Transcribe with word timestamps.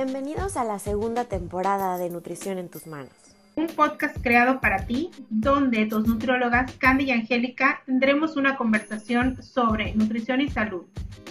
Bienvenidos 0.00 0.56
a 0.56 0.62
la 0.62 0.78
segunda 0.78 1.24
temporada 1.24 1.98
de 1.98 2.08
Nutrición 2.08 2.58
en 2.58 2.68
tus 2.68 2.86
manos. 2.86 3.10
Un 3.56 3.66
podcast 3.66 4.16
creado 4.22 4.60
para 4.60 4.86
ti, 4.86 5.10
donde 5.28 5.86
dos 5.86 6.06
nutriólogas, 6.06 6.70
Candy 6.78 7.06
y 7.06 7.10
Angélica, 7.10 7.82
tendremos 7.84 8.36
una 8.36 8.56
conversación 8.56 9.42
sobre 9.42 9.92
nutrición 9.96 10.40
y 10.40 10.50
salud, 10.50 10.86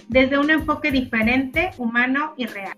desde 0.10 0.38
un 0.38 0.50
enfoque 0.50 0.92
diferente, 0.92 1.72
humano 1.78 2.34
y 2.36 2.46
real. 2.46 2.76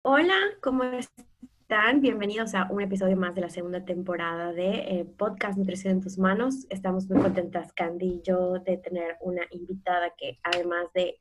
Hola, 0.00 0.38
¿cómo 0.62 0.84
están? 0.84 2.00
Bienvenidos 2.00 2.54
a 2.54 2.68
un 2.70 2.80
episodio 2.80 3.18
más 3.18 3.34
de 3.34 3.42
la 3.42 3.50
segunda 3.50 3.84
temporada 3.84 4.54
de 4.54 4.70
eh, 4.70 5.06
Podcast 5.18 5.58
Nutrición 5.58 5.92
en 5.92 6.00
tus 6.00 6.16
manos. 6.16 6.66
Estamos 6.70 7.06
muy 7.10 7.20
contentas, 7.20 7.74
Candy 7.74 8.06
y 8.06 8.22
yo, 8.22 8.60
de 8.60 8.78
tener 8.78 9.18
una 9.20 9.42
invitada 9.50 10.14
que 10.16 10.38
además 10.42 10.86
de 10.94 11.18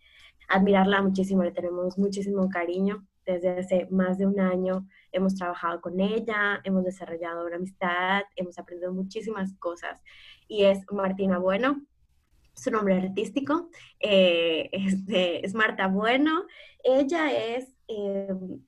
admirarla 0.47 1.01
muchísimo, 1.01 1.43
le 1.43 1.51
tenemos 1.51 1.97
muchísimo 1.97 2.49
cariño. 2.49 3.05
Desde 3.25 3.59
hace 3.59 3.87
más 3.89 4.17
de 4.17 4.27
un 4.27 4.39
año 4.39 4.87
hemos 5.11 5.35
trabajado 5.35 5.81
con 5.81 5.99
ella, 5.99 6.61
hemos 6.63 6.83
desarrollado 6.83 7.45
una 7.45 7.55
amistad, 7.55 8.23
hemos 8.35 8.59
aprendido 8.59 8.93
muchísimas 8.93 9.53
cosas. 9.57 9.99
Y 10.47 10.65
es 10.65 10.79
Martina 10.91 11.39
Bueno, 11.39 11.81
su 12.53 12.71
nombre 12.71 12.95
artístico, 12.95 13.69
eh, 13.99 14.69
es, 15.43 15.53
Marta 15.53 15.87
Bueno. 15.87 16.45
Ella 16.83 17.31
es 17.31 17.67
em, 17.87 18.61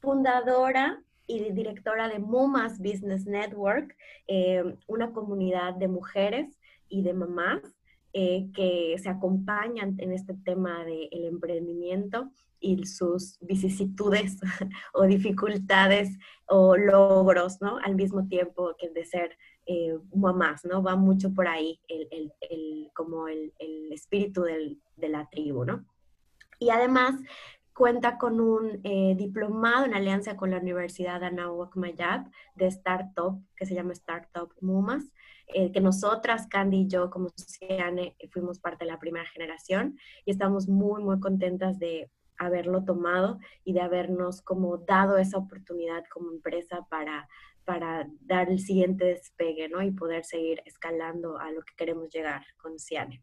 fundadora 0.00 1.02
y 1.26 1.50
directora 1.52 2.08
de 2.08 2.18
Mumas 2.18 2.78
Business 2.78 3.26
Network, 3.26 3.96
em, 4.26 4.76
una 4.86 5.12
comunidad 5.12 5.74
de 5.74 5.88
mujeres 5.88 6.58
y 6.88 7.02
de 7.02 7.14
mamás 7.14 7.75
eh, 8.18 8.48
que 8.54 8.96
se 8.98 9.10
acompañan 9.10 9.94
en 9.98 10.10
este 10.10 10.32
tema 10.42 10.86
del 10.86 11.26
emprendimiento 11.26 12.30
y 12.58 12.86
sus 12.86 13.36
vicisitudes 13.42 14.38
o 14.94 15.02
dificultades 15.02 16.16
o 16.46 16.78
logros, 16.78 17.60
¿no? 17.60 17.76
Al 17.76 17.94
mismo 17.94 18.26
tiempo 18.26 18.74
que 18.78 18.88
de 18.88 19.04
ser 19.04 19.36
eh, 19.66 19.98
mamás, 20.14 20.64
¿no? 20.64 20.82
Va 20.82 20.96
mucho 20.96 21.34
por 21.34 21.46
ahí 21.46 21.78
el, 21.88 22.32
el, 22.48 22.90
como 22.94 23.28
el, 23.28 23.52
espíritu 23.90 24.44
del, 24.44 24.80
de 24.96 25.10
la 25.10 25.28
tribu, 25.28 25.66
¿no? 25.66 25.84
Y 26.58 26.70
además 26.70 27.16
cuenta 27.74 28.16
con 28.16 28.40
un 28.40 28.80
eh, 28.82 29.14
diplomado 29.18 29.84
en 29.84 29.92
alianza 29.92 30.38
con 30.38 30.52
la 30.52 30.56
Universidad 30.56 31.22
Anáhuac 31.22 31.76
Mayab 31.76 32.30
de 32.54 32.66
Startup, 32.68 33.38
que 33.56 33.66
se 33.66 33.74
llama 33.74 33.92
Startup 33.92 34.50
Mumas, 34.62 35.04
eh, 35.48 35.70
que 35.72 35.80
nosotras, 35.80 36.46
Candy 36.48 36.82
y 36.82 36.88
yo, 36.88 37.10
como 37.10 37.28
Ciane, 37.36 38.16
fuimos 38.30 38.58
parte 38.58 38.84
de 38.84 38.90
la 38.90 38.98
primera 38.98 39.26
generación 39.26 39.98
y 40.24 40.32
estamos 40.32 40.68
muy, 40.68 41.02
muy 41.02 41.20
contentas 41.20 41.78
de 41.78 42.10
haberlo 42.38 42.84
tomado 42.84 43.38
y 43.64 43.72
de 43.72 43.80
habernos 43.80 44.42
como 44.42 44.78
dado 44.78 45.18
esa 45.18 45.38
oportunidad 45.38 46.04
como 46.12 46.32
empresa 46.32 46.86
para, 46.90 47.28
para 47.64 48.08
dar 48.20 48.50
el 48.50 48.58
siguiente 48.58 49.04
despegue, 49.04 49.68
¿no? 49.68 49.82
Y 49.82 49.90
poder 49.90 50.24
seguir 50.24 50.62
escalando 50.64 51.38
a 51.38 51.50
lo 51.50 51.62
que 51.62 51.74
queremos 51.76 52.10
llegar 52.10 52.44
con 52.58 52.78
Ciane. 52.78 53.22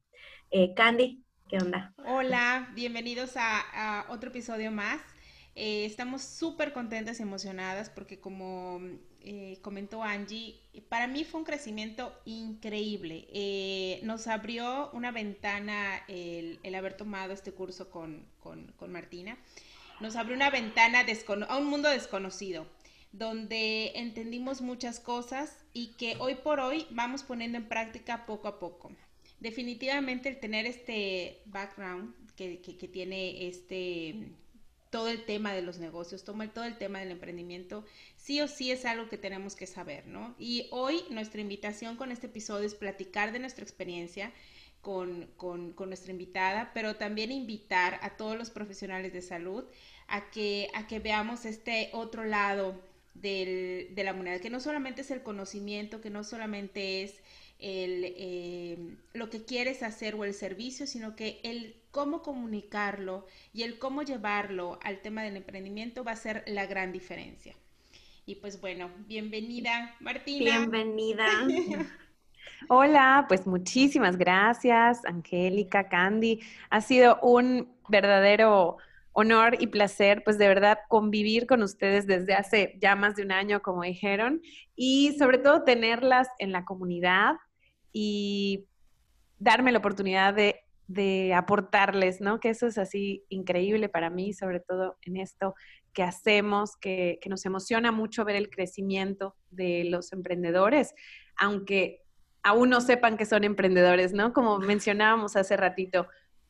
Eh, 0.50 0.74
Candy, 0.74 1.24
¿qué 1.48 1.58
onda? 1.58 1.94
Hola, 2.06 2.72
bienvenidos 2.74 3.34
a, 3.36 4.06
otro 4.10 4.30
episodio 4.30 4.72
más. 4.72 5.02
Eh, 5.56 5.86
estamos 5.86 6.24
súper 6.24 6.74
contentas 6.74 7.20
y 7.20 7.24
emocionadas 7.24 7.90
porque 7.90 8.20
como 8.20 8.80
eh, 9.26 9.60
comentó 9.62 10.04
Angie, 10.04 10.60
para 10.90 11.08
mí 11.08 11.24
fue 11.24 11.40
un 11.40 11.46
crecimiento 11.46 12.14
increíble. 12.26 13.26
Eh, 13.32 14.02
nos 14.04 14.28
abrió 14.28 14.90
una 14.92 15.12
ventana 15.12 16.04
el, 16.08 16.60
haber 16.76 16.98
tomado 16.98 17.32
este 17.32 17.54
curso 17.54 17.90
con, 17.90 18.26
Martina. 18.90 19.38
Nos 20.02 20.18
abrió 20.18 20.36
una 20.36 20.50
ventana 20.50 21.06
a 21.48 21.58
un 21.58 21.68
mundo 21.68 21.90
desconocido, 21.90 22.68
donde 23.14 23.94
entendimos 23.96 24.62
muchas 24.62 25.00
cosas 25.00 25.58
y 25.72 25.94
que 25.94 26.18
hoy 26.20 26.36
por 26.36 26.60
hoy 26.60 26.86
vamos 26.90 27.24
poniendo 27.24 27.58
en 27.58 27.70
práctica 27.70 28.26
poco 28.26 28.50
a 28.50 28.60
poco. 28.60 28.92
Definitivamente 29.40 30.28
el 30.28 30.40
tener 30.40 30.66
este 30.66 31.42
background 31.46 32.14
que, 32.36 32.60
que 32.62 32.88
tiene 32.88 33.48
este 33.48 34.34
todo 34.94 35.10
el 35.10 35.26
tema 35.26 35.54
de 35.54 35.64
los 35.64 35.80
negocios, 35.80 36.24
todo 36.24 36.36
el 36.44 36.78
tema 36.78 37.00
del 37.00 37.10
emprendimiento, 37.10 37.84
sí 38.24 38.40
o 38.40 38.48
sí 38.48 38.72
es 38.72 38.86
algo 38.86 39.10
que 39.10 39.18
tenemos 39.18 39.54
que 39.56 39.68
saber, 39.68 40.08
¿no? 40.08 40.34
Y 40.40 40.68
hoy 40.72 41.04
nuestra 41.10 41.42
invitación 41.42 41.98
con 41.98 42.10
este 42.10 42.28
episodio 42.28 42.66
es 42.66 42.74
platicar 42.74 43.34
de 43.34 43.40
nuestra 43.40 43.64
experiencia 43.64 44.32
con, 44.82 45.30
nuestra 45.78 46.12
invitada, 46.12 46.72
pero 46.74 46.96
también 46.96 47.34
invitar 47.34 48.00
a 48.02 48.16
todos 48.16 48.38
los 48.38 48.50
profesionales 48.50 49.12
de 49.12 49.22
salud 49.22 49.66
a 50.08 50.32
que, 50.32 50.70
a 50.74 50.88
que 50.88 51.00
veamos 51.00 51.44
este 51.44 51.90
otro 51.92 52.24
lado 52.24 52.82
de 53.14 53.94
la 53.98 54.14
moneda, 54.14 54.40
que 54.40 54.50
no 54.50 54.62
solamente 54.62 55.02
es 55.02 55.12
el 55.12 55.22
conocimiento, 55.22 56.00
que 56.00 56.10
no 56.10 56.24
solamente 56.24 57.04
es 57.04 57.22
el, 57.60 58.14
eh, 58.18 58.78
lo 59.14 59.30
que 59.30 59.44
quieres 59.44 59.84
hacer 59.84 60.16
o 60.16 60.24
el 60.24 60.34
servicio, 60.34 60.88
sino 60.88 61.18
que 61.18 61.42
el 61.44 61.76
cómo 61.92 62.22
comunicarlo 62.22 63.28
y 63.54 63.64
el 63.64 63.80
cómo 63.80 64.02
llevarlo 64.02 64.80
al 64.82 65.02
tema 65.02 65.24
del 65.24 65.36
emprendimiento 65.36 66.06
va 66.06 66.14
a 66.14 66.16
ser 66.16 66.44
la 66.48 66.66
gran 66.66 66.94
diferencia. 66.94 67.56
Y 68.26 68.36
pues 68.36 68.60
bueno, 68.62 68.90
bienvenida 69.08 69.96
Martina. 70.00 70.60
Bienvenida. 70.60 71.26
Hola, 72.70 73.26
pues 73.28 73.46
muchísimas 73.46 74.18
gracias, 74.18 75.04
Angélica, 75.06 75.90
Candy. 75.90 76.42
Ha 76.70 76.82
sido 76.82 77.20
un 77.22 77.76
verdadero 77.90 78.78
honor 79.12 79.58
y 79.60 79.68
placer, 79.68 80.24
pues 80.24 80.38
de 80.38 80.48
verdad, 80.48 80.80
convivir 80.88 81.46
con 81.46 81.62
ustedes 81.62 82.08
desde 82.08 82.34
hace 82.34 82.78
ya 82.82 82.96
más 82.96 83.16
de 83.16 83.24
un 83.24 83.32
año, 83.32 83.62
como 83.62 83.84
dijeron, 83.84 84.42
y 84.76 85.16
sobre 85.20 85.38
todo 85.38 85.64
tenerlas 85.64 86.28
en 86.40 86.52
la 86.52 86.66
comunidad, 86.66 87.36
y 87.94 88.68
darme 89.38 89.72
la 89.72 89.78
oportunidad 89.78 90.34
de, 90.34 90.60
aportarles, 91.34 92.22
¿no? 92.22 92.40
Que 92.40 92.50
eso 92.50 92.68
es 92.68 92.78
así 92.78 93.24
increíble 93.30 93.90
para 93.90 94.10
mí, 94.10 94.34
sobre 94.34 94.60
todo 94.60 94.98
en 95.02 95.18
esto 95.18 95.56
que 95.94 96.04
hacemos, 96.04 96.76
que, 96.78 97.20
nos 97.28 97.46
emociona 97.46 97.92
mucho 97.92 98.26
ver 98.26 98.36
el 98.36 98.50
crecimiento 98.50 99.36
de 99.52 99.86
los 99.86 100.12
emprendedores, 100.12 100.94
aunque 101.38 102.02
aún 102.42 102.70
no 102.70 102.82
sepan 102.82 103.18
que 103.18 103.26
son 103.26 103.44
emprendedores, 103.44 104.14
¿no? 104.14 104.34
Como 104.34 104.60
mencionábamos 104.60 105.36
hace 105.36 105.56
ratito, 105.56 106.08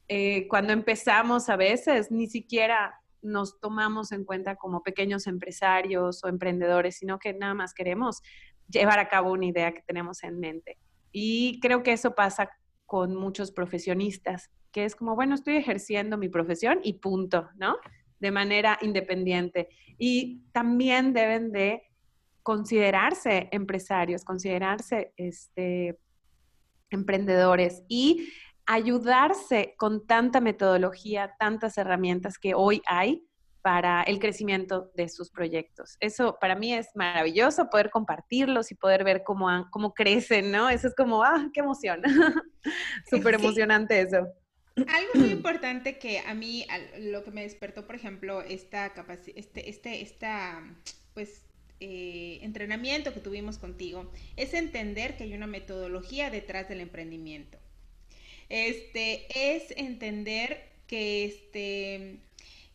eh, 0.08 0.48
cuando 0.48 0.74
empezamos 0.74 1.50
a 1.50 1.56
veces 1.56 2.12
ni 2.12 2.28
siquiera 2.28 3.00
nos 3.22 3.60
tomamos 3.60 4.12
en 4.12 4.26
cuenta 4.26 4.56
como 4.56 4.84
pequeños 4.84 5.28
empresarios 5.28 6.24
o 6.24 6.28
emprendedores, 6.28 6.98
sino 6.98 7.20
que 7.20 7.34
nada 7.34 7.54
más 7.54 7.74
queremos 7.74 8.22
llevar 8.70 9.00
a 9.00 9.08
cabo 9.08 9.32
una 9.32 9.46
idea 9.46 9.74
que 9.74 9.82
tenemos 9.82 10.24
en 10.24 10.40
mente. 10.40 10.78
Y 11.12 11.60
creo 11.62 11.84
que 11.84 11.94
eso 11.94 12.16
pasa 12.16 12.50
con 12.86 13.16
muchos 13.16 13.52
profesionistas, 13.52 14.50
que 14.72 14.86
es 14.86 14.96
como, 14.96 15.16
bueno, 15.16 15.36
estoy 15.36 15.56
ejerciendo 15.56 16.18
mi 16.18 16.28
profesión 16.28 16.80
y 16.84 16.94
punto, 16.94 17.50
¿no? 17.56 17.78
De 18.24 18.32
manera 18.32 18.80
independiente. 18.82 19.68
Y 19.98 20.46
también 20.54 21.12
deben 21.12 21.52
de 21.52 21.84
considerarse 22.42 23.50
empresarios, 23.52 24.24
considerarse 24.24 25.12
este, 25.18 26.00
emprendedores 26.90 27.84
y 27.90 28.30
ayudarse 28.66 29.76
con 29.78 30.08
tanta 30.08 30.40
metodología, 30.40 31.36
tantas 31.38 31.78
herramientas 31.78 32.38
que 32.38 32.54
hoy 32.56 32.82
hay 32.86 33.28
para 33.62 34.04
el 34.04 34.20
crecimiento 34.20 34.90
de 34.96 35.10
sus 35.10 35.32
proyectos. 35.32 35.98
Eso 36.00 36.38
para 36.40 36.56
mí 36.56 36.74
es 36.74 36.88
maravilloso, 36.96 37.70
poder 37.70 37.90
compartirlos 37.90 38.72
y 38.72 38.76
poder 38.76 39.04
ver 39.04 39.24
cómo, 39.26 39.50
cómo 39.70 39.94
crecen, 39.94 40.50
¿no? 40.50 40.70
Eso 40.70 40.88
es 40.88 40.96
como, 40.96 41.24
ah, 41.24 41.50
qué 41.54 41.60
emoción. 41.60 42.02
Súper 43.10 43.36
emocionante 43.36 44.00
eso. 44.00 44.28
Algo 44.76 45.14
muy 45.16 45.30
importante 45.32 46.00
que 46.00 46.20
a 46.20 46.34
mí, 46.34 46.66
lo 47.00 47.24
que 47.24 47.30
me 47.32 47.44
despertó, 47.44 47.86
por 47.86 47.96
ejemplo, 47.96 48.42
esta 48.42 48.92
capacidad, 48.94 49.38
este, 49.38 49.70
este, 49.70 50.02
esta, 50.02 50.64
pues, 51.14 51.44
eh, 51.80 52.40
entrenamiento 52.42 53.14
que 53.14 53.20
tuvimos 53.20 53.60
contigo, 53.60 54.12
es 54.36 54.54
entender 54.56 55.16
que 55.16 55.26
hay 55.26 55.34
una 55.34 55.46
metodología 55.46 56.32
detrás 56.32 56.70
del 56.70 56.82
emprendimiento. 56.82 57.60
Este, 58.50 59.28
es 59.56 59.72
entender 59.78 60.70
que, 60.88 61.26
este, 61.26 62.18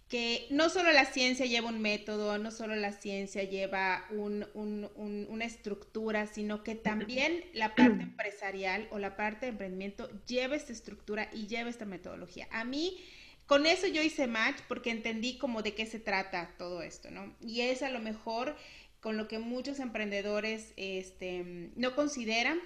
que 0.09 0.47
no 0.51 0.71
solo 0.71 0.91
la 0.93 1.05
ciencia 1.05 1.45
lleva 1.45 1.69
un 1.69 1.83
método, 1.83 2.39
no 2.39 2.51
solo 2.51 2.75
la 2.77 2.93
ciencia 2.93 3.43
lleva 3.45 4.07
una 4.11 5.45
estructura, 5.45 6.27
sino 6.27 6.65
que 6.65 6.75
también 6.75 7.45
la 7.53 7.75
parte 7.75 8.03
empresarial 8.05 8.89
o 8.91 8.99
la 8.99 9.17
parte 9.17 9.47
de 9.47 9.51
emprendimiento 9.51 10.09
lleva 10.27 10.57
esta 10.57 10.73
estructura 10.73 11.29
y 11.33 11.47
lleva 11.47 11.69
esta 11.69 11.85
metodología. 11.85 12.49
A 12.51 12.65
mí, 12.65 12.97
con 13.45 13.67
eso 13.67 13.87
yo 13.87 14.03
hice 14.03 14.27
match 14.27 14.61
porque 14.67 14.91
entendí 14.91 15.37
como 15.37 15.61
de 15.61 15.75
qué 15.75 15.85
se 15.85 16.01
trata 16.01 16.55
todo 16.57 16.81
esto, 16.81 17.11
¿no? 17.11 17.35
Y 17.43 17.61
es 17.61 17.83
a 17.83 17.91
lo 17.91 18.01
mejor 18.01 18.57
con 19.01 19.17
lo 19.17 19.29
que 19.29 19.39
muchos 19.39 19.79
emprendedores 19.79 20.73
este, 20.77 21.71
no 21.77 21.95
consideran 21.95 22.59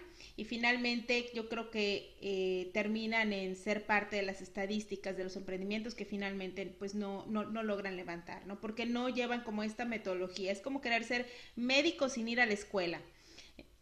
y 0.42 0.44
finalmente 0.44 1.30
yo 1.34 1.48
creo 1.48 1.70
que 1.70 2.16
eh, 2.20 2.72
terminan 2.74 3.32
en 3.32 3.54
ser 3.54 3.86
parte 3.86 4.16
de 4.16 4.22
las 4.22 4.42
estadísticas 4.42 5.16
de 5.16 5.22
los 5.22 5.36
emprendimientos 5.36 5.94
que 5.94 6.04
finalmente 6.04 6.66
pues 6.66 6.96
no, 6.96 7.24
no, 7.26 7.44
no, 7.44 7.62
logran 7.62 7.94
levantar, 7.94 8.44
¿no? 8.48 8.58
Porque 8.60 8.84
no 8.84 9.08
llevan 9.08 9.44
como 9.44 9.62
esta 9.62 9.84
metodología, 9.84 10.50
es 10.50 10.60
como 10.60 10.80
querer 10.80 11.04
ser 11.04 11.28
médico 11.54 12.08
sin 12.08 12.26
ir 12.26 12.40
a 12.40 12.46
la 12.46 12.54
escuela. 12.54 13.00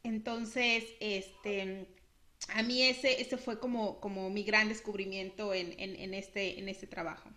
Entonces, 0.03 0.85
este, 1.01 1.89
a 2.55 2.63
mí 2.63 2.83
ese, 2.83 3.23
ese 3.23 3.39
fue 3.39 3.59
como, 3.59 3.99
como 3.99 4.29
mi 4.29 4.43
gran 4.43 4.69
descubrimiento 4.69 5.55
en, 5.55 5.73
en, 5.81 5.97
en 5.97 6.13
este, 6.13 6.59
en 6.59 6.69
este 6.69 6.87
trabajo. 6.87 7.31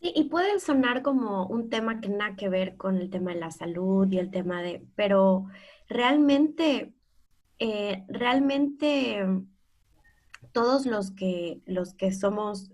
Sí, 0.00 0.12
y 0.14 0.28
puede 0.28 0.60
sonar 0.60 1.02
como 1.02 1.48
un 1.48 1.70
tema 1.70 2.00
que 2.00 2.08
nada 2.08 2.36
que 2.36 2.48
ver 2.48 2.76
con 2.76 2.98
el 2.98 3.10
tema 3.10 3.34
de 3.34 3.40
la 3.40 3.50
salud 3.50 4.06
y 4.12 4.18
el 4.18 4.30
tema 4.30 4.62
de, 4.62 4.86
pero 4.94 5.46
realmente 5.88 6.94
eh, 7.58 8.04
realmente 8.08 9.24
todos 10.52 10.86
los 10.86 11.10
que, 11.10 11.60
los 11.66 11.94
que 11.94 12.12
somos, 12.12 12.70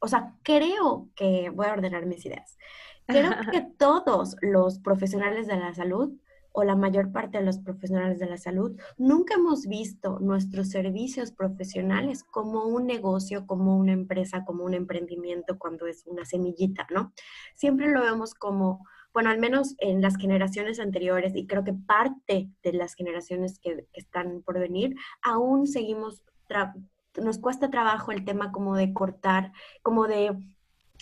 o 0.00 0.08
sea, 0.08 0.34
creo 0.42 1.08
que, 1.14 1.50
voy 1.50 1.66
a 1.66 1.72
ordenar 1.72 2.06
mis 2.06 2.24
ideas, 2.26 2.58
creo 3.06 3.30
que 3.52 3.62
todos 3.62 4.36
los 4.42 4.78
profesionales 4.78 5.46
de 5.46 5.56
la 5.56 5.74
salud 5.74 6.12
o 6.52 6.64
la 6.64 6.76
mayor 6.76 7.12
parte 7.12 7.38
de 7.38 7.44
los 7.44 7.58
profesionales 7.58 8.18
de 8.18 8.26
la 8.26 8.36
salud, 8.36 8.76
nunca 8.96 9.34
hemos 9.34 9.66
visto 9.66 10.18
nuestros 10.18 10.70
servicios 10.70 11.30
profesionales 11.30 12.24
como 12.24 12.64
un 12.64 12.86
negocio, 12.86 13.46
como 13.46 13.76
una 13.76 13.92
empresa, 13.92 14.44
como 14.44 14.64
un 14.64 14.74
emprendimiento 14.74 15.58
cuando 15.58 15.86
es 15.86 16.04
una 16.06 16.24
semillita, 16.24 16.86
¿no? 16.90 17.12
Siempre 17.54 17.92
lo 17.92 18.00
vemos 18.00 18.34
como 18.34 18.84
bueno, 19.18 19.30
al 19.30 19.40
menos 19.40 19.74
en 19.78 20.00
las 20.00 20.16
generaciones 20.16 20.78
anteriores 20.78 21.34
y 21.34 21.44
creo 21.44 21.64
que 21.64 21.72
parte 21.72 22.52
de 22.62 22.72
las 22.72 22.94
generaciones 22.94 23.58
que, 23.58 23.84
están 23.92 24.42
por 24.42 24.60
venir, 24.60 24.94
aún 25.22 25.66
seguimos, 25.66 26.22
nos 27.20 27.38
cuesta 27.40 27.68
trabajo 27.68 28.12
el 28.12 28.24
tema 28.24 28.52
como 28.52 28.76
de 28.76 28.92
cortar, 28.92 29.50
como 29.82 30.06
de 30.06 30.38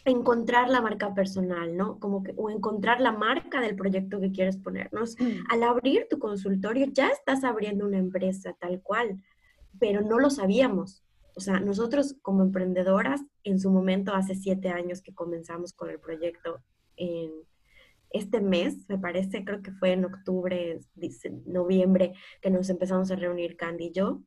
encontrar 0.06 0.70
la 0.70 0.80
marca 0.80 1.12
personal, 1.12 1.76
¿no? 1.76 1.98
Como 1.98 2.22
que, 2.22 2.32
o 2.38 2.48
encontrar 2.48 3.02
la 3.02 3.12
marca 3.12 3.60
del 3.60 3.76
proyecto 3.76 4.18
que 4.18 4.32
quieres 4.32 4.56
ponernos. 4.56 5.20
Mm. 5.20 5.44
Al 5.50 5.62
abrir 5.64 6.06
tu 6.08 6.18
consultorio 6.18 6.86
ya 6.90 7.08
estás 7.08 7.44
abriendo 7.44 7.84
una 7.84 7.98
empresa 7.98 8.56
tal 8.58 8.80
cual, 8.80 9.22
pero 9.78 10.00
no 10.00 10.18
lo 10.18 10.30
sabíamos. 10.30 11.04
O 11.34 11.40
sea, 11.40 11.60
nosotros 11.60 12.16
como 12.22 12.44
emprendedoras, 12.44 13.20
en 13.44 13.60
su 13.60 13.70
momento, 13.70 14.14
hace 14.14 14.34
siete 14.34 14.70
años 14.70 15.02
que 15.02 15.12
comenzamos 15.12 15.74
con 15.74 15.90
el 15.90 16.00
proyecto 16.00 16.62
en, 16.96 17.30
este 18.10 18.40
mes, 18.40 18.88
me 18.88 18.98
parece, 18.98 19.44
creo 19.44 19.62
que 19.62 19.72
fue 19.72 19.92
en 19.92 20.04
octubre, 20.04 20.80
noviembre, 21.46 22.14
que 22.40 22.50
nos 22.50 22.70
empezamos 22.70 23.10
a 23.10 23.16
reunir 23.16 23.56
Candy 23.56 23.86
y 23.86 23.92
yo 23.92 24.22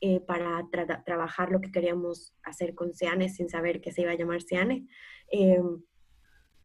eh, 0.00 0.20
para 0.20 0.64
trabajar 1.04 1.50
lo 1.50 1.60
que 1.60 1.72
queríamos 1.72 2.32
hacer 2.44 2.74
con 2.74 2.94
Seane 2.94 3.28
sin 3.28 3.48
saber 3.48 3.80
que 3.80 3.90
se 3.90 4.02
iba 4.02 4.12
a 4.12 4.16
llamar 4.16 4.42
Seane. 4.42 4.86
Em, 5.28 5.82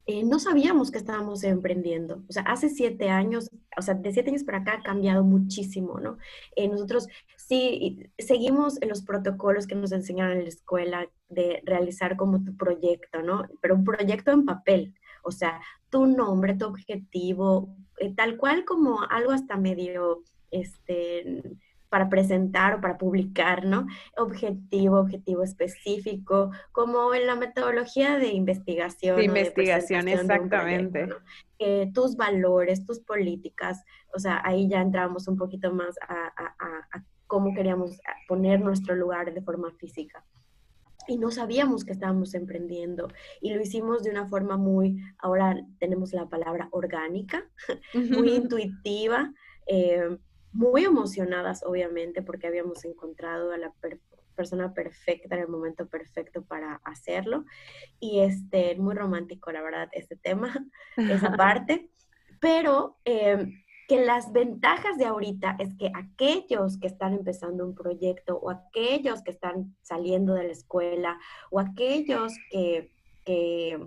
eh, 0.05 0.23
no 0.23 0.37
sabíamos 0.37 0.91
que 0.91 0.97
estábamos 0.97 1.43
emprendiendo. 1.43 2.23
O 2.29 2.31
sea, 2.33 2.43
hace 2.43 2.69
siete 2.69 3.09
años, 3.09 3.49
o 3.77 3.81
sea, 3.81 3.95
de 3.95 4.11
siete 4.11 4.29
años 4.29 4.43
para 4.43 4.59
acá 4.59 4.73
ha 4.73 4.83
cambiado 4.83 5.23
muchísimo, 5.23 5.99
¿no? 5.99 6.17
Eh, 6.55 6.67
nosotros 6.67 7.07
sí 7.37 8.11
seguimos 8.19 8.77
los 8.87 9.01
protocolos 9.01 9.65
que 9.65 9.75
nos 9.75 9.93
enseñaron 9.93 10.37
en 10.37 10.43
la 10.43 10.49
escuela 10.49 11.09
de 11.29 11.61
realizar 11.65 12.17
como 12.17 12.43
tu 12.43 12.55
proyecto, 12.55 13.23
¿no? 13.23 13.47
Pero 13.61 13.75
un 13.75 13.83
proyecto 13.83 14.31
en 14.31 14.45
papel. 14.45 14.93
O 15.23 15.31
sea, 15.31 15.61
tu 15.89 16.05
nombre, 16.05 16.55
tu 16.55 16.65
objetivo, 16.65 17.75
eh, 17.97 18.13
tal 18.13 18.37
cual 18.37 18.65
como 18.65 19.01
algo 19.09 19.31
hasta 19.31 19.57
medio, 19.57 20.23
este, 20.51 21.41
para 21.89 22.09
presentar 22.09 22.75
o 22.75 22.81
para 22.81 22.97
publicar, 22.97 23.65
¿no? 23.65 23.87
Objetivo, 24.17 24.99
objetivo 24.99 25.43
específico, 25.43 26.51
como 26.71 27.13
en 27.13 27.27
la 27.27 27.35
metodología 27.35 28.17
de 28.17 28.29
investigación. 28.29 29.15
De 29.15 29.25
investigación, 29.25 30.07
exactamente. 30.07 31.09
Eh, 31.59 31.91
tus 31.93 32.15
valores, 32.15 32.85
tus 32.85 32.99
políticas, 32.99 33.83
o 34.13 34.19
sea, 34.19 34.41
ahí 34.43 34.67
ya 34.67 34.81
entramos 34.81 35.27
un 35.27 35.37
poquito 35.37 35.71
más 35.71 35.95
a, 36.07 36.33
a 36.35 37.05
cómo 37.27 37.53
queríamos 37.53 37.99
poner 38.27 38.59
nuestro 38.59 38.95
lugar 38.95 39.33
de 39.33 39.41
forma 39.41 39.71
física 39.71 40.23
y 41.07 41.17
no 41.17 41.31
sabíamos 41.31 41.85
que 41.85 41.91
estábamos 41.91 42.33
emprendiendo 42.33 43.07
y 43.41 43.53
lo 43.53 43.61
hicimos 43.61 44.03
de 44.03 44.11
una 44.11 44.27
forma 44.27 44.57
muy, 44.57 45.01
ahora 45.17 45.55
tenemos 45.79 46.13
la 46.13 46.27
palabra 46.27 46.67
orgánica, 46.71 47.43
muy 47.93 48.33
intuitiva, 48.33 49.33
eh, 49.67 50.17
muy 50.51 50.83
emocionadas 50.83 51.63
obviamente 51.63 52.21
porque 52.21 52.47
habíamos 52.47 52.85
encontrado 52.85 53.51
a 53.51 53.57
la 53.57 53.73
persona 54.35 54.73
perfecta 54.73 55.35
en 55.35 55.41
el 55.41 55.47
momento 55.47 55.87
perfecto 55.87 56.43
para 56.43 56.81
hacerlo 56.83 57.45
y 57.99 58.21
este, 58.21 58.75
muy 58.75 58.95
romántico 58.95 59.51
la 59.51 59.61
verdad 59.61 59.89
este 59.91 60.15
tema, 60.15 60.53
esa 60.97 61.35
parte, 61.35 61.89
pero... 62.39 62.97
Eh, 63.05 63.62
que 63.87 64.05
las 64.05 64.31
ventajas 64.31 64.97
de 64.97 65.05
ahorita 65.05 65.55
es 65.59 65.73
que 65.75 65.91
aquellos 65.93 66.77
que 66.77 66.87
están 66.87 67.13
empezando 67.13 67.65
un 67.65 67.75
proyecto 67.75 68.37
o 68.37 68.49
aquellos 68.49 69.21
que 69.23 69.31
están 69.31 69.75
saliendo 69.81 70.33
de 70.33 70.45
la 70.45 70.51
escuela 70.51 71.19
o 71.51 71.59
aquellos 71.59 72.33
que, 72.49 72.91
que, 73.25 73.79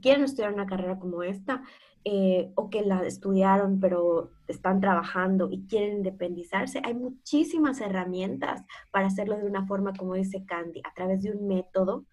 quieren 0.00 0.24
estudiar 0.24 0.52
una 0.52 0.66
carrera 0.66 0.98
como 0.98 1.22
esta 1.22 1.62
eh, 2.04 2.52
o 2.54 2.70
que 2.70 2.82
la 2.82 3.06
estudiaron 3.06 3.80
pero 3.80 4.30
están 4.48 4.80
trabajando 4.80 5.48
y 5.50 5.66
quieren 5.66 5.98
independizarse, 5.98 6.80
hay 6.84 6.94
muchísimas 6.94 7.80
herramientas 7.80 8.62
para 8.90 9.06
hacerlo 9.06 9.36
de 9.36 9.46
una 9.46 9.66
forma, 9.66 9.92
como 9.94 10.14
dice 10.14 10.44
Candy, 10.44 10.80
a 10.84 10.94
través 10.94 11.22
de 11.22 11.32
un 11.32 11.46
método 11.46 12.04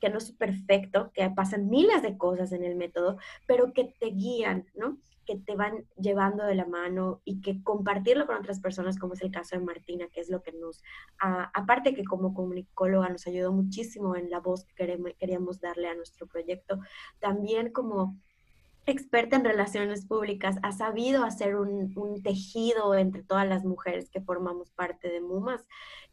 que 0.00 0.10
no 0.10 0.18
es 0.18 0.32
perfecto, 0.32 1.10
que 1.14 1.28
pasan 1.30 1.68
miles 1.68 2.02
de 2.02 2.18
cosas 2.18 2.52
en 2.52 2.64
el 2.64 2.76
método, 2.76 3.18
pero 3.46 3.72
que 3.72 3.94
te 3.98 4.08
guían, 4.08 4.66
¿no? 4.74 4.98
Que 5.26 5.36
te 5.36 5.56
van 5.56 5.84
llevando 5.96 6.44
de 6.44 6.54
la 6.54 6.66
mano 6.66 7.20
y 7.24 7.40
que 7.40 7.62
compartirlo 7.62 8.26
con 8.26 8.36
otras 8.36 8.60
personas, 8.60 8.98
como 8.98 9.14
es 9.14 9.22
el 9.22 9.30
caso 9.30 9.56
de 9.56 9.64
Martina, 9.64 10.06
que 10.12 10.20
es 10.20 10.30
lo 10.30 10.42
que 10.42 10.52
nos, 10.52 10.82
aparte 11.18 11.94
que 11.94 12.04
como 12.04 12.32
comunicóloga 12.32 13.08
nos 13.08 13.26
ayudó 13.26 13.52
muchísimo 13.52 14.16
en 14.16 14.30
la 14.30 14.40
voz 14.40 14.64
que 14.64 14.98
queríamos 15.18 15.60
darle 15.60 15.88
a 15.88 15.94
nuestro 15.94 16.26
proyecto, 16.26 16.78
también 17.18 17.72
como 17.72 18.16
experta 18.86 19.36
en 19.36 19.44
relaciones 19.44 20.06
públicas, 20.06 20.56
ha 20.62 20.70
sabido 20.70 21.24
hacer 21.24 21.56
un, 21.56 21.92
un, 21.96 22.22
tejido 22.22 22.94
entre 22.94 23.24
todas 23.24 23.46
las 23.46 23.64
mujeres 23.64 24.08
que 24.10 24.20
formamos 24.20 24.70
parte 24.70 25.08
de 25.10 25.20
MUMAS, 25.20 25.66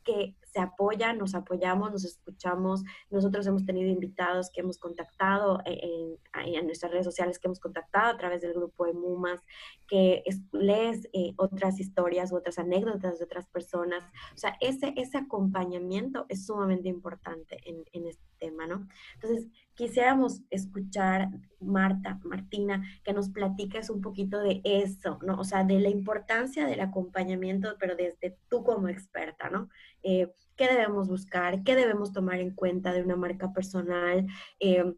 que 0.04 0.36
se 0.54 0.60
apoyan, 0.60 1.18
nos 1.18 1.34
apoyamos, 1.34 1.92
nos 1.92 2.06
escuchamos. 2.06 2.84
Nosotros 3.10 3.48
hemos 3.48 3.66
tenido 3.66 3.90
invitados 3.90 4.52
que 4.52 4.62
hemos 4.62 4.78
contactado 4.78 5.60
en, 5.66 6.18
en, 6.46 6.66
nuestras 6.68 6.92
redes 6.92 7.06
sociales, 7.06 7.40
que 7.40 7.48
hemos 7.48 7.60
contactado 7.60 8.12
a 8.12 8.18
través 8.18 8.42
del 8.42 8.54
grupo 8.54 8.86
de 8.86 8.94
MUMAS, 8.94 9.42
que 9.88 10.24
lees 10.52 11.08
eh, 11.14 11.34
otras 11.38 11.80
historias 11.80 12.32
u 12.32 12.36
otras 12.36 12.60
anécdotas 12.60 13.18
de 13.18 13.26
otras 13.26 13.48
personas. 13.48 14.04
O 14.36 14.38
sea, 14.38 14.56
ese, 14.62 14.94
ese 14.96 15.18
acompañamiento 15.18 16.28
es 16.30 16.46
sumamente 16.46 16.88
importante 16.88 17.58
en, 17.66 17.84
en 17.92 18.08
este 18.08 18.24
tema, 18.38 18.68
¿no? 18.68 18.88
Entonces, 19.16 19.48
quisiéramos 19.74 20.42
escuchar, 20.52 21.30
Marta, 21.60 22.20
Martina, 22.24 22.84
que 23.04 23.14
nos 23.14 23.30
platiques 23.30 23.90
un 23.90 24.02
poquito 24.02 24.40
de 24.40 24.62
eso, 24.64 25.18
¿no? 25.24 25.40
O 25.40 25.44
sea, 25.44 25.64
de 25.64 25.80
la 25.80 25.90
importancia 25.90 26.68
del 26.68 26.82
acompañamiento, 26.82 27.76
pero 27.80 27.96
desde 27.96 28.38
tú 28.50 28.64
como 28.64 28.88
experta, 28.90 29.50
¿no? 29.50 29.70
Eh, 30.04 30.32
¿Qué 30.56 30.68
debemos 30.68 31.08
buscar? 31.08 31.64
¿Qué 31.64 31.76
debemos 31.76 32.12
tomar 32.12 32.40
en 32.40 32.52
cuenta 32.52 32.94
de 32.94 33.02
una 33.02 33.16
marca 33.16 33.52
personal? 33.54 34.28
Eh, 34.60 34.94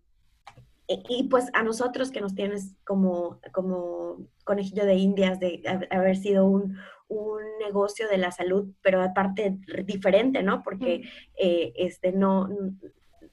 y 0.87 1.23
pues 1.29 1.49
a 1.53 1.63
nosotros 1.63 2.11
que 2.11 2.21
nos 2.21 2.35
tienes 2.35 2.75
como, 2.85 3.39
como 3.51 4.27
conejillo 4.43 4.85
de 4.85 4.95
indias 4.95 5.39
de 5.39 5.63
haber 5.89 6.15
sido 6.15 6.45
un, 6.45 6.77
un 7.07 7.41
negocio 7.59 8.07
de 8.07 8.17
la 8.17 8.31
salud, 8.31 8.67
pero 8.81 9.01
aparte 9.01 9.57
diferente, 9.83 10.43
¿no? 10.43 10.63
Porque 10.63 11.03
eh, 11.37 11.73
este, 11.75 12.11
no, 12.11 12.49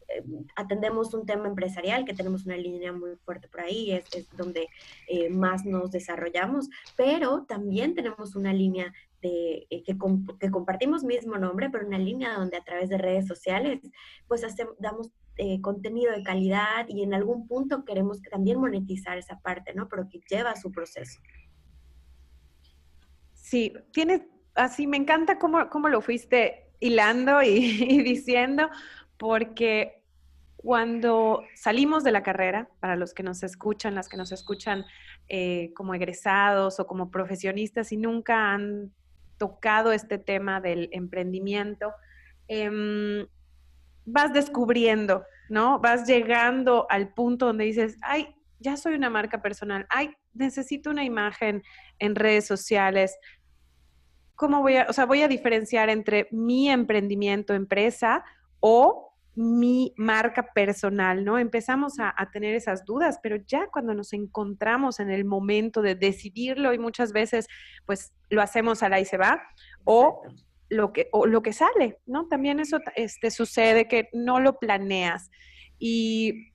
eh, 0.09 0.25
atendemos 0.57 1.15
un 1.15 1.25
tema 1.25 1.49
empresarial, 1.49 2.05
que 2.05 2.15
tenemos 2.15 2.45
una 2.45 2.57
línea 2.57 2.93
muy 2.93 3.17
fuerte 3.17 3.49
por 3.49 3.63
ahí, 3.63 3.93
es, 3.93 4.05
es 4.15 4.29
donde 4.37 4.69
eh, 5.09 5.31
más 5.31 5.65
nos 5.65 5.91
desarrollamos, 5.91 6.69
pero 6.97 7.45
también 7.45 7.95
tenemos 7.95 8.37
una 8.37 8.53
línea 8.53 8.93
de, 9.23 9.67
eh, 9.71 9.83
que, 9.85 9.97
que, 10.41 10.51
compartimos 10.51 11.05
mismo 11.05 11.39
nombre, 11.39 11.71
pero 11.71 11.87
una 11.87 11.99
línea 11.99 12.35
donde 12.35 12.59
a 12.59 12.65
través 12.65 12.91
de 12.91 12.99
redes 12.99 13.27
sociales, 13.27 13.81
pues 14.29 14.45
hacemos, 14.45 14.75
damos 14.79 15.11
contenido 15.63 16.13
de 16.13 16.23
calidad 16.23 16.87
y 16.89 17.03
en 17.03 17.15
algún 17.15 17.49
punto 17.49 17.85
queremos 17.87 18.21
también 18.23 18.61
monetizar 18.61 19.17
esa 19.17 19.41
parte, 19.41 19.73
¿no? 19.75 19.89
Pero 19.89 20.07
que 20.09 20.21
lleva 20.29 20.55
su 20.57 20.71
proceso. 20.71 21.21
Sí, 23.33 23.73
tienes, 23.93 24.23
así 24.55 24.87
me 24.87 24.99
encanta 24.99 25.39
cómo, 25.39 25.69
cómo 25.71 25.89
lo 25.89 26.03
fuiste 26.03 26.71
hilando 26.81 27.43
y, 27.43 27.49
y 27.89 28.03
diciendo, 28.03 28.69
porque 29.17 30.03
cuando 30.63 31.43
salimos 31.55 32.05
de 32.05 32.13
la 32.13 32.23
carrera, 32.23 32.69
para 32.79 32.95
los 32.97 33.15
que 33.15 33.25
nos 33.25 33.43
escuchan, 33.43 33.97
las 33.97 34.09
que 34.09 34.17
nos 34.17 34.31
escuchan 34.31 34.85
eh, 35.29 35.73
como 35.75 35.95
egresados 35.95 36.79
o 36.79 36.87
como 36.87 37.11
profesionistas 37.11 37.91
y 37.91 37.97
nunca 37.97 38.53
han 38.53 38.93
tocado 39.43 39.91
este 39.91 40.19
tema 40.19 40.61
del 40.61 40.89
emprendimiento, 40.93 41.93
em, 42.47 43.27
vas 44.05 44.33
descubriendo, 44.33 45.25
¿no? 45.49 45.81
Vas 45.81 46.07
llegando 46.07 46.87
al 46.89 47.13
punto 47.13 47.47
donde 47.47 47.65
dices, 47.65 47.99
ay, 48.03 48.37
ya 48.61 48.77
soy 48.77 48.95
una 48.95 49.11
marca 49.11 49.43
personal, 49.43 49.85
ay, 49.91 50.15
necesito 50.33 50.91
una 50.91 51.03
imagen 51.03 51.65
en 51.99 52.15
redes 52.15 52.47
sociales. 52.47 53.19
¿Cómo 54.37 54.63
voy 54.63 54.77
a, 54.77 54.87
o 54.89 54.93
sea, 54.93 55.07
voy 55.07 55.23
a 55.23 55.29
diferenciar 55.29 55.91
entre 55.91 56.29
mi 56.31 56.71
emprendimiento, 56.71 57.53
empresa 57.53 58.25
o 58.61 59.12
mi 59.35 59.95
marca 59.97 60.53
personal, 60.53 61.25
¿no? 61.25 61.39
Empezamos 61.39 61.95
a, 61.99 62.15
tener 62.33 62.55
esas 62.55 62.85
dudas, 62.85 63.19
pero 63.23 63.37
ya 63.37 63.67
cuando 63.69 63.95
nos 63.95 64.13
encontramos 64.13 65.01
en 65.01 65.11
el 65.11 65.25
momento 65.25 65.81
de 65.81 65.95
decidirlo 65.95 66.75
y 66.75 66.79
muchas 66.79 67.13
veces 67.13 67.49
pues 67.87 68.13
lo 68.29 68.43
hacemos 68.43 68.83
a 68.83 68.89
la 68.89 69.01
y 69.01 69.05
se 69.05 69.17
va 69.17 69.43
o 69.85 70.23
lo 70.69 70.93
que, 70.93 71.09
o 71.13 71.27
lo 71.27 71.43
que 71.43 71.53
sale, 71.53 71.99
¿no? 72.07 72.29
También 72.29 72.61
eso 72.61 72.79
este, 72.95 73.31
sucede 73.31 73.89
que 73.89 74.09
no 74.13 74.41
lo 74.41 74.59
planeas 74.59 75.31
y 75.79 76.53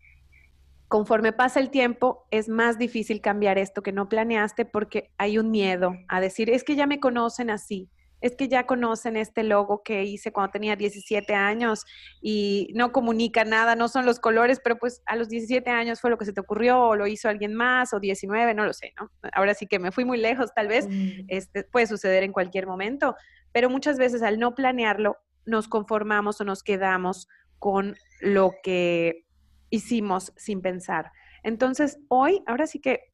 conforme 0.87 1.33
pasa 1.33 1.59
el 1.59 1.69
tiempo 1.69 2.27
es 2.31 2.47
más 2.47 2.77
difícil 2.77 3.21
cambiar 3.21 3.57
esto 3.57 3.81
que 3.81 3.91
no 3.91 4.07
planeaste 4.07 4.65
porque 4.65 5.11
hay 5.17 5.37
un 5.37 5.51
miedo 5.51 5.93
a 6.07 6.21
decir, 6.21 6.49
es 6.49 6.63
que 6.63 6.75
ya 6.75 6.87
me 6.87 6.99
conocen 6.99 7.49
así, 7.49 7.89
es 8.21 8.35
que 8.35 8.47
ya 8.47 8.65
conocen 8.65 9.15
este 9.15 9.43
logo 9.43 9.83
que 9.83 10.03
hice 10.03 10.31
cuando 10.31 10.51
tenía 10.51 10.75
17 10.75 11.33
años 11.33 11.85
y 12.21 12.71
no 12.73 12.91
comunica 12.91 13.45
nada, 13.45 13.75
no 13.75 13.87
son 13.87 14.05
los 14.05 14.19
colores, 14.19 14.59
pero 14.63 14.77
pues 14.77 15.01
a 15.05 15.15
los 15.15 15.29
17 15.29 15.69
años 15.69 16.01
fue 16.01 16.09
lo 16.09 16.17
que 16.17 16.25
se 16.25 16.33
te 16.33 16.41
ocurrió 16.41 16.79
o 16.79 16.95
lo 16.95 17.07
hizo 17.07 17.29
alguien 17.29 17.53
más 17.53 17.93
o 17.93 17.99
19, 17.99 18.53
no 18.53 18.65
lo 18.65 18.73
sé, 18.73 18.93
¿no? 18.99 19.11
Ahora 19.33 19.53
sí 19.53 19.67
que 19.67 19.79
me 19.79 19.91
fui 19.91 20.05
muy 20.05 20.17
lejos, 20.17 20.53
tal 20.53 20.67
vez, 20.67 20.87
mm. 20.87 21.25
este, 21.27 21.63
puede 21.63 21.87
suceder 21.87 22.23
en 22.23 22.33
cualquier 22.33 22.65
momento, 22.65 23.15
pero 23.51 23.69
muchas 23.69 23.97
veces 23.97 24.21
al 24.23 24.39
no 24.39 24.55
planearlo 24.55 25.17
nos 25.45 25.67
conformamos 25.67 26.41
o 26.41 26.43
nos 26.43 26.63
quedamos 26.63 27.27
con 27.59 27.95
lo 28.21 28.53
que 28.63 29.25
hicimos 29.69 30.33
sin 30.35 30.61
pensar. 30.61 31.11
Entonces, 31.43 31.99
hoy, 32.09 32.43
ahora 32.45 32.67
sí 32.67 32.79
que 32.79 33.13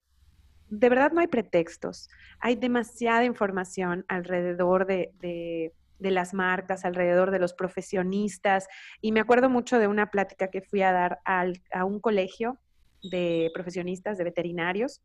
de 0.80 0.89
verdad 0.89 1.12
no 1.12 1.22
hay 1.22 1.27
pretextos. 1.27 2.10
Hay 2.39 2.56
demasiada 2.56 3.25
información 3.25 4.06
alrededor 4.08 4.86
de, 4.86 5.72
las 6.00 6.34
marcas, 6.34 6.84
alrededor 6.84 7.32
de 7.32 7.39
los 7.39 7.53
profesionistas. 7.53 8.68
Y 9.01 9.12
me 9.12 9.20
acuerdo 9.20 9.50
mucho 9.50 9.80
de 9.80 9.88
una 9.88 10.10
plática 10.10 10.50
que 10.50 10.62
fui 10.62 10.82
a 10.82 10.92
dar 10.92 11.20
a 11.25 11.86
un 11.86 12.00
colegio 12.00 12.60
de 13.03 13.51
profesionistas, 13.53 14.18
de 14.18 14.24
veterinarios, 14.24 15.01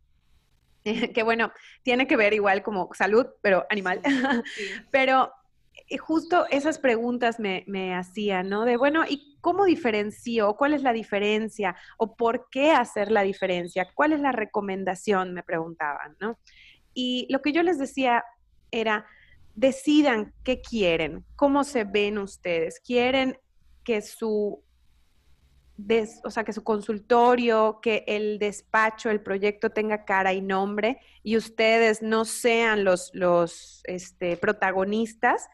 que 1.15 1.23
bueno, 1.23 1.53
tiene 1.83 2.07
que 2.07 2.17
ver 2.17 2.33
igual 2.33 2.63
como 2.63 2.89
salud, 2.95 3.27
pero 3.43 3.67
animal. 3.69 4.01
pero 4.91 5.33
justo 6.01 6.47
esas 6.51 6.79
preguntas 6.79 7.39
me, 7.39 7.65
me 7.67 7.95
hacían, 7.95 8.49
¿no? 8.49 8.65
De, 8.65 8.77
bueno, 8.77 9.05
¿y 9.07 9.28
cómo 9.41 9.65
diferencio? 9.65 10.55
¿Cuál 10.55 10.75
es 10.75 10.83
la 10.83 10.93
diferencia? 10.93 11.77
¿O 11.97 12.17
por 12.17 12.49
qué 12.51 12.73
hacer 12.73 13.11
la 13.11 13.23
diferencia? 13.23 13.89
¿Cuál 13.95 14.13
es 14.13 14.21
la 14.21 14.33
recomendación? 14.33 15.35
Me 15.35 15.43
preguntaban, 15.43 16.17
¿no? 16.21 16.39
Y 16.95 17.27
lo 17.31 17.43
que 17.43 17.53
yo 17.53 17.63
les 17.63 17.79
decía 17.79 18.25
era, 18.71 19.07
decidan 19.55 20.35
qué 20.45 20.61
quieren, 20.61 21.25
cómo 21.37 21.65
se 21.65 21.85
ven 21.85 22.19
ustedes. 22.19 22.81
¿Quieren 22.81 23.39
que 23.85 24.03
su, 24.03 24.63
o 26.25 26.31
sea, 26.31 26.45
que 26.45 26.53
su 26.53 26.63
consultorio, 26.63 27.81
que 27.81 28.05
el 28.07 28.39
despacho, 28.39 29.11
el 29.11 29.21
proyecto 29.21 29.71
tenga 29.71 30.05
cara 30.05 30.33
y 30.33 30.41
nombre 30.41 31.01
y 31.23 31.37
ustedes 31.37 32.03
no 32.03 32.25
sean 32.25 32.85
los, 32.85 33.11
los 33.15 33.81
este, 33.85 34.37
protagonistas? 34.37 35.49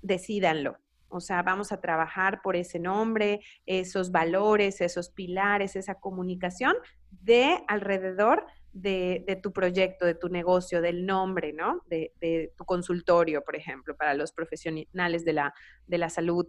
Decídanlo. 0.00 0.81
O 1.12 1.20
sea, 1.20 1.42
vamos 1.42 1.72
a 1.72 1.80
trabajar 1.80 2.40
por 2.42 2.56
ese 2.56 2.78
nombre, 2.78 3.40
esos 3.66 4.10
valores, 4.10 4.80
esos 4.80 5.10
pilares, 5.10 5.76
esa 5.76 5.96
comunicación 5.96 6.74
de 7.10 7.62
alrededor 7.68 8.46
de, 8.72 9.38
tu 9.42 9.52
proyecto, 9.52 10.06
de 10.06 10.14
tu 10.14 10.28
negocio, 10.28 10.80
del 10.80 11.04
nombre, 11.04 11.52
¿no? 11.52 11.82
De, 11.86 12.52
tu 12.56 12.64
consultorio, 12.64 13.42
por 13.42 13.56
ejemplo, 13.56 13.96
para 13.96 14.14
los 14.14 14.32
profesionales 14.32 15.24
de 15.24 15.32
la, 15.32 15.54
de 15.86 15.98
la 15.98 16.08
salud, 16.08 16.46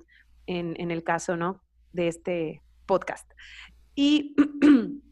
en, 0.48 0.75
en 0.79 0.91
el 0.91 1.03
caso, 1.03 1.36
¿no? 1.36 1.62
De 1.91 2.08
este 2.08 2.62
podcast. 2.86 3.29
Y 3.96 4.36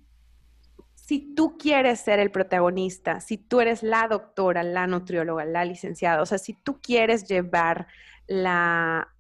si 0.96 1.36
tú 1.36 1.58
quieres 1.58 2.00
ser 2.00 2.20
el 2.20 2.32
protagonista, 2.32 3.20
si 3.20 3.38
tú 3.38 3.60
eres 3.60 3.84
la 3.84 4.08
doctora, 4.08 4.64
la 4.64 4.88
nutrióloga, 4.88 5.46
la 5.46 5.66
licenciada, 5.66 6.22
o 6.22 6.26
sea, 6.26 6.38
si 6.38 6.54
tú 6.54 6.80
quieres 6.82 7.28
llevar 7.28 7.88
la, 8.28 9.14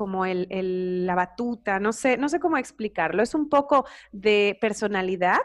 como 0.00 0.24
el, 0.24 1.04
la 1.04 1.14
batuta, 1.14 1.78
no 1.78 1.92
sé, 1.92 2.16
no 2.16 2.30
sé 2.30 2.40
cómo 2.40 2.56
explicarlo. 2.56 3.22
Es 3.22 3.34
un 3.34 3.50
poco 3.50 3.84
de 4.12 4.56
personalidad 4.58 5.36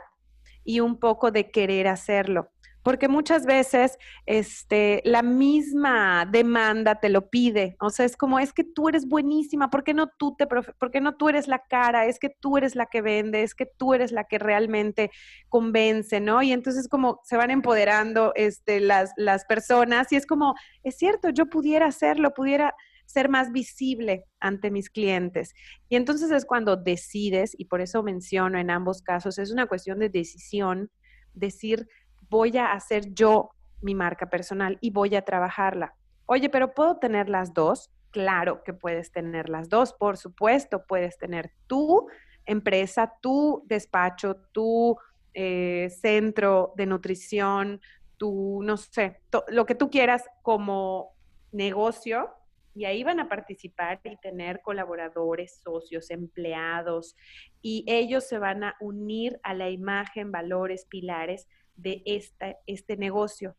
y 0.64 0.80
un 0.80 0.98
poco 0.98 1.30
de 1.30 1.52
querer 1.52 1.90
hacerlo. 1.90 2.52
Porque 2.82 3.10
muchas 3.10 3.46
veces 3.46 3.98
este, 4.26 5.02
la 5.04 5.24
misma 5.24 6.26
demanda 6.26 7.02
te 7.02 7.10
lo 7.10 7.30
pide. 7.30 7.76
O 7.82 7.90
sea, 7.90 8.06
es 8.06 8.16
como, 8.16 8.40
es 8.40 8.54
que 8.54 8.64
tú 8.64 8.88
eres 8.88 9.10
buenísima, 9.10 9.70
¿por 9.70 9.84
qué 9.84 9.94
no 9.94 10.08
tú, 10.08 10.38
te 10.38 10.48
por 10.48 11.02
no 11.02 11.18
tú 11.18 11.28
eres 11.28 11.50
la 11.50 11.60
cara? 11.60 12.06
Es 12.06 12.18
que 12.18 12.30
tú 12.30 12.56
eres 12.56 12.76
la 12.76 12.86
que 12.86 13.02
vende, 13.02 13.44
es 13.44 13.56
que 13.56 13.66
tú 13.66 13.94
eres 13.94 14.14
la 14.14 14.24
que 14.24 14.40
realmente 14.40 15.12
convence, 15.50 16.22
¿no? 16.22 16.42
Y 16.44 16.54
entonces 16.54 16.88
como 16.88 17.20
se 17.26 17.36
van 17.36 17.52
empoderando 17.52 18.32
este, 18.36 18.80
las, 18.80 19.12
las 19.18 19.44
personas 19.44 20.14
y 20.14 20.16
es 20.16 20.26
como, 20.26 20.56
es 20.82 20.96
cierto, 20.96 21.28
yo 21.28 21.48
pudiera 21.48 21.88
hacerlo, 21.88 22.34
pudiera 22.34 22.74
ser 23.06 23.30
más 23.30 23.52
visible 23.52 24.26
ante 24.40 24.72
mis 24.72 24.90
clientes. 24.90 25.54
Y 25.90 25.96
entonces 25.96 26.32
es 26.32 26.46
cuando 26.46 26.76
decides, 26.76 27.56
y 27.58 27.66
por 27.66 27.82
eso 27.82 28.04
menciono 28.04 28.58
en 28.58 28.70
ambos 28.70 29.02
casos, 29.02 29.38
es 29.38 29.52
una 29.52 29.68
cuestión 29.68 30.00
de 30.00 30.10
decisión, 30.10 30.90
decir, 31.34 31.88
voy 32.30 32.58
a 32.58 32.74
hacer 32.74 33.14
yo 33.14 33.52
mi 33.82 33.96
marca 33.96 34.30
personal 34.30 34.78
y 34.82 34.90
voy 34.90 35.16
a 35.16 35.24
trabajarla. 35.24 35.96
Oye, 36.26 36.50
pero 36.50 36.74
¿puedo 36.74 36.98
tener 36.98 37.30
las 37.30 37.54
dos? 37.54 37.92
Claro 38.12 38.64
que 38.64 38.74
puedes 38.74 39.12
tener 39.12 39.50
las 39.50 39.70
dos, 39.70 39.94
por 39.94 40.18
supuesto, 40.18 40.86
puedes 40.88 41.18
tener 41.18 41.52
tu 41.68 42.08
empresa, 42.46 43.14
tu 43.22 43.64
despacho, 43.68 44.38
tu 44.52 44.98
eh, 45.34 45.90
centro 45.90 46.74
de 46.78 46.86
nutrición, 46.86 47.82
tu, 48.18 48.62
no 48.64 48.78
sé, 48.78 49.20
lo 49.50 49.66
que 49.66 49.76
tú 49.76 49.90
quieras 49.90 50.24
como 50.42 51.14
negocio 51.52 52.30
y 52.76 52.86
ahí 52.86 53.04
van 53.04 53.20
a 53.20 53.30
participar 53.30 54.02
y 54.04 54.18
tener 54.18 54.62
colaboradores, 54.62 55.62
socios, 55.64 56.12
empleados, 56.12 57.16
y 57.62 57.86
ellos 57.88 58.28
se 58.28 58.38
van 58.38 58.64
a 58.64 58.76
unir 58.82 59.40
a 59.44 59.54
la 59.54 59.70
imagen, 59.70 60.32
valores, 60.32 60.86
pilares 60.86 61.48
de 61.76 62.04
esta, 62.06 62.58
este 62.68 62.98
negocio. 62.98 63.56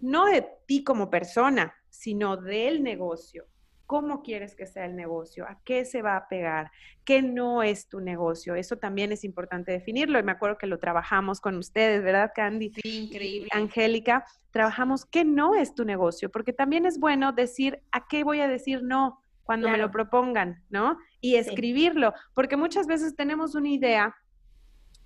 No 0.00 0.26
de 0.26 0.46
ti 0.66 0.84
como 0.84 1.08
persona, 1.08 1.74
sino 1.88 2.36
del 2.36 2.82
negocio 2.82 3.46
cómo 3.86 4.22
quieres 4.22 4.54
que 4.54 4.66
sea 4.66 4.84
el 4.84 4.96
negocio, 4.96 5.46
a 5.46 5.60
qué 5.64 5.84
se 5.84 6.02
va 6.02 6.16
a 6.16 6.28
pegar, 6.28 6.70
qué 7.04 7.22
no 7.22 7.62
es 7.62 7.88
tu 7.88 8.00
negocio. 8.00 8.54
Eso 8.54 8.76
también 8.76 9.12
es 9.12 9.24
importante 9.24 9.72
definirlo. 9.72 10.18
Y 10.18 10.22
me 10.22 10.32
acuerdo 10.32 10.58
que 10.58 10.66
lo 10.66 10.78
trabajamos 10.78 11.40
con 11.40 11.56
ustedes, 11.56 12.02
¿verdad, 12.02 12.32
Candy? 12.34 12.72
Sí, 12.82 13.04
increíble. 13.04 13.48
Angélica, 13.52 14.26
trabajamos 14.50 15.04
qué 15.04 15.24
no 15.24 15.54
es 15.54 15.74
tu 15.74 15.84
negocio, 15.84 16.30
porque 16.30 16.52
también 16.52 16.84
es 16.86 16.98
bueno 16.98 17.32
decir 17.32 17.82
a 17.92 18.06
qué 18.08 18.24
voy 18.24 18.40
a 18.40 18.48
decir 18.48 18.82
no 18.82 19.20
cuando 19.44 19.68
me 19.68 19.78
lo 19.78 19.92
propongan, 19.92 20.64
¿no? 20.70 20.98
Y 21.20 21.36
escribirlo, 21.36 22.12
porque 22.34 22.56
muchas 22.56 22.88
veces 22.88 23.14
tenemos 23.14 23.54
una 23.54 23.68
idea 23.68 24.16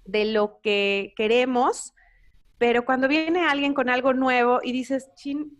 de 0.07 0.25
lo 0.25 0.61
que 0.63 1.13
queremos, 1.15 1.93
pero 2.57 2.87
cuando 2.87 3.07
viene 3.07 3.45
alguien 3.45 3.75
con 3.75 3.91
algo 3.91 4.15
nuevo 4.15 4.61
y 4.63 4.73
dices, 4.73 5.11
chin, 5.15 5.60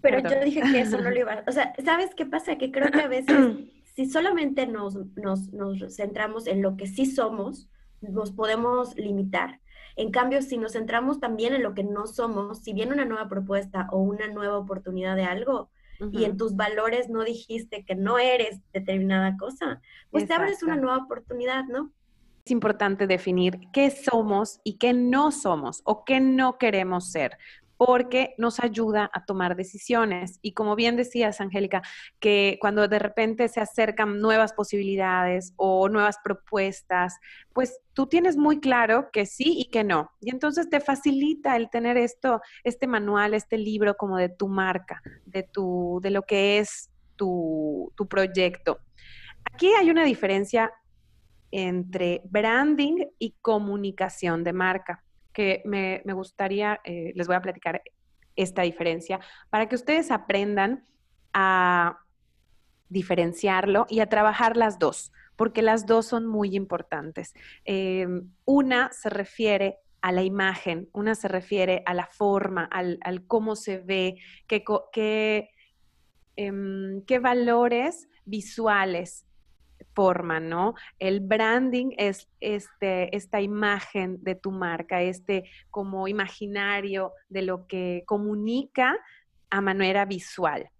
pero 0.00 0.20
yo 0.20 0.40
dije 0.44 0.60
que 0.60 0.80
eso 0.80 1.00
no 1.00 1.10
lo 1.10 1.18
iba 1.20 1.32
a... 1.32 1.44
O 1.46 1.52
sea, 1.52 1.72
¿sabes 1.84 2.14
qué 2.14 2.26
pasa? 2.26 2.56
Que 2.56 2.70
creo 2.70 2.90
que 2.90 3.00
a 3.00 3.08
veces, 3.08 3.36
si 3.94 4.06
solamente 4.06 4.66
nos, 4.66 4.96
nos, 5.16 5.52
nos 5.52 5.96
centramos 5.96 6.46
en 6.46 6.62
lo 6.62 6.76
que 6.76 6.86
sí 6.86 7.06
somos, 7.06 7.68
nos 8.00 8.32
podemos 8.32 8.96
limitar. 8.96 9.60
En 9.96 10.10
cambio, 10.10 10.42
si 10.42 10.58
nos 10.58 10.72
centramos 10.72 11.18
también 11.18 11.54
en 11.54 11.62
lo 11.62 11.74
que 11.74 11.82
no 11.82 12.06
somos, 12.06 12.60
si 12.62 12.72
viene 12.72 12.92
una 12.92 13.04
nueva 13.04 13.28
propuesta 13.28 13.88
o 13.90 13.98
una 13.98 14.28
nueva 14.28 14.56
oportunidad 14.56 15.16
de 15.16 15.24
algo, 15.24 15.70
y 16.12 16.24
en 16.24 16.36
tus 16.36 16.54
valores 16.54 17.08
no 17.08 17.24
dijiste 17.24 17.84
que 17.84 17.96
no 17.96 18.18
eres 18.18 18.60
determinada 18.72 19.36
cosa, 19.36 19.80
pues 20.10 20.26
te 20.26 20.34
abres 20.34 20.62
una 20.62 20.76
nueva 20.76 20.98
oportunidad, 20.98 21.64
¿no? 21.64 21.92
Es 22.44 22.52
importante 22.52 23.06
definir 23.06 23.58
qué 23.72 23.90
somos 23.90 24.60
y 24.64 24.78
qué 24.78 24.92
no 24.92 25.32
somos 25.32 25.82
o 25.84 26.04
qué 26.04 26.20
no 26.20 26.56
queremos 26.56 27.10
ser 27.10 27.36
porque 27.78 28.34
nos 28.38 28.58
ayuda 28.58 29.08
a 29.14 29.24
tomar 29.24 29.54
decisiones. 29.56 30.40
Y 30.42 30.52
como 30.52 30.74
bien 30.74 30.96
decías, 30.96 31.40
Angélica, 31.40 31.80
que 32.18 32.58
cuando 32.60 32.88
de 32.88 32.98
repente 32.98 33.48
se 33.48 33.60
acercan 33.60 34.20
nuevas 34.20 34.52
posibilidades 34.52 35.54
o 35.56 35.88
nuevas 35.88 36.18
propuestas, 36.22 37.18
pues 37.52 37.80
tú 37.94 38.08
tienes 38.08 38.36
muy 38.36 38.58
claro 38.58 39.10
que 39.12 39.26
sí 39.26 39.54
y 39.56 39.70
que 39.70 39.84
no. 39.84 40.10
Y 40.20 40.30
entonces 40.30 40.68
te 40.68 40.80
facilita 40.80 41.56
el 41.56 41.70
tener 41.70 41.96
esto, 41.96 42.42
este 42.64 42.88
manual, 42.88 43.32
este 43.32 43.56
libro 43.56 43.96
como 43.96 44.16
de 44.16 44.28
tu 44.28 44.48
marca, 44.48 45.00
de, 45.24 45.44
tu, 45.44 46.00
de 46.02 46.10
lo 46.10 46.22
que 46.22 46.58
es 46.58 46.90
tu, 47.14 47.92
tu 47.94 48.08
proyecto. 48.08 48.80
Aquí 49.52 49.68
hay 49.68 49.88
una 49.88 50.02
diferencia 50.02 50.72
entre 51.52 52.22
branding 52.24 53.06
y 53.20 53.36
comunicación 53.40 54.42
de 54.42 54.52
marca 54.52 55.04
que 55.38 55.62
me, 55.64 56.02
gustaría, 56.14 56.80
eh, 56.82 57.12
les 57.14 57.28
voy 57.28 57.36
a 57.36 57.40
platicar 57.40 57.80
esta 58.34 58.62
diferencia 58.62 59.20
para 59.50 59.68
que 59.68 59.76
ustedes 59.76 60.10
aprendan 60.10 60.82
a 61.32 62.00
diferenciarlo 62.88 63.86
y 63.88 64.00
a 64.00 64.08
trabajar 64.08 64.56
las 64.56 64.80
dos, 64.80 65.12
porque 65.36 65.62
las 65.62 65.86
dos 65.86 66.06
son 66.06 66.26
muy 66.26 66.56
importantes. 66.56 67.34
Em, 67.64 68.32
una 68.46 68.90
se 68.90 69.10
refiere 69.10 69.78
a 70.00 70.10
la 70.10 70.24
imagen, 70.24 70.88
una 70.92 71.14
se 71.14 71.28
refiere 71.28 71.84
a 71.86 71.94
la 71.94 72.08
forma, 72.08 72.64
al, 72.64 72.98
cómo 73.28 73.54
se 73.54 73.78
ve, 73.78 74.16
qué, 74.48 74.64
qué, 74.92 75.50
em, 76.34 77.02
qué 77.02 77.20
valores 77.20 78.08
visuales 78.24 79.27
¿no? 79.98 80.74
El 81.00 81.20
branding 81.20 81.90
es 81.96 82.28
este, 82.40 83.14
esta 83.16 83.40
imagen 83.40 84.22
de 84.22 84.36
tu 84.36 84.52
marca, 84.52 85.02
este 85.02 85.44
como 85.70 86.06
imaginario 86.06 87.12
de 87.28 87.42
lo 87.42 87.66
que 87.66 88.04
comunica 88.06 88.96
a 89.50 89.60
manera 89.60 90.04
visual. 90.04 90.70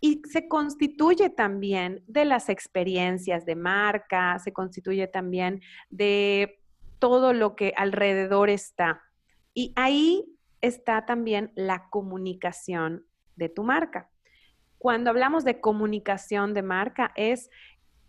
Y 0.00 0.22
se 0.30 0.46
constituye 0.46 1.28
también 1.28 2.04
de 2.06 2.24
las 2.24 2.48
experiencias 2.48 3.44
de 3.44 3.56
marca, 3.56 4.38
se 4.38 4.52
constituye 4.52 5.08
también 5.08 5.60
de 5.90 6.60
todo 7.00 7.32
lo 7.32 7.56
que 7.56 7.72
alrededor 7.76 8.48
está. 8.48 9.02
Y 9.54 9.72
ahí 9.74 10.24
está 10.60 11.04
también 11.04 11.50
la 11.56 11.88
comunicación 11.90 13.06
de 13.34 13.48
tu 13.48 13.64
marca. 13.64 14.08
Cuando 14.78 15.10
hablamos 15.10 15.44
de 15.44 15.60
comunicación 15.60 16.54
de 16.54 16.62
marca 16.62 17.10
es 17.16 17.50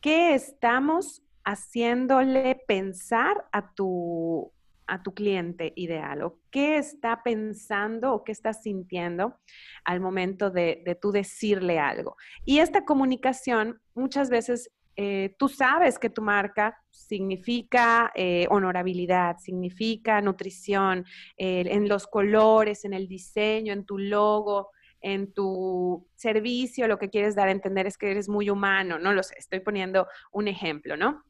¿qué 0.01 0.34
estamos 0.34 1.24
haciéndole 1.44 2.62
pensar 2.68 3.46
a 3.51 3.74
tu, 3.74 4.51
a 4.88 5.01
tu 5.01 5.13
cliente 5.13 5.74
ideal 5.75 6.22
o 6.24 6.39
qué 6.51 6.77
está 6.77 7.24
pensando 7.24 8.13
o 8.13 8.24
qué 8.24 8.32
está 8.32 8.53
sintiendo 8.53 9.39
al 9.84 10.00
momento 10.00 10.51
de, 10.51 10.84
de 10.86 10.96
tú 10.96 11.12
decirle 11.12 11.79
algo. 11.79 12.18
Y 12.46 12.60
esta 12.60 12.86
comunicación 12.86 13.82
muchas 13.96 14.29
veces 14.29 14.72
eh, 15.01 15.34
tú 15.39 15.48
sabes 15.48 15.98
que 15.98 16.10
tu 16.10 16.22
marca 16.22 16.77
significa 16.91 18.12
eh, 18.15 18.48
honorabilidad, 18.50 19.38
significa 19.38 20.20
nutrición, 20.20 21.06
eh, 21.38 21.63
en 21.68 21.88
los 21.88 22.06
colores, 22.06 22.84
en 22.84 22.91
el 22.91 23.08
diseño, 23.08 23.72
en 23.72 23.86
tu 23.86 23.98
logo, 23.98 24.72
en 25.01 25.34
tu 25.34 26.08
servicio, 26.15 26.88
lo 26.88 27.00
que 27.00 27.10
quieres 27.10 27.36
dar 27.36 27.48
a 27.48 27.51
entender 27.51 27.88
es 27.88 27.98
que 27.98 28.12
eres 28.12 28.29
muy 28.29 28.50
humano, 28.50 29.00
no 29.00 29.13
lo 29.13 29.24
sé, 29.24 29.36
estoy 29.38 29.60
poniendo 29.60 30.08
un 30.32 30.48
ejemplo, 30.48 30.98
¿no? 30.98 31.24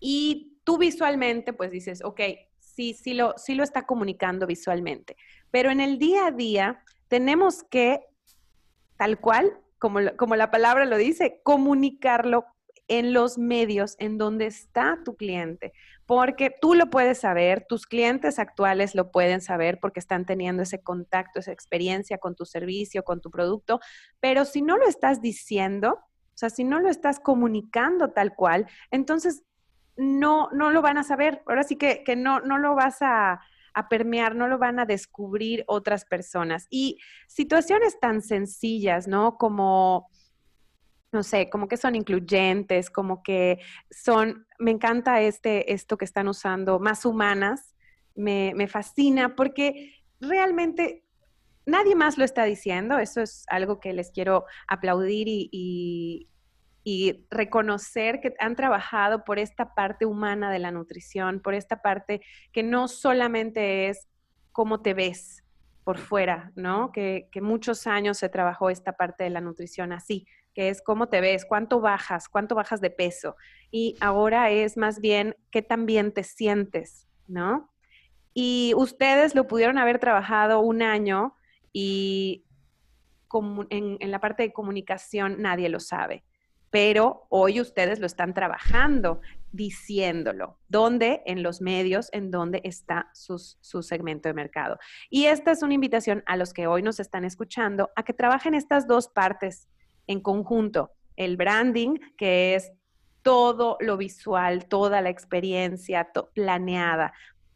Y 0.00 0.58
tú 0.64 0.78
visualmente, 0.78 1.52
pues 1.52 1.70
dices, 1.70 2.02
ok, 2.04 2.20
sí, 2.58 2.94
sí 2.94 3.14
lo, 3.14 3.34
sí 3.36 3.54
lo 3.54 3.62
está 3.62 3.86
comunicando 3.86 4.46
visualmente, 4.46 5.16
pero 5.50 5.70
en 5.70 5.80
el 5.80 5.98
día 5.98 6.26
a 6.26 6.30
día 6.30 6.82
tenemos 7.08 7.62
que, 7.62 8.00
tal 8.96 9.20
cual, 9.20 9.58
como, 9.78 10.00
como 10.16 10.36
la 10.36 10.50
palabra 10.50 10.84
lo 10.84 10.96
dice, 10.96 11.40
comunicarlo 11.42 12.46
en 12.88 13.12
los 13.12 13.38
medios 13.38 13.96
en 13.98 14.18
donde 14.18 14.46
está 14.46 14.98
tu 15.04 15.16
cliente, 15.16 15.72
porque 16.06 16.54
tú 16.60 16.74
lo 16.74 16.90
puedes 16.90 17.18
saber, 17.18 17.64
tus 17.66 17.86
clientes 17.86 18.38
actuales 18.38 18.94
lo 18.94 19.10
pueden 19.10 19.40
saber 19.40 19.78
porque 19.80 20.00
están 20.00 20.26
teniendo 20.26 20.62
ese 20.62 20.82
contacto, 20.82 21.40
esa 21.40 21.52
experiencia 21.52 22.18
con 22.18 22.34
tu 22.34 22.44
servicio, 22.44 23.02
con 23.02 23.20
tu 23.20 23.30
producto, 23.30 23.80
pero 24.20 24.44
si 24.44 24.60
no 24.60 24.76
lo 24.76 24.86
estás 24.86 25.22
diciendo, 25.22 25.98
o 25.98 26.36
sea, 26.36 26.50
si 26.50 26.64
no 26.64 26.80
lo 26.80 26.90
estás 26.90 27.20
comunicando 27.20 28.10
tal 28.12 28.34
cual, 28.34 28.66
entonces 28.90 29.44
no, 29.96 30.50
no 30.52 30.70
lo 30.70 30.82
van 30.82 30.98
a 30.98 31.04
saber. 31.04 31.42
Ahora 31.46 31.62
sí 31.62 31.76
que, 31.76 32.02
que 32.04 32.16
no, 32.16 32.40
no 32.40 32.58
lo 32.58 32.74
vas 32.74 33.00
a, 33.00 33.40
a 33.74 33.88
permear, 33.88 34.34
no 34.34 34.48
lo 34.48 34.58
van 34.58 34.78
a 34.78 34.86
descubrir 34.86 35.64
otras 35.66 36.04
personas. 36.04 36.66
Y 36.70 36.98
situaciones 37.28 37.98
tan 38.00 38.22
sencillas, 38.22 39.06
¿no? 39.06 39.36
Como 39.36 40.08
no 41.14 41.22
sé, 41.22 41.48
como 41.48 41.68
que 41.68 41.76
son 41.76 41.94
incluyentes, 41.94 42.90
como 42.90 43.22
que 43.22 43.60
son, 43.90 44.46
me 44.58 44.72
encanta 44.72 45.22
este, 45.22 45.72
esto 45.72 45.96
que 45.96 46.04
están 46.04 46.28
usando, 46.28 46.78
más 46.78 47.06
humanas, 47.06 47.74
me, 48.14 48.66
fascina 48.68 49.34
porque 49.34 49.94
realmente 50.20 51.04
nadie 51.66 51.94
más 51.94 52.18
lo 52.18 52.24
está 52.24 52.44
diciendo, 52.44 52.98
eso 52.98 53.22
es 53.22 53.44
algo 53.48 53.80
que 53.80 53.92
les 53.92 54.10
quiero 54.10 54.44
aplaudir 54.68 55.26
y, 55.28 56.28
y 56.84 57.26
reconocer 57.30 58.20
que 58.20 58.34
han 58.38 58.56
trabajado 58.56 59.24
por 59.24 59.38
esta 59.38 59.74
parte 59.74 60.06
humana 60.06 60.50
de 60.50 60.58
la 60.58 60.70
nutrición, 60.70 61.40
por 61.40 61.54
esta 61.54 61.80
parte 61.80 62.20
que 62.52 62.62
no 62.62 62.88
solamente 62.88 63.88
es 63.88 64.06
cómo 64.52 64.82
te 64.82 64.94
ves 64.94 65.42
por 65.84 65.98
fuera, 65.98 66.50
¿no? 66.56 66.92
Que, 66.92 67.28
que 67.30 67.40
muchos 67.40 67.86
años 67.86 68.18
se 68.18 68.28
trabajó 68.28 68.70
esta 68.70 68.92
parte 68.92 69.24
de 69.24 69.30
la 69.30 69.40
nutrición 69.40 69.92
así, 69.92 70.26
que 70.54 70.68
es 70.68 70.80
cómo 70.80 71.08
te 71.08 71.20
ves, 71.20 71.44
cuánto 71.44 71.80
bajas, 71.80 72.28
cuánto 72.28 72.54
bajas 72.54 72.80
de 72.80 72.90
peso. 72.90 73.36
Y 73.70 73.96
ahora 74.00 74.50
es 74.50 74.76
más 74.76 75.00
bien 75.00 75.36
qué 75.50 75.62
tan 75.62 75.84
bien 75.84 76.12
te 76.12 76.22
sientes, 76.22 77.08
¿no? 77.26 77.70
Y 78.32 78.72
ustedes 78.76 79.34
lo 79.34 79.46
pudieron 79.46 79.78
haber 79.78 79.98
trabajado 79.98 80.60
un 80.60 80.82
año 80.82 81.36
y 81.72 82.44
en, 83.70 84.10
la 84.10 84.20
parte 84.20 84.44
de 84.44 84.52
comunicación 84.52 85.42
nadie 85.42 85.68
lo 85.68 85.80
sabe 85.80 86.24
pero 86.74 87.28
hoy 87.28 87.60
ustedes 87.60 88.00
lo 88.00 88.06
están 88.06 88.34
trabajando 88.34 89.20
diciéndolo. 89.52 90.58
¿Dónde? 90.66 91.22
En 91.24 91.44
los 91.44 91.60
medios, 91.60 92.08
en 92.12 92.32
donde 92.32 92.62
está 92.64 93.10
su 93.12 93.38
segmento 93.84 94.28
de 94.28 94.34
mercado. 94.34 94.80
Y 95.08 95.26
esta 95.26 95.52
es 95.52 95.62
una 95.62 95.74
invitación 95.74 96.24
a 96.26 96.36
los 96.36 96.52
que 96.52 96.66
hoy 96.66 96.82
nos 96.82 96.98
están 96.98 97.24
escuchando 97.24 97.90
a 97.94 98.02
que 98.02 98.12
trabajen 98.12 98.54
estas 98.54 98.88
dos 98.88 99.06
partes 99.06 99.68
en 100.06 100.20
conjunto. 100.20 100.90
El 101.16 101.36
branding, 101.36 101.98
que 102.16 102.54
es 102.54 102.72
todo 103.22 103.78
lo 103.80 103.96
visual, 103.96 104.66
toda 104.66 105.00
la 105.00 105.10
experiencia 105.10 106.10
planeada 106.34 107.12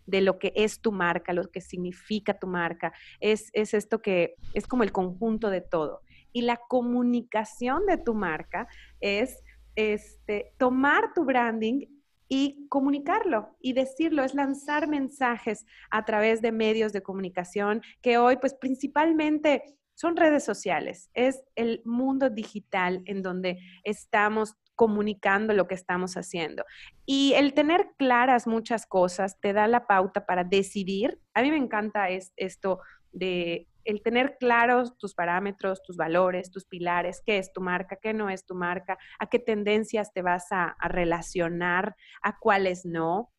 de 0.06 0.22
lo 0.22 0.38
que 0.38 0.52
es 0.56 0.80
tu 0.80 0.90
marca, 0.90 1.34
lo 1.34 1.50
que 1.50 1.61
significa 1.61 2.38
tu 2.38 2.46
marca. 2.46 2.94
Es, 3.20 3.50
es 3.52 3.74
esto 3.74 4.00
que 4.00 4.34
es 4.54 4.66
como 4.66 4.82
el 4.82 4.92
conjunto 4.92 5.50
de 5.50 5.61
todo. 5.61 6.00
Y 6.32 6.42
la 6.42 6.56
comunicación 6.56 7.84
de 7.87 7.98
tu 7.98 8.14
marca 8.14 8.66
es 9.00 9.42
este, 9.76 10.54
tomar 10.56 11.12
tu 11.14 11.24
branding 11.24 11.87
y 12.28 12.66
comunicarlo 12.68 13.56
y 13.61 13.74
decirlo, 13.74 14.24
es 14.24 14.34
lanzar 14.34 14.88
mensajes 14.88 15.66
a 15.90 16.04
través 16.04 16.42
de 16.42 16.52
medios 16.52 16.92
de 16.92 17.02
comunicación 17.02 17.82
que 18.02 18.18
hoy 18.18 18.37
pues 18.37 18.54
principalmente 18.54 19.76
son 19.98 20.16
redes 20.16 20.44
sociales, 20.44 21.11
es 21.12 21.42
el 21.56 21.82
mundo 21.84 22.30
digital 22.30 23.02
en 23.06 23.20
donde 23.20 23.58
estamos 23.82 24.54
comunicando 24.76 25.52
lo 25.54 25.66
que 25.66 25.74
estamos 25.74 26.16
haciendo. 26.16 26.64
Y 27.04 27.32
el 27.32 27.52
tener 27.52 27.88
claras 27.98 28.46
muchas 28.46 28.87
cosas 28.87 29.40
te 29.40 29.52
da 29.52 29.66
la 29.66 29.88
pauta 29.88 30.24
para 30.24 30.44
decidir. 30.44 31.20
A 31.34 31.42
mí 31.42 31.50
me 31.50 31.56
encanta 31.56 32.11
es, 32.11 32.32
esto 32.37 32.78
de 33.11 33.66
el 33.84 34.00
tener 34.00 34.37
claros 34.38 34.96
tus 34.98 35.14
parámetros, 35.14 35.82
tus 35.82 35.96
valores, 35.96 36.52
tus 36.52 36.64
pilares, 36.64 37.20
qué 37.26 37.38
es 37.38 37.52
tu 37.52 37.61
marca, 37.61 37.98
qué 38.00 38.14
no 38.14 38.30
es 38.30 38.46
tu 38.46 38.54
marca, 38.54 38.98
a 39.18 39.26
qué 39.26 39.40
tendencias 39.40 40.12
te 40.12 40.22
vas 40.22 40.52
a, 40.52 40.76
a 40.78 40.87
relacionar, 40.87 41.96
a 42.22 42.38
cuáles 42.38 42.84
no, 42.84 43.32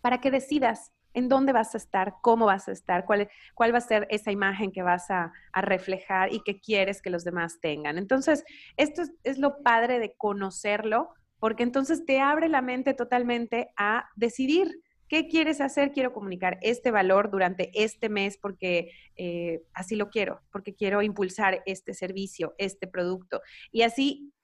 para 0.00 0.20
que 0.20 0.30
decidas 0.30 0.92
en 1.16 1.30
dónde 1.30 1.54
vas 1.54 1.74
a 1.74 1.78
estar, 1.78 2.16
cómo 2.20 2.44
vas 2.44 2.68
a 2.68 2.72
estar, 2.72 3.06
cuál, 3.06 3.28
cuál 3.54 3.72
va 3.72 3.78
a 3.78 3.80
ser 3.80 4.06
esa 4.10 4.30
imagen 4.30 4.70
que 4.70 4.82
vas 4.82 5.10
a, 5.10 5.32
reflejar 5.54 6.34
y 6.34 6.42
que 6.42 6.60
quieres 6.60 7.00
que 7.00 7.08
los 7.08 7.24
demás 7.24 7.58
tengan. 7.60 7.96
Entonces, 7.96 8.44
esto 8.76 9.02
es, 9.24 9.38
lo 9.38 9.62
padre 9.62 9.98
de 9.98 10.14
conocerlo, 10.14 11.08
porque 11.38 11.62
entonces 11.62 12.04
te 12.04 12.20
abre 12.20 12.50
la 12.50 12.60
mente 12.60 12.92
totalmente 12.92 13.70
a 13.78 14.10
decidir. 14.16 14.68
¿Qué 15.08 15.28
quieres 15.28 15.62
hacer? 15.62 15.92
Quiero 15.92 16.12
comunicar 16.12 16.58
este 16.60 16.90
valor 16.90 17.30
durante 17.30 17.70
este 17.72 18.10
mes 18.10 18.36
porque 18.36 18.90
eh, 19.16 19.62
así 19.72 19.96
lo 19.96 20.10
quiero, 20.10 20.42
porque 20.52 20.74
quiero 20.74 21.00
impulsar 21.00 21.62
este 21.64 21.94
servicio, 21.94 22.54
este 22.58 22.86
producto. 22.86 23.40
Y 23.72 23.82
así 23.82 24.34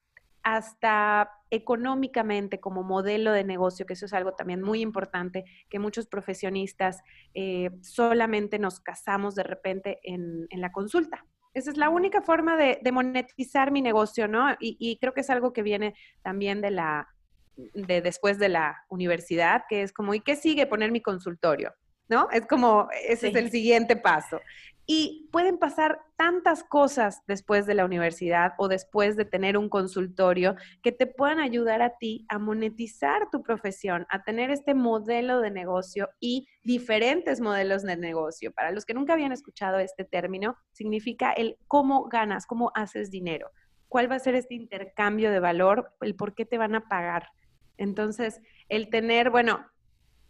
hasta 0.43 1.31
económicamente 1.49 2.59
como 2.59 2.83
modelo 2.83 3.31
de 3.31 3.43
negocio, 3.43 3.85
que 3.85 3.93
eso 3.93 4.05
es 4.05 4.13
algo 4.13 4.33
también 4.33 4.61
muy 4.61 4.81
importante, 4.81 5.45
que 5.69 5.79
muchos 5.79 6.07
profesionistas 6.07 7.01
eh, 7.33 7.69
solamente 7.81 8.59
nos 8.59 8.79
casamos 8.79 9.35
de 9.35 9.43
repente 9.43 9.99
en, 10.03 10.47
la 10.51 10.71
consulta. 10.71 11.25
Esa 11.53 11.71
es 11.71 11.77
la 11.77 11.89
única 11.89 12.21
forma 12.21 12.57
de, 12.57 12.79
monetizar 12.91 13.71
mi 13.71 13.81
negocio, 13.81 14.27
¿no? 14.27 14.55
Y, 14.59 14.97
creo 14.99 15.13
que 15.13 15.21
es 15.21 15.29
algo 15.29 15.53
que 15.53 15.61
viene 15.61 15.93
también 16.23 16.61
de 16.61 16.71
la, 16.71 17.07
de 17.55 18.01
después 18.01 18.39
de 18.39 18.49
la 18.49 18.83
universidad, 18.89 19.63
que 19.69 19.83
es 19.83 19.93
como, 19.93 20.13
¿y 20.13 20.19
qué 20.19 20.35
sigue? 20.35 20.65
Poner 20.65 20.91
mi 20.91 21.01
consultorio. 21.01 21.73
¿No? 22.09 22.27
Es 22.31 22.45
como, 22.47 22.87
ese 23.07 23.29
es 23.29 23.35
el 23.35 23.51
siguiente 23.51 23.95
paso. 23.95 24.39
Y 24.85 25.29
pueden 25.31 25.57
pasar 25.57 26.01
tantas 26.17 26.63
cosas 26.65 27.21
después 27.25 27.65
de 27.65 27.73
la 27.73 27.85
universidad 27.85 28.51
o 28.57 28.67
después 28.67 29.15
de 29.15 29.23
tener 29.23 29.57
un 29.57 29.69
consultorio 29.69 30.55
que 30.81 30.91
te 30.91 31.07
puedan 31.07 31.39
ayudar 31.39 31.81
a 31.81 31.97
ti 31.97 32.25
a 32.27 32.37
monetizar 32.37 33.29
tu 33.31 33.43
profesión, 33.43 34.05
a 34.09 34.23
tener 34.23 34.49
este 34.51 34.73
modelo 34.73 35.39
de 35.39 35.51
negocio 35.51 36.09
y 36.19 36.47
diferentes 36.63 37.39
modelos 37.39 37.83
de 37.83 37.95
negocio. 37.95 38.51
Para 38.51 38.71
los 38.71 38.83
que 38.83 38.93
nunca 38.93 39.13
habían 39.13 39.31
escuchado 39.31 39.79
este 39.79 40.03
término, 40.03 40.57
significa 40.73 41.31
el 41.31 41.57
cómo 41.69 42.09
ganas, 42.09 42.45
cómo 42.45 42.71
haces 42.75 43.09
dinero, 43.09 43.51
cuál 43.87 44.11
va 44.11 44.15
a 44.15 44.19
ser 44.19 44.35
este 44.35 44.55
intercambio 44.55 45.31
de 45.31 45.39
valor, 45.39 45.93
el 46.01 46.15
por 46.15 46.35
qué 46.35 46.45
te 46.45 46.57
van 46.57 46.75
a 46.75 46.89
pagar. 46.89 47.29
Entonces, 47.77 48.41
el 48.67 48.89
tener, 48.89 49.29
bueno, 49.29 49.65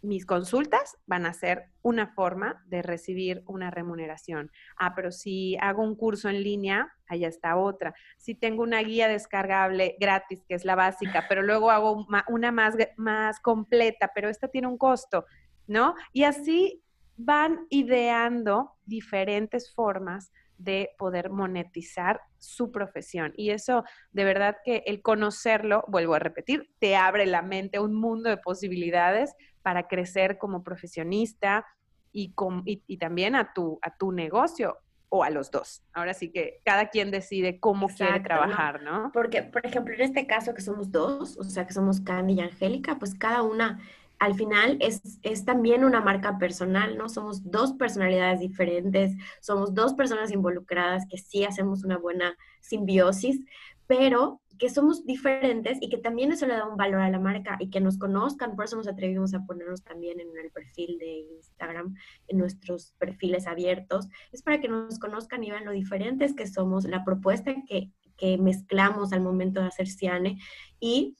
mis 0.04 0.26
consultas 0.26 0.96
van 1.06 1.26
a 1.26 1.32
ser 1.32 1.70
una 1.82 2.08
forma 2.08 2.62
de 2.66 2.82
recibir 2.82 3.42
una 3.46 3.70
remuneración. 3.70 4.50
Ah, 4.76 4.94
pero 4.94 5.10
si 5.10 5.56
hago 5.60 5.82
un 5.82 5.96
curso 5.96 6.28
en 6.28 6.42
línea, 6.42 6.92
allá 7.08 7.28
está 7.28 7.56
otra. 7.56 7.94
Si 8.18 8.34
tengo 8.34 8.62
una 8.62 8.80
guía 8.80 9.08
descargable 9.08 9.96
gratis, 9.98 10.44
que 10.46 10.54
es 10.54 10.64
la 10.64 10.74
básica, 10.74 11.24
pero 11.28 11.42
luego 11.42 11.70
hago 11.70 12.06
una 12.28 12.52
más, 12.52 12.76
más 12.96 13.40
completa, 13.40 14.12
pero 14.14 14.28
esta 14.28 14.48
tiene 14.48 14.68
un 14.68 14.78
costo, 14.78 15.24
¿no? 15.66 15.94
Y 16.12 16.24
así 16.24 16.82
van 17.16 17.66
ideando 17.70 18.72
diferentes 18.84 19.72
formas 19.72 20.32
de 20.58 20.90
poder 20.98 21.30
monetizar 21.30 22.20
su 22.38 22.70
profesión. 22.70 23.32
Y 23.36 23.50
eso, 23.50 23.84
de 24.12 24.24
verdad 24.24 24.56
que 24.64 24.82
el 24.86 25.02
conocerlo, 25.02 25.84
vuelvo 25.88 26.14
a 26.14 26.18
repetir, 26.18 26.70
te 26.78 26.96
abre 26.96 27.26
la 27.26 27.42
mente 27.42 27.78
a 27.78 27.82
un 27.82 27.94
mundo 27.94 28.30
de 28.30 28.36
posibilidades 28.36 29.34
para 29.62 29.88
crecer 29.88 30.38
como 30.38 30.62
profesionista 30.62 31.66
y, 32.12 32.34
y, 32.64 32.96
también 32.98 33.34
a 33.34 33.52
tu, 33.52 33.78
a 33.82 33.96
tu 33.96 34.12
negocio 34.12 34.78
o 35.08 35.24
a 35.24 35.30
los 35.30 35.50
dos. 35.50 35.82
Ahora 35.92 36.14
sí 36.14 36.30
que 36.30 36.60
cada 36.64 36.88
quien 36.88 37.10
decide 37.10 37.60
cómo 37.60 37.88
quiere 37.88 38.20
trabajar, 38.20 38.82
¿no? 38.82 39.10
Porque, 39.12 39.42
por 39.42 39.64
ejemplo, 39.64 39.94
en 39.94 40.00
este 40.00 40.26
caso 40.26 40.54
que 40.54 40.60
somos 40.60 40.90
dos, 40.90 41.36
o 41.38 41.44
sea, 41.44 41.66
que 41.66 41.72
somos 41.72 42.00
Candy 42.00 42.34
y 42.34 42.40
Angélica, 42.40 42.98
pues 42.98 43.14
cada 43.14 43.42
una 43.42 43.80
al 44.18 44.34
final 44.34 44.76
es, 44.80 45.18
es, 45.22 45.44
también 45.44 45.84
una 45.84 46.00
marca 46.00 46.38
personal, 46.38 46.96
¿no? 46.96 47.08
Somos 47.08 47.50
dos 47.50 47.72
personalidades 47.72 48.40
diferentes, 48.40 49.12
somos 49.40 49.74
dos 49.74 49.94
personas 49.94 50.30
involucradas 50.30 51.04
que 51.10 51.18
sí 51.18 51.44
hacemos 51.44 51.84
una 51.84 51.98
buena 51.98 52.36
simbiosis, 52.60 53.40
pero 53.86 54.40
que 54.58 54.70
somos 54.70 55.04
diferentes 55.04 55.78
y 55.80 55.88
que 55.88 55.98
también 55.98 56.32
eso 56.32 56.46
le 56.46 56.54
da 56.54 56.66
un 56.66 56.76
valor 56.76 57.00
a 57.00 57.10
la 57.10 57.18
marca 57.18 57.56
y 57.58 57.70
que 57.70 57.80
nos 57.80 57.98
conozcan, 57.98 58.54
por 58.54 58.66
eso 58.66 58.76
nos 58.76 58.88
atrevimos 58.88 59.34
a 59.34 59.44
ponernos 59.44 59.82
también 59.82 60.20
en 60.20 60.28
el 60.42 60.50
perfil 60.50 60.98
de 60.98 61.26
Instagram, 61.36 61.94
en 62.28 62.38
nuestros 62.38 62.94
perfiles 62.98 63.46
abiertos, 63.46 64.08
es 64.32 64.42
para 64.42 64.60
que 64.60 64.68
nos 64.68 64.98
conozcan 64.98 65.42
y 65.42 65.50
vean 65.50 65.64
lo 65.64 65.72
diferentes 65.72 66.34
que 66.34 66.46
somos, 66.46 66.84
la 66.84 67.04
propuesta 67.04 67.54
que, 67.68 67.90
que 68.16 68.38
mezclamos 68.38 69.12
al 69.12 69.20
momento 69.20 69.60
de 69.60 69.66
hacer 69.66 69.88
Ciane 69.88 70.38
y 70.78 71.16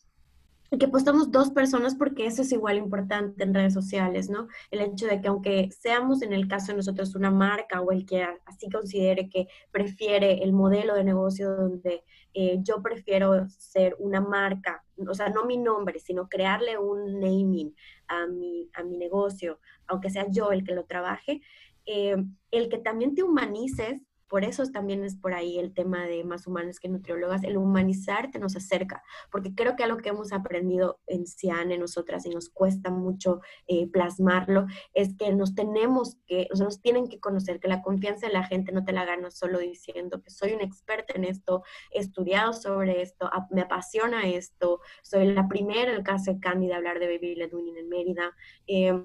que 0.79 0.89
postamos 0.89 1.31
dos 1.31 1.51
personas 1.51 1.95
porque 1.95 2.27
eso 2.27 2.43
es 2.43 2.53
igual 2.53 2.77
importante 2.77 3.43
en 3.43 3.55
redes 3.55 3.75
sociales, 3.75 4.31
¿no? 4.31 4.49
El 4.71 4.81
hecho 4.81 5.07
de 5.07 5.21
que 5.21 5.29
aunque 5.29 5.71
seamos 5.71 6.23
en 6.23 6.33
el 6.33 6.49
caso 6.49 6.73
de 6.73 6.77
nosotros 6.77 7.15
una 7.15 7.31
marca 7.31 7.81
o 7.81 7.93
el 7.93 8.07
que 8.07 8.27
así 8.47 8.71
considere 8.71 9.29
que 9.29 9.49
prefiere 9.71 10.43
el 10.43 10.53
modelo 10.53 10.95
de 10.95 11.05
negocio 11.05 11.55
donde 11.55 12.05
eh, 12.35 12.59
yo 12.63 12.83
prefiero 12.83 13.49
ser 13.49 13.97
una 13.99 14.21
marca, 14.21 14.85
o 14.97 15.15
sea, 15.15 15.29
no 15.29 15.45
mi 15.45 15.57
nombre, 15.57 16.01
sino 16.01 16.29
crearle 16.29 16.79
un 16.79 17.21
naming 17.21 17.75
a 18.09 18.27
mi, 18.27 18.69
a 18.75 18.83
mi 18.83 18.97
negocio, 18.97 19.61
aunque 19.87 20.11
sea 20.11 20.27
yo 20.31 20.51
el 20.51 20.65
que 20.65 20.75
lo 20.75 20.85
trabaje, 20.85 21.41
eh, 21.87 22.17
el 22.51 22.69
que 22.69 22.79
también 22.79 23.15
te 23.15 23.23
humanices 23.23 24.01
por 24.29 24.45
eso 24.45 24.65
también 24.67 25.05
es 25.05 25.17
por 25.17 25.35
ahí 25.35 25.59
el 25.59 25.73
tema 25.73 26.07
de 26.07 26.25
más 26.25 26.47
humanos 26.47 26.81
que 26.81 26.89
nutriólogas, 26.89 27.45
el 27.45 27.57
humanizarte 27.57 28.39
nos 28.39 28.57
acerca, 28.57 29.03
porque 29.31 29.55
creo 29.55 29.77
que 29.77 29.85
algo 29.85 29.99
que 29.99 30.11
hemos 30.11 30.33
aprendido 30.33 31.01
en 31.07 31.25
en 31.45 31.81
nosotras, 31.81 32.25
y 32.27 32.31
nos 32.31 32.49
cuesta 32.49 32.91
mucho 32.91 33.41
eh, 33.67 33.87
plasmarlo, 33.89 34.67
es 34.95 35.15
que 35.17 35.33
nos 35.33 35.55
tenemos 35.55 36.17
que, 36.27 36.49
o 36.53 36.57
sea, 36.57 36.65
nos 36.65 36.81
tienen 36.81 37.09
que 37.09 37.21
conocer, 37.21 37.61
que 37.61 37.69
la 37.69 37.83
confianza 37.83 38.27
de 38.27 38.33
la 38.33 38.45
gente 38.45 38.73
no 38.73 38.85
te 38.85 38.93
la 38.93 39.05
gana 39.05 39.31
solo 39.31 39.59
diciendo 39.59 40.23
que 40.23 40.31
soy 40.31 40.53
un 40.53 40.61
experta 40.61 41.15
en 41.17 41.25
esto, 41.25 41.63
he 41.91 42.01
estudiado 42.01 42.53
sobre 42.53 43.03
esto, 43.03 43.31
me 43.51 43.63
apasiona 43.63 44.27
esto, 44.29 44.81
soy 45.03 45.33
la 45.33 45.49
primera 45.49 45.91
en 45.91 45.97
el 45.97 46.03
caso 46.03 46.33
de 46.33 46.41
Candy 46.41 46.69
de 46.69 46.75
hablar 46.75 46.99
de 46.99 47.07
Baby 47.07 47.35
Led 47.37 47.51
en 47.53 47.89
Mérida. 47.89 48.35
Eh, 48.67 49.05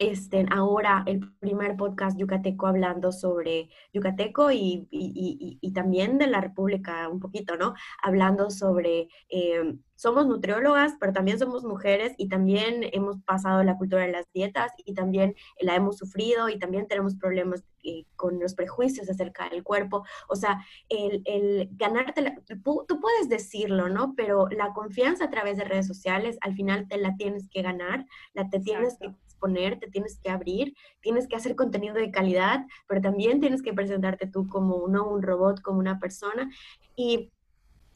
este, 0.00 0.46
ahora 0.50 1.04
el 1.06 1.30
primer 1.40 1.76
podcast 1.76 2.18
yucateco 2.18 2.66
hablando 2.66 3.12
sobre 3.12 3.68
yucateco 3.92 4.50
y, 4.50 4.88
también 5.74 6.16
de 6.16 6.26
la 6.26 6.40
República 6.40 7.08
un 7.08 7.20
poquito, 7.20 7.56
¿no? 7.56 7.74
Hablando 8.02 8.50
sobre, 8.50 9.08
eh, 9.28 9.76
somos 9.94 10.26
nutriólogas, 10.26 10.94
pero 10.98 11.12
también 11.12 11.38
somos 11.38 11.64
mujeres 11.64 12.14
y 12.16 12.28
también 12.28 12.80
hemos 12.92 13.18
pasado 13.24 13.62
la 13.62 13.76
cultura 13.76 14.02
de 14.06 14.12
las 14.12 14.26
dietas 14.32 14.72
y 14.86 14.94
también 14.94 15.34
la 15.60 15.74
hemos 15.76 15.98
sufrido 15.98 16.48
y 16.48 16.58
también 16.58 16.88
tenemos 16.88 17.16
problemas 17.16 17.62
eh, 17.84 18.06
con 18.16 18.40
los 18.40 18.54
prejuicios 18.54 19.08
acerca 19.10 19.50
del 19.50 19.62
cuerpo. 19.62 20.04
O 20.28 20.36
sea, 20.36 20.64
el, 20.88 21.22
el 21.26 21.68
ganarte, 21.72 22.36
tú 22.64 23.00
puedes 23.00 23.28
decirlo, 23.28 23.90
¿no? 23.90 24.14
Pero 24.16 24.48
la 24.48 24.72
confianza 24.72 25.26
a 25.26 25.30
través 25.30 25.58
de 25.58 25.64
redes 25.64 25.86
sociales, 25.86 26.38
al 26.40 26.54
final 26.54 26.88
te 26.88 26.96
la 26.96 27.16
tienes 27.16 27.50
que 27.50 27.60
ganar, 27.60 28.06
la 28.32 28.48
te 28.48 28.60
tienes 28.60 28.96
que 28.98 29.14
poner, 29.40 29.80
te 29.80 29.88
tienes 29.88 30.18
que 30.22 30.30
abrir, 30.30 30.74
tienes 31.00 31.26
que 31.26 31.36
hacer 31.36 31.56
contenido 31.56 31.94
de 31.94 32.10
calidad, 32.10 32.64
pero 32.86 33.00
también 33.00 33.40
tienes 33.40 33.62
que 33.62 33.72
presentarte 33.72 34.26
tú 34.26 34.46
como 34.46 34.86
no 34.88 35.08
un 35.08 35.22
robot, 35.22 35.60
como 35.62 35.78
una 35.80 35.98
persona. 35.98 36.48
Y, 36.94 37.30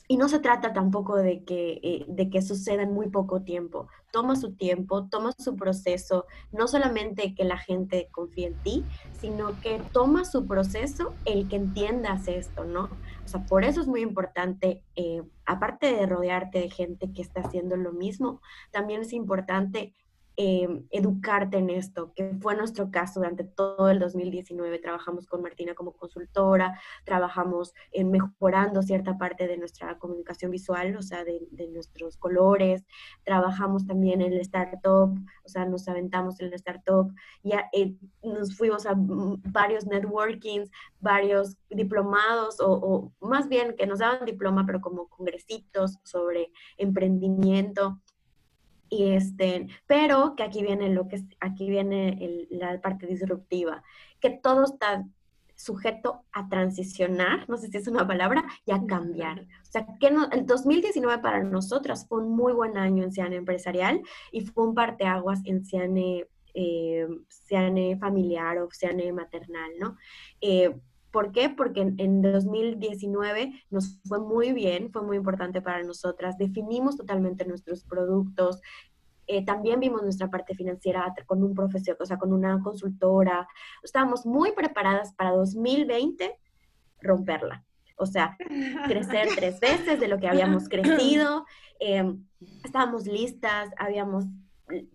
y 0.07 0.16
no 0.16 0.28
se 0.28 0.38
trata 0.38 0.72
tampoco 0.72 1.16
de 1.16 1.44
que, 1.44 1.80
eh, 1.83 2.04
de 2.09 2.28
que 2.28 2.42
suceda 2.42 2.83
en 2.83 2.92
muy 2.92 3.09
poco 3.09 3.42
tiempo. 3.42 3.88
Toma 4.12 4.37
su 4.37 4.52
tiempo, 4.54 5.09
toma 5.09 5.33
su 5.38 5.57
proceso, 5.57 6.26
no 6.52 6.68
solamente 6.68 7.35
que 7.35 7.44
la 7.44 7.57
gente 7.57 8.09
confíe 8.11 8.48
en 8.48 8.62
ti, 8.62 8.85
sino 9.18 9.59
que 9.61 9.80
toma 9.92 10.24
su 10.24 10.46
proceso 10.46 11.14
el 11.24 11.48
que 11.48 11.57
entiendas 11.57 12.28
esto, 12.28 12.64
¿no? 12.64 12.90
O 13.24 13.28
sea, 13.28 13.44
por 13.46 13.64
eso 13.64 13.80
es 13.80 13.87
muy 13.87 14.02
importante, 14.02 14.83
eh, 14.94 15.22
aparte 15.46 15.94
de 15.94 16.07
rodearte 16.07 16.61
de 16.61 16.70
gente 16.70 17.11
que 17.12 17.22
está 17.22 17.40
haciendo 17.40 17.76
lo 17.76 17.92
mismo, 17.92 18.42
también 18.70 19.00
es 19.00 19.12
importante 19.14 19.94
Em, 20.37 20.85
educarte 20.90 21.59
en 21.59 21.70
esto, 21.70 22.12
que 22.12 22.35
fue 22.40 22.57
nuestro 22.57 22.90
caso 22.90 23.20
durante 23.20 23.44
todo 23.44 23.88
el 23.88 24.01
2019. 24.01 24.81
Trabajamos 24.81 25.27
con 25.27 25.42
Martina 25.42 25.77
como 25.77 25.92
consultora, 25.92 26.77
trabajamos 27.05 27.73
en 27.92 28.11
mejorando 28.11 28.83
cierta 28.83 29.16
parte 29.16 29.47
de 29.47 29.57
nuestra 29.59 29.97
comunicación 29.97 30.51
visual, 30.51 30.97
o 30.97 31.03
sea, 31.03 31.25
de, 31.25 31.68
nuestros 31.73 32.16
colores, 32.16 32.85
trabajamos 33.23 33.87
también 33.87 34.23
en 34.23 34.33
el 34.33 34.40
startup, 34.40 35.16
o 35.44 35.49
sea, 35.49 35.66
nos 35.66 35.87
aventamos 35.87 36.40
en 36.40 36.47
el 36.49 36.55
startup, 36.55 37.14
ya 37.44 37.68
eh, 37.73 37.94
nos 38.25 38.57
fuimos 38.57 38.87
a 38.87 38.94
varios 38.97 39.87
networkings, 39.87 40.68
varios 40.99 41.57
diplomados, 41.70 42.59
o, 42.59 42.73
o 42.73 43.12
más 43.20 43.49
bien 43.49 43.77
que 43.77 43.87
nos 43.87 44.01
daban 44.01 44.25
diploma, 44.25 44.66
pero 44.66 44.81
como 44.81 45.07
congresitos 45.09 45.99
sobre 46.03 46.51
emprendimiento 46.77 48.01
y 48.94 49.12
este, 49.12 49.66
pero 49.87 50.37
que 50.37 50.44
aquí 50.44 50.62
viene 50.62 50.88
lo 50.88 51.09
que 51.09 51.24
aquí 51.40 51.68
viene 51.68 52.46
la 52.50 52.80
parte 52.80 53.07
disruptiva, 53.09 53.83
que 54.20 54.30
todo 54.30 54.64
está 54.64 55.04
sujeto 55.57 56.24
a 56.33 56.48
transicionar, 56.48 57.48
no 57.48 57.57
sé 57.57 57.68
si 57.68 57.76
es 57.76 57.88
una 57.88 58.07
palabra, 58.07 58.44
y 58.64 58.70
a 58.70 58.87
cambiar. 58.87 59.40
O 59.40 59.70
sea, 59.70 59.87
que 59.98 60.09
el 60.09 60.46
2019 60.46 61.20
para 61.20 61.42
nosotras 61.42 62.07
fue 62.09 62.22
un 62.22 62.37
muy 62.37 62.52
buen 62.52 62.76
año 62.78 63.02
en 63.02 63.12
Ciane 63.12 63.37
Empresarial 63.37 64.00
y 64.30 64.42
fue 64.42 64.64
un 64.64 64.74
parteaguas 64.74 65.40
en 65.44 65.64
Ciane, 65.64 66.28
eh, 66.54 67.09
Ciane 67.28 67.96
Familiar 67.98 68.59
o 68.59 68.68
Ciane 68.70 69.12
Maternal, 69.12 69.72
¿no? 69.80 69.96
Eh, 70.40 70.72
¿Por 71.14 71.31
qué? 71.31 71.48
Porque 71.48 71.81
en, 71.81 72.22
2019 72.22 73.53
nos 73.70 74.00
fue 74.05 74.18
muy 74.18 74.53
bien, 74.53 74.90
fue 74.90 75.00
muy 75.03 75.16
importante 75.16 75.62
para 75.62 75.81
nosotras, 75.85 76.37
definimos 76.38 76.96
totalmente 76.96 77.44
nuestros 77.44 77.85
productos, 77.85 78.61
eh, 79.29 79.44
también 79.44 79.79
vimos 79.79 80.03
nuestra 80.03 80.29
parte 80.29 80.57
financiera 80.57 81.14
con 81.24 81.44
un 81.44 81.55
profesor, 81.55 81.96
o 82.00 82.05
sea, 82.05 82.18
con 82.18 82.33
una 82.33 82.61
consultora. 82.64 83.46
Estábamos 83.85 84.27
muy 84.27 84.50
preparadas 84.55 85.14
para 85.14 85.31
2020 85.31 86.37
romperla. 87.00 87.64
o 87.96 88.07
sea, 88.07 88.37
crecer 88.88 89.29
tres 89.37 89.61
veces 89.61 90.00
de 90.00 90.09
lo 90.09 90.18
que 90.18 90.27
habíamos 90.27 90.68
crecido, 90.68 91.46
em, 91.79 92.27
estábamos 92.64 93.07
listas, 93.07 93.70
habíamos 93.79 94.24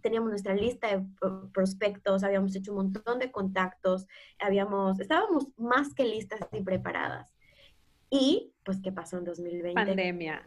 teníamos 0.01 0.29
nuestra 0.29 0.53
lista 0.53 0.87
de 0.87 1.05
prospectos, 1.53 2.23
habíamos 2.23 2.55
hecho 2.55 2.71
un 2.71 2.77
montón 2.77 3.19
de 3.19 3.31
contactos, 3.31 4.07
habíamos, 4.39 4.99
estábamos 4.99 5.47
más 5.57 5.93
que 5.93 6.05
listas 6.05 6.39
y 6.51 6.61
preparadas. 6.61 7.33
Y, 8.09 8.53
pues, 8.63 8.79
¿qué 8.81 8.91
pasó 8.91 9.17
en 9.17 9.25
2020? 9.25 9.73
Pandemia. 9.73 10.43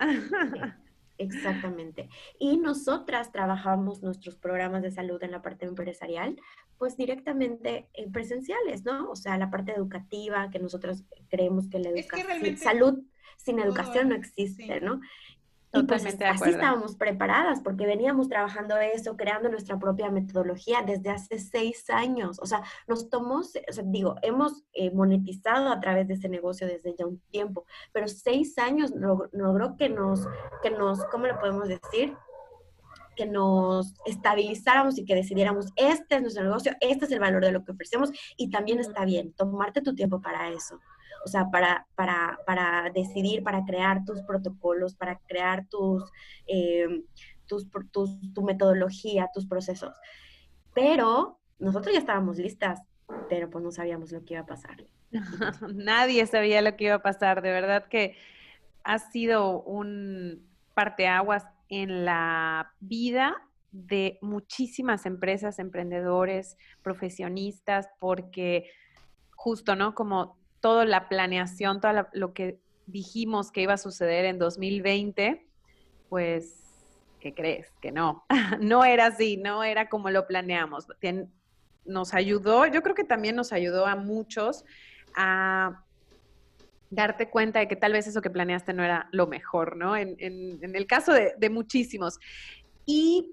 Exactamente. 1.18 2.08
Y 2.38 2.56
nosotras 2.56 3.30
trabajamos 3.30 4.02
nuestros 4.02 4.36
programas 4.36 4.82
de 4.82 4.90
salud 4.90 5.22
en 5.22 5.30
la 5.30 5.42
parte 5.42 5.66
empresarial, 5.66 6.36
pues 6.78 6.96
directamente 6.96 7.88
en 7.92 8.10
presenciales, 8.10 8.84
¿no? 8.84 9.08
O 9.10 9.14
sea, 9.14 9.38
la 9.38 9.50
parte 9.50 9.72
educativa, 9.72 10.50
que 10.50 10.58
nosotros 10.58 11.04
creemos 11.28 11.68
que 11.68 11.78
la 11.78 11.90
educación, 11.90 12.56
salud 12.56 13.02
sin 13.36 13.58
educación 13.58 14.08
no 14.08 14.14
existe, 14.14 14.80
¿no? 14.80 15.00
Y 15.74 15.84
pues 15.84 16.04
así 16.04 16.50
estábamos 16.50 16.96
preparadas 16.96 17.60
porque 17.60 17.86
veníamos 17.86 18.28
trabajando 18.28 18.76
eso, 18.76 19.16
creando 19.16 19.48
nuestra 19.48 19.78
propia 19.78 20.10
metodología 20.10 20.82
desde 20.82 21.08
hace 21.08 21.38
seis 21.38 21.88
años. 21.88 22.38
O 22.42 22.46
sea, 22.46 22.62
nos 22.86 23.08
tomó, 23.08 23.36
o 23.36 23.42
sea, 23.42 23.84
digo, 23.86 24.16
hemos 24.20 24.64
eh, 24.74 24.90
monetizado 24.90 25.70
a 25.70 25.80
través 25.80 26.08
de 26.08 26.14
ese 26.14 26.28
negocio 26.28 26.66
desde 26.66 26.94
ya 26.94 27.06
un 27.06 27.20
tiempo, 27.30 27.64
pero 27.90 28.06
seis 28.06 28.58
años 28.58 28.92
logró 28.92 29.76
que 29.76 29.88
nos, 29.88 30.28
que 30.62 30.70
nos, 30.70 31.04
¿cómo 31.06 31.26
le 31.26 31.34
podemos 31.34 31.68
decir? 31.68 32.14
que 33.14 33.26
nos 33.26 33.94
estabilizáramos 34.06 34.96
y 34.96 35.04
que 35.04 35.14
decidiéramos, 35.14 35.66
este 35.76 36.16
es 36.16 36.22
nuestro 36.22 36.44
negocio, 36.44 36.72
este 36.80 37.04
es 37.04 37.12
el 37.12 37.20
valor 37.20 37.44
de 37.44 37.52
lo 37.52 37.62
que 37.62 37.72
ofrecemos 37.72 38.10
y 38.38 38.48
también 38.48 38.78
está 38.80 39.04
bien, 39.04 39.34
tomarte 39.34 39.82
tu 39.82 39.94
tiempo 39.94 40.22
para 40.22 40.48
eso 40.48 40.80
o 41.24 41.28
sea, 41.28 41.50
para, 41.50 41.86
para, 41.94 42.38
para 42.46 42.90
decidir, 42.90 43.42
para 43.42 43.64
crear 43.64 44.04
tus 44.04 44.22
protocolos, 44.22 44.94
para 44.94 45.18
crear 45.26 45.66
tus, 45.68 46.04
eh, 46.46 47.04
tus, 47.46 47.68
tu 48.34 48.42
metodología, 48.42 49.30
tus 49.32 49.46
procesos. 49.46 49.94
Pero 50.74 51.38
nosotros 51.58 51.92
ya 51.92 52.00
estábamos 52.00 52.38
listas, 52.38 52.80
pero 53.28 53.50
pues 53.50 53.62
no 53.62 53.70
sabíamos 53.70 54.12
lo 54.12 54.24
que 54.24 54.34
iba 54.34 54.42
a 54.42 54.46
pasar. 54.46 54.84
Nadie 55.74 56.26
sabía 56.26 56.62
lo 56.62 56.76
que 56.76 56.84
iba 56.84 56.94
a 56.94 57.02
pasar, 57.02 57.42
de 57.42 57.50
verdad 57.50 57.86
que 57.86 58.16
ha 58.84 58.98
sido 58.98 59.62
un 59.62 60.48
parteaguas 60.74 61.44
en 61.68 62.04
la 62.04 62.72
vida 62.80 63.36
de 63.70 64.18
muchísimas 64.20 65.06
empresas, 65.06 65.58
emprendedores, 65.58 66.56
profesionistas, 66.82 67.88
porque 67.98 68.70
justo, 69.30 69.76
¿no? 69.76 69.94
Como 69.94 70.36
toda 70.62 70.86
la 70.86 71.08
planeación, 71.08 71.80
todo 71.80 72.06
lo 72.12 72.32
que 72.32 72.58
dijimos 72.86 73.50
que 73.50 73.62
iba 73.62 73.74
a 73.74 73.78
suceder 73.78 74.24
en 74.24 74.38
2020, 74.38 75.44
pues, 76.08 76.54
¿qué 77.20 77.34
crees? 77.34 77.66
Que 77.82 77.92
no, 77.92 78.24
no 78.60 78.84
era 78.84 79.06
así, 79.06 79.36
no 79.36 79.64
era 79.64 79.90
como 79.90 80.08
lo 80.08 80.26
planeamos. 80.26 80.86
Nos 81.84 82.14
ayudó, 82.14 82.66
yo 82.66 82.82
creo 82.82 82.94
que 82.94 83.04
también 83.04 83.34
nos 83.34 83.52
ayudó 83.52 83.86
a 83.86 83.96
muchos 83.96 84.64
a 85.16 85.82
darte 86.90 87.28
cuenta 87.28 87.58
de 87.58 87.66
que 87.66 87.74
tal 87.74 87.92
vez 87.92 88.06
eso 88.06 88.22
que 88.22 88.30
planeaste 88.30 88.72
no 88.72 88.84
era 88.84 89.08
lo 89.10 89.26
mejor, 89.26 89.76
¿no? 89.76 89.96
En, 89.96 90.16
el 90.20 90.86
caso 90.86 91.12
de, 91.12 91.50
muchísimos. 91.50 92.20
Y 92.86 93.32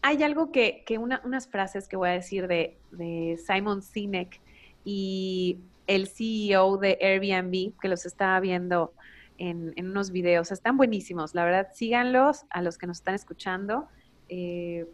hay 0.00 0.22
algo 0.22 0.50
que, 0.50 0.82
que 0.86 0.96
unas 0.96 1.46
frases 1.48 1.88
que 1.88 1.96
voy 1.96 2.08
a 2.08 2.12
decir 2.12 2.48
de, 2.48 2.78
de 2.90 3.38
Simon 3.44 3.82
Sinek 3.82 4.40
y 4.82 5.58
el 5.86 6.08
CEO 6.08 6.78
de 6.78 6.98
Airbnb, 7.00 7.78
que 7.80 7.88
los 7.88 8.06
estaba 8.06 8.40
viendo 8.40 8.92
en, 9.38 9.74
unos 9.78 10.10
videos. 10.10 10.52
Están 10.52 10.76
buenísimos, 10.76 11.34
la 11.34 11.44
verdad, 11.44 11.68
síganlos 11.72 12.44
a 12.50 12.62
los 12.62 12.78
que 12.78 12.86
nos 12.86 12.98
están 12.98 13.14
escuchando. 13.14 13.88
Eh, 14.28 14.86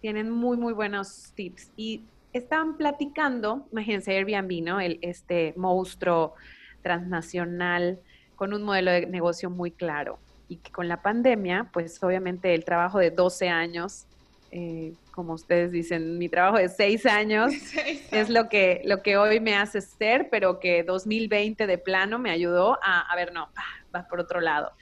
tienen 0.00 0.30
muy, 0.30 0.56
muy 0.56 0.72
buenos 0.72 1.32
tips. 1.34 1.72
Y 1.76 2.04
estaban 2.32 2.76
platicando, 2.76 3.66
imagínense 3.72 4.16
Airbnb, 4.16 4.62
¿no? 4.62 4.80
El, 4.80 4.98
este 5.02 5.54
monstruo 5.56 6.34
transnacional 6.82 8.00
con 8.36 8.54
un 8.54 8.62
modelo 8.62 8.92
de 8.92 9.06
negocio 9.06 9.50
muy 9.50 9.70
claro. 9.70 10.18
Y 10.48 10.56
que 10.56 10.70
con 10.70 10.88
la 10.88 11.02
pandemia, 11.02 11.70
pues 11.72 12.02
obviamente 12.02 12.54
el 12.54 12.64
trabajo 12.64 12.98
de 12.98 13.10
12 13.10 13.48
años 13.48 14.06
eh, 14.50 14.94
como 15.10 15.34
ustedes 15.34 15.72
dicen, 15.72 16.18
mi 16.18 16.28
trabajo 16.28 16.58
de 16.58 16.68
seis 16.68 17.06
años 17.06 17.52
es 18.10 18.28
lo 18.28 18.48
que, 18.48 18.82
lo 18.84 19.02
que 19.02 19.16
hoy 19.16 19.40
me 19.40 19.54
hace 19.56 19.80
ser, 19.80 20.28
pero 20.30 20.60
que 20.60 20.82
2020 20.82 21.66
de 21.66 21.78
plano 21.78 22.18
me 22.18 22.30
ayudó 22.30 22.78
a, 22.82 23.00
a 23.00 23.16
ver, 23.16 23.32
no, 23.32 23.48
va 23.94 24.06
por 24.08 24.20
otro 24.20 24.40
lado. 24.40 24.72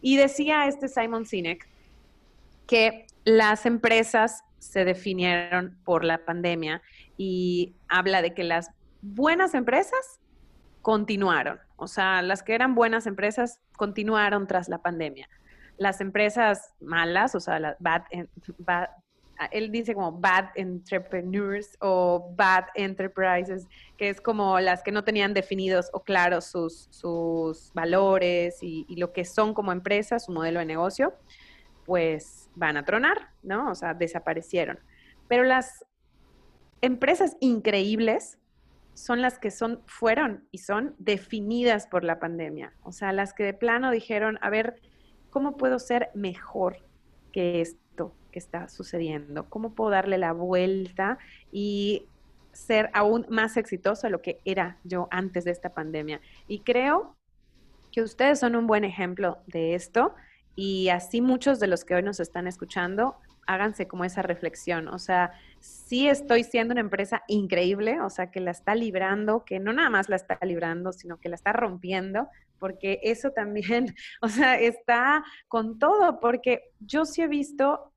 Y 0.00 0.16
decía 0.16 0.66
este 0.66 0.88
Simon 0.88 1.26
Sinek 1.26 1.68
que 2.66 3.06
las 3.24 3.66
empresas 3.66 4.42
se 4.58 4.84
definieron 4.84 5.78
por 5.84 6.04
la 6.04 6.24
pandemia 6.24 6.82
y 7.16 7.74
habla 7.88 8.22
de 8.22 8.34
que 8.34 8.44
las 8.44 8.70
buenas 9.02 9.54
empresas 9.54 10.20
continuaron, 10.82 11.58
o 11.76 11.88
sea, 11.88 12.22
las 12.22 12.42
que 12.42 12.54
eran 12.54 12.74
buenas 12.74 13.06
empresas 13.06 13.60
continuaron 13.76 14.46
tras 14.46 14.68
la 14.68 14.78
pandemia. 14.78 15.28
Las 15.78 16.00
empresas 16.00 16.72
malas, 16.80 17.34
o 17.34 17.40
sea, 17.40 17.58
las 17.58 17.76
bad, 17.80 18.02
bad, 18.58 18.88
él 19.50 19.70
dice 19.70 19.94
como 19.94 20.12
bad 20.12 20.46
entrepreneurs 20.54 21.76
o 21.80 22.32
bad 22.36 22.64
enterprises, 22.74 23.66
que 23.96 24.08
es 24.08 24.20
como 24.20 24.58
las 24.60 24.82
que 24.82 24.92
no 24.92 25.04
tenían 25.04 25.34
definidos 25.34 25.90
o 25.92 26.02
claros 26.02 26.46
sus, 26.46 27.70
valores 27.74 28.58
y, 28.62 28.86
lo 28.96 29.12
que 29.12 29.24
son 29.24 29.54
como 29.54 29.72
empresas, 29.72 30.24
su 30.24 30.32
modelo 30.32 30.60
de 30.60 30.66
negocio, 30.66 31.14
pues 31.84 32.50
van 32.54 32.76
a 32.76 32.84
tronar, 32.84 33.30
¿no? 33.42 33.70
O 33.70 33.74
sea, 33.74 33.94
desaparecieron. 33.94 34.78
Pero 35.28 35.44
las 35.44 35.84
empresas 36.80 37.36
increíbles 37.40 38.38
son 38.94 39.20
las 39.20 39.38
que 39.38 39.50
son, 39.50 39.82
fueron 39.86 40.48
y 40.50 40.58
son 40.58 40.94
definidas 40.98 41.86
por 41.86 42.02
la 42.02 42.18
pandemia. 42.18 42.72
O 42.82 42.92
sea, 42.92 43.12
las 43.12 43.34
que 43.34 43.44
de 43.44 43.54
plano 43.54 43.90
dijeron, 43.90 44.38
a 44.40 44.50
ver, 44.50 44.80
¿cómo 45.30 45.56
puedo 45.56 45.78
ser 45.78 46.10
mejor 46.14 46.78
que 47.32 47.60
esto? 47.60 47.85
Está 48.38 48.68
sucediendo, 48.68 49.48
cómo 49.48 49.74
puedo 49.74 49.90
darle 49.90 50.18
la 50.18 50.32
vuelta 50.32 51.18
y 51.52 52.06
ser 52.52 52.90
aún 52.94 53.26
más 53.28 53.56
exitoso 53.56 54.06
de 54.06 54.10
lo 54.10 54.22
que 54.22 54.40
era 54.44 54.78
yo 54.84 55.08
antes 55.10 55.44
de 55.44 55.50
esta 55.50 55.74
pandemia. 55.74 56.20
Y 56.48 56.60
creo 56.60 57.16
que 57.92 58.02
ustedes 58.02 58.40
son 58.40 58.56
un 58.56 58.66
buen 58.66 58.84
ejemplo 58.84 59.38
de 59.46 59.74
esto 59.74 60.14
y 60.54 60.88
así 60.88 61.20
muchos 61.20 61.60
de 61.60 61.66
los 61.66 61.84
que 61.84 61.94
hoy 61.94 62.02
nos 62.02 62.18
están 62.18 62.46
escuchando, 62.46 63.16
háganse 63.46 63.86
como 63.86 64.04
esa 64.04 64.22
reflexión. 64.22 64.88
O 64.88 64.98
sea, 64.98 65.32
sí 65.60 66.08
estoy 66.08 66.44
siendo 66.44 66.72
una 66.72 66.80
empresa 66.80 67.22
increíble, 67.28 68.00
o 68.00 68.10
sea, 68.10 68.30
que 68.30 68.40
la 68.40 68.50
está 68.50 68.74
librando, 68.74 69.44
que 69.44 69.60
no 69.60 69.72
nada 69.72 69.90
más 69.90 70.08
la 70.08 70.16
está 70.16 70.38
librando, 70.42 70.92
sino 70.92 71.18
que 71.18 71.28
la 71.28 71.36
está 71.36 71.52
rompiendo, 71.52 72.28
porque 72.58 73.00
eso 73.02 73.30
también, 73.30 73.94
o 74.22 74.28
sea, 74.28 74.58
está 74.58 75.24
con 75.48 75.78
todo, 75.78 76.20
porque 76.20 76.70
yo 76.80 77.04
sí 77.04 77.22
he 77.22 77.28
visto 77.28 77.92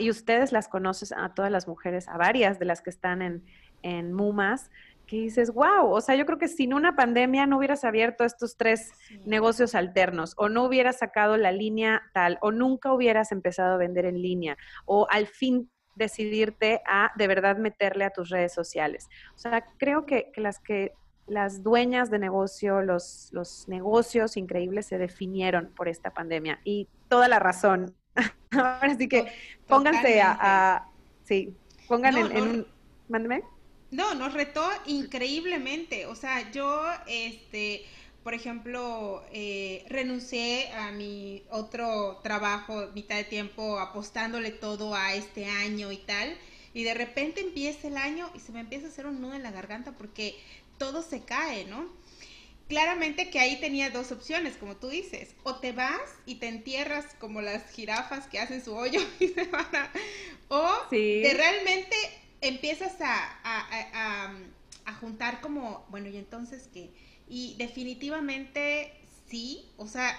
y 0.00 0.10
ustedes 0.10 0.52
las 0.52 0.68
conocen 0.68 1.18
a 1.18 1.34
todas 1.34 1.50
las 1.50 1.68
mujeres, 1.68 2.08
a 2.08 2.16
varias 2.16 2.58
de 2.58 2.64
las 2.64 2.80
que 2.80 2.90
están 2.90 3.22
en, 3.22 3.44
en 3.82 4.12
MUMAS, 4.12 4.70
que 5.06 5.16
dices, 5.16 5.52
wow, 5.52 5.90
o 5.90 6.00
sea, 6.00 6.14
yo 6.14 6.24
creo 6.24 6.38
que 6.38 6.48
sin 6.48 6.72
una 6.72 6.96
pandemia 6.96 7.46
no 7.46 7.58
hubieras 7.58 7.84
abierto 7.84 8.24
estos 8.24 8.56
tres 8.56 8.92
negocios 9.26 9.74
alternos, 9.74 10.34
o 10.36 10.48
no 10.48 10.64
hubieras 10.64 10.98
sacado 10.98 11.36
la 11.36 11.52
línea 11.52 12.02
tal, 12.14 12.38
o 12.40 12.50
nunca 12.50 12.92
hubieras 12.92 13.32
empezado 13.32 13.74
a 13.74 13.78
vender 13.78 14.06
en 14.06 14.22
línea, 14.22 14.56
o 14.86 15.06
al 15.10 15.26
fin 15.26 15.70
decidirte 15.94 16.80
a 16.86 17.12
de 17.16 17.26
verdad 17.26 17.58
meterle 17.58 18.04
a 18.04 18.10
tus 18.10 18.30
redes 18.30 18.54
sociales. 18.54 19.08
O 19.34 19.38
sea, 19.38 19.66
creo 19.78 20.06
que, 20.06 20.30
que 20.32 20.40
las 20.40 20.58
que 20.58 20.92
las 21.26 21.62
dueñas 21.62 22.10
de 22.10 22.18
negocio, 22.18 22.82
los, 22.82 23.28
los 23.32 23.68
negocios 23.68 24.36
increíbles 24.36 24.86
se 24.86 24.98
definieron 24.98 25.72
por 25.74 25.88
esta 25.88 26.10
pandemia 26.10 26.60
y 26.64 26.88
toda 27.08 27.28
la 27.28 27.38
razón. 27.38 27.94
Ahora 28.50 28.96
sí 28.96 29.08
que 29.08 29.32
pónganse 29.66 30.20
a, 30.20 30.86
sí, 31.24 31.54
pongan 31.88 32.16
en, 32.16 32.42
un, 32.42 32.66
mándeme. 33.08 33.42
No, 33.90 34.14
nos 34.14 34.32
retó 34.32 34.68
increíblemente. 34.86 36.06
O 36.06 36.14
sea, 36.14 36.50
yo, 36.50 36.82
este, 37.06 37.84
por 38.22 38.34
ejemplo, 38.34 39.22
eh, 39.32 39.84
renuncié 39.88 40.72
a 40.72 40.92
mi 40.92 41.42
otro 41.50 42.20
trabajo, 42.22 42.88
mitad 42.94 43.16
de 43.16 43.24
tiempo, 43.24 43.78
apostándole 43.78 44.50
todo 44.50 44.94
a 44.94 45.14
este 45.14 45.46
año 45.46 45.92
y 45.92 45.98
tal. 45.98 46.34
Y 46.74 46.84
de 46.84 46.94
repente 46.94 47.42
empieza 47.42 47.88
el 47.88 47.98
año 47.98 48.30
y 48.34 48.40
se 48.40 48.52
me 48.52 48.60
empieza 48.60 48.86
a 48.86 48.90
hacer 48.90 49.06
un 49.06 49.20
nudo 49.20 49.34
en 49.34 49.42
la 49.42 49.50
garganta 49.50 49.92
porque 49.92 50.36
todo 50.78 51.02
se 51.02 51.22
cae, 51.22 51.66
¿no? 51.66 51.86
Claramente 52.68 53.30
que 53.30 53.38
ahí 53.38 53.60
tenía 53.60 53.90
dos 53.90 54.12
opciones, 54.12 54.56
como 54.56 54.76
tú 54.76 54.88
dices, 54.88 55.34
o 55.42 55.56
te 55.56 55.72
vas 55.72 56.00
y 56.26 56.36
te 56.36 56.48
entierras 56.48 57.14
como 57.18 57.40
las 57.40 57.70
jirafas 57.70 58.26
que 58.26 58.38
hacen 58.38 58.64
su 58.64 58.74
hoyo 58.74 59.00
y 59.20 59.28
se 59.28 59.44
van 59.44 59.74
a... 59.74 59.90
O 60.48 60.68
realmente 60.90 61.96
empiezas 62.40 63.00
a, 63.00 63.38
a, 64.84 64.94
juntar 65.00 65.40
como, 65.40 65.86
bueno, 65.88 66.08
y 66.08 66.16
entonces, 66.16 66.68
¿qué, 66.72 66.92
y 67.26 67.54
definitivamente 67.56 68.92
sí, 69.26 69.64
o 69.78 69.88
sea, 69.88 70.14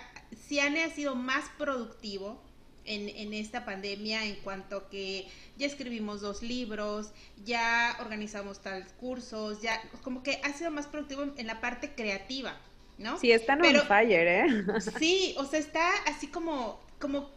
Ciane 0.47 0.83
ha 0.83 0.89
sido 0.89 1.15
más 1.15 1.45
productivo 1.57 2.41
en, 2.85 3.09
en, 3.09 3.33
esta 3.33 3.65
pandemia 3.65 4.25
en 4.25 4.35
cuanto 4.35 4.89
que 4.89 5.27
ya 5.57 5.67
escribimos 5.67 6.21
dos 6.21 6.41
libros, 6.41 7.11
ya 7.43 7.95
organizamos 7.99 8.61
tales 8.61 8.93
cursos, 8.93 9.61
ya 9.61 9.81
como 10.01 10.23
que 10.23 10.39
ha 10.43 10.53
sido 10.53 10.71
más 10.71 10.87
productivo 10.87 11.23
en, 11.35 11.47
la 11.47 11.61
parte 11.61 11.93
creativa, 11.95 12.57
¿no? 12.97 13.17
Sí, 13.19 13.31
está 13.31 13.53
on 13.53 13.81
fire, 13.87 14.27
¿eh? 14.27 14.65
Sí, 14.99 15.35
o 15.37 15.45
sea, 15.45 15.59
está 15.59 15.89
así 16.07 16.27
como, 16.27 16.79
como 16.99 17.29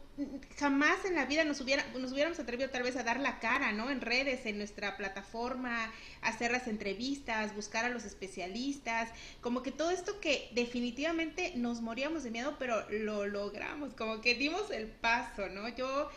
jamás 0.59 1.05
en 1.05 1.15
la 1.15 1.27
vida 1.27 1.45
nos, 1.45 1.61
hubiera, 1.61 1.85
nos 1.99 2.13
hubiéramos 2.13 2.39
atrevido 2.39 2.71
tal 2.71 2.83
vez 2.83 2.97
a 2.97 3.03
dar 3.03 3.21
la 3.21 3.39
cara, 3.39 3.73
¿no? 3.73 3.91
En 3.91 4.01
redes, 4.01 4.47
en 4.47 4.59
nuestra 4.59 4.97
plataforma, 4.97 5.93
hacer 6.23 6.51
las 6.53 6.67
entrevistas, 6.69 7.55
buscar 7.55 7.85
a 7.85 7.89
los 7.91 8.05
especialistas, 8.05 9.11
como 9.41 9.63
que 9.63 9.73
todo 9.73 9.91
esto 9.91 10.21
que 10.21 10.49
definitivamente 10.53 11.53
nos 11.57 11.83
moríamos 11.83 12.25
de 12.25 12.31
miedo, 12.31 12.57
pero 12.59 12.89
lo 12.91 13.27
logramos, 13.27 13.95
como 13.95 14.21
que 14.21 14.35
dimos 14.35 14.71
el 14.71 14.87
paso, 14.87 15.49
¿no? 15.49 15.69
Yo 15.69 16.11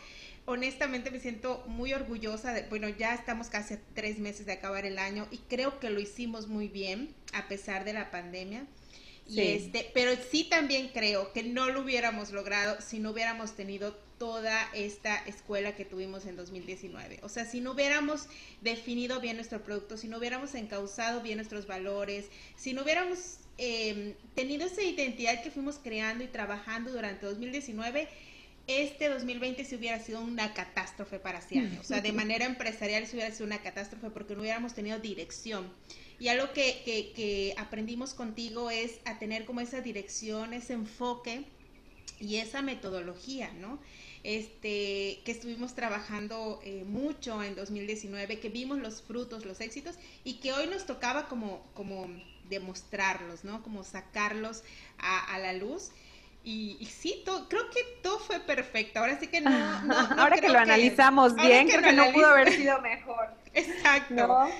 honestamente 0.46 1.10
me 1.10 1.20
siento 1.20 1.62
muy 1.66 1.92
orgullosa 1.92 2.52
de, 2.52 2.62
bueno, 2.68 2.88
ya 2.88 3.14
estamos 3.14 3.48
casi 3.48 3.74
a 3.74 3.80
tres 3.94 4.18
meses 4.18 4.46
de 4.46 4.52
acabar 4.52 4.84
el 4.86 4.98
año 4.98 5.28
y 5.30 5.38
creo 5.38 5.78
que 5.78 5.90
lo 5.90 6.00
hicimos 6.00 6.48
muy 6.48 6.68
bien 6.68 7.14
a 7.32 7.48
pesar 7.48 7.84
de 7.84 7.92
la 7.92 8.10
pandemia. 8.10 8.66
Y 9.30 9.40
este, 9.40 9.90
pero 9.94 10.12
sí 10.30 10.44
también 10.44 10.88
creo 10.88 11.32
que 11.32 11.42
no 11.42 11.70
lo 11.70 11.82
hubiéramos 11.82 12.32
logrado 12.32 12.80
si 12.80 12.98
no 12.98 13.10
hubiéramos 13.10 13.52
tenido 13.52 13.94
toda 14.18 14.68
esta 14.74 15.16
escuela 15.24 15.76
que 15.76 15.84
tuvimos 15.84 16.26
en 16.26 16.36
2019. 16.36 17.20
O 17.22 17.28
sea, 17.28 17.46
si 17.46 17.60
no 17.60 17.72
hubiéramos 17.72 18.26
definido 18.60 19.20
bien 19.20 19.36
nuestro 19.36 19.62
producto, 19.62 19.96
si 19.96 20.08
no 20.08 20.18
hubiéramos 20.18 20.54
encauzado 20.54 21.22
bien 21.22 21.36
nuestros 21.36 21.66
valores, 21.66 22.26
si 22.56 22.74
no 22.74 22.82
hubiéramos 22.82 23.38
em, 23.56 24.14
tenido 24.34 24.66
esa 24.66 24.82
identidad 24.82 25.42
que 25.42 25.50
fuimos 25.50 25.78
creando 25.78 26.22
y 26.22 26.26
trabajando 26.26 26.92
durante 26.92 27.24
2019, 27.24 28.08
este 28.66 29.08
2020 29.08 29.64
se 29.64 29.76
hubiera 29.76 29.98
sido 30.00 30.20
una 30.20 30.52
catástrofe 30.54 31.18
para 31.18 31.40
Ciane. 31.40 31.78
O 31.78 31.84
sea, 31.84 32.00
de 32.00 32.12
manera 32.12 32.44
empresarial 32.44 33.06
se 33.06 33.16
hubiera 33.16 33.32
sido 33.32 33.46
una 33.46 33.62
catástrofe 33.62 34.10
porque 34.10 34.34
no 34.34 34.42
hubiéramos 34.42 34.74
tenido 34.74 34.98
dirección. 34.98 35.72
Y 36.20 36.28
algo 36.28 36.52
que, 36.52 36.82
que, 36.84 37.54
aprendimos 37.56 38.12
contigo 38.12 38.70
es 38.70 39.00
a 39.06 39.18
tener 39.18 39.46
como 39.46 39.62
esa 39.62 39.80
dirección, 39.80 40.52
ese 40.52 40.74
enfoque 40.74 41.44
y 42.20 42.36
esa 42.36 42.60
metodología, 42.60 43.50
¿no? 43.58 43.78
Este, 44.22 45.20
que 45.24 45.32
estuvimos 45.32 45.74
trabajando 45.74 46.60
eh, 46.62 46.84
mucho 46.86 47.42
en 47.42 47.56
2019, 47.56 48.38
que 48.38 48.50
vimos 48.50 48.78
los 48.78 49.00
frutos, 49.00 49.46
los 49.46 49.62
éxitos, 49.62 49.96
y 50.22 50.34
que 50.40 50.52
hoy 50.52 50.66
nos 50.66 50.84
tocaba 50.84 51.26
como, 51.26 51.64
como 51.72 52.06
demostrarlos, 52.50 53.42
¿no? 53.44 53.62
Como 53.62 53.82
sacarlos 53.82 54.62
a, 54.98 55.38
la 55.38 55.54
luz. 55.54 55.90
Y, 56.44 56.86
sí, 56.90 57.24
creo 57.24 57.70
que 57.70 57.82
todo 58.02 58.18
fue 58.18 58.40
perfecto. 58.40 58.98
Ahora 58.98 59.18
sí 59.18 59.26
que 59.28 59.40
no. 59.40 59.50
ahora 60.18 60.36
que 60.36 60.50
lo 60.50 60.58
analizamos 60.58 61.34
bien, 61.34 61.66
creo 61.66 61.82
que 61.82 61.92
no 61.94 62.12
pudo 62.12 62.26
haber 62.26 62.52
sido 62.52 62.78
mejor. 62.82 63.30
Exacto. 63.54 64.50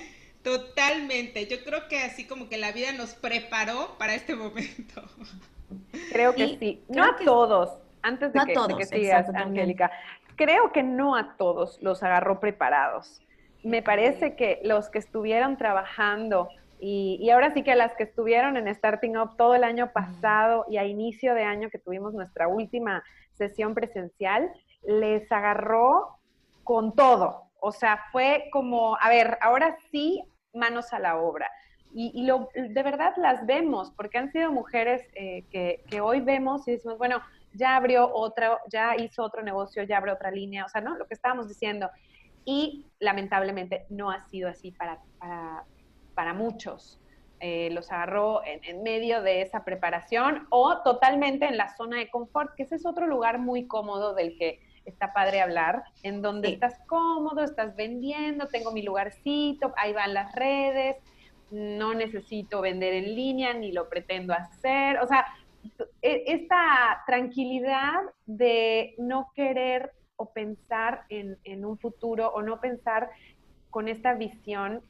Totalmente. 0.42 1.46
Yo 1.46 1.62
creo 1.64 1.88
que 1.88 2.00
así 2.00 2.26
como 2.26 2.48
que 2.48 2.57
la 2.57 2.72
vida 2.72 2.92
nos 2.92 3.14
preparó 3.14 3.96
para 3.98 4.14
este 4.14 4.35
momento. 4.35 5.03
Creo 6.12 6.35
que 6.35 6.57
sí. 6.59 6.83
No 6.88 7.05
a 7.05 7.16
todos. 7.16 7.70
Antes 8.03 8.33
de, 8.33 8.40
que, 8.46 8.76
que, 8.79 8.87
sigas, 8.87 9.29
Angélica. 9.35 9.90
Creo 10.37 10.72
que 10.72 10.83
no 10.83 11.16
a 11.16 11.37
todos 11.37 11.79
los 11.83 12.03
agarró 12.03 12.40
preparados. 12.40 13.20
Me 13.62 13.83
parece 13.83 14.37
que 14.37 14.61
los 14.64 14.88
que 14.88 14.98
estuvieron 14.98 15.59
trabajando 15.59 16.48
y, 16.83 17.18
y, 17.20 17.29
ahora 17.29 17.53
sí 17.53 17.62
que 17.62 17.74
las 17.74 17.94
que 17.94 18.05
estuvieron 18.05 18.57
en 18.57 18.74
Starting 18.74 19.18
Up 19.18 19.37
todo 19.37 19.55
el 19.55 19.64
año 19.64 19.92
pasado 19.92 20.64
y 20.70 20.79
a 20.79 20.87
inicio 20.87 21.35
de 21.35 21.44
año 21.44 21.68
que 21.68 21.79
tuvimos 21.79 22.14
nuestra 22.14 22.48
última 22.48 23.05
sesión 23.35 23.74
presencial, 23.74 24.50
les 24.83 25.31
agarró 25.31 26.16
con 26.64 26.94
todo. 26.94 27.50
O 27.61 27.73
sea, 27.73 28.05
fue 28.12 28.49
como, 28.53 28.96
a 29.01 29.09
ver, 29.09 29.38
ahora 29.40 29.77
sí 29.90 30.23
manos 30.53 30.92
a 30.92 30.99
la 30.99 31.18
obra. 31.18 31.51
Y, 31.92 32.25
lo, 32.25 32.49
de 32.55 32.83
verdad 32.85 33.14
las 33.16 33.44
vemos, 33.46 33.90
porque 33.96 34.18
han 34.18 34.31
sido 34.31 34.53
mujeres 34.53 35.03
eh, 35.14 35.44
que, 35.51 36.01
hoy 36.01 36.20
vemos 36.20 36.66
y 36.68 36.73
decimos, 36.73 36.99
bueno, 36.99 37.20
ya 37.53 37.75
abrió 37.75 38.14
otra, 38.14 38.59
ya 38.70 38.94
hizo 38.96 39.25
otro 39.25 39.42
negocio, 39.42 39.83
ya 39.83 39.96
abrió 39.96 40.14
otra 40.14 40.31
línea, 40.31 40.64
o 40.64 40.68
sea, 40.68 40.81
¿no? 40.81 40.96
Lo 40.96 41.09
que 41.09 41.14
estábamos 41.14 41.49
diciendo. 41.49 41.90
Y 42.44 42.87
lamentablemente 43.01 43.87
no 43.90 44.12
ha 44.12 44.20
sido 44.29 44.49
así 44.49 44.70
para, 44.70 45.01
para, 46.14 46.33
muchos. 46.33 47.01
Eh, 47.40 47.70
los 47.73 47.90
agarró 47.90 48.42
en, 48.44 48.83
medio 48.85 49.23
de 49.23 49.42
esa 49.42 49.64
preparación 49.64 50.46
o 50.51 50.83
totalmente 50.83 51.46
en 51.46 51.57
la 51.57 51.75
zona 51.75 51.99
de 51.99 52.09
confort, 52.09 52.55
que 52.55 52.62
ese 52.62 52.77
es 52.77 52.87
otro 52.87 53.09
lugar 53.09 53.38
muy 53.38 53.66
cómodo 53.66 54.14
del 54.14 54.38
que 54.38 54.61
está 54.85 55.12
padre 55.12 55.40
hablar, 55.40 55.85
en 56.03 56.23
donde 56.23 56.49
estás 56.49 56.79
cómodo, 56.87 57.43
estás 57.43 57.77
vendiendo, 57.77 58.49
tengo 58.49 58.73
mi 58.73 58.83
lugarcito, 58.83 59.73
ahí 59.77 59.93
van 59.93 60.14
las 60.14 60.35
redes, 60.35 60.97
no 61.51 61.95
necesito 61.95 62.61
vender 62.61 62.95
en 62.95 63.14
línea, 63.14 63.53
ni 63.55 63.73
lo 63.73 63.88
pretendo 63.88 64.33
hacer. 64.33 64.99
O 64.99 65.07
sea, 65.07 65.27
e, 66.03 66.25
esta 66.27 67.03
tranquilidad 67.07 68.01
de 68.27 68.95
no 68.99 69.31
querer 69.35 69.93
o 70.16 70.33
pensar 70.33 71.05
en, 71.09 71.64
un 71.64 71.79
futuro 71.79 72.29
o 72.29 72.43
no 72.43 72.61
pensar 72.61 73.11
con 73.71 73.88
esta 73.88 74.14
visión 74.14 74.83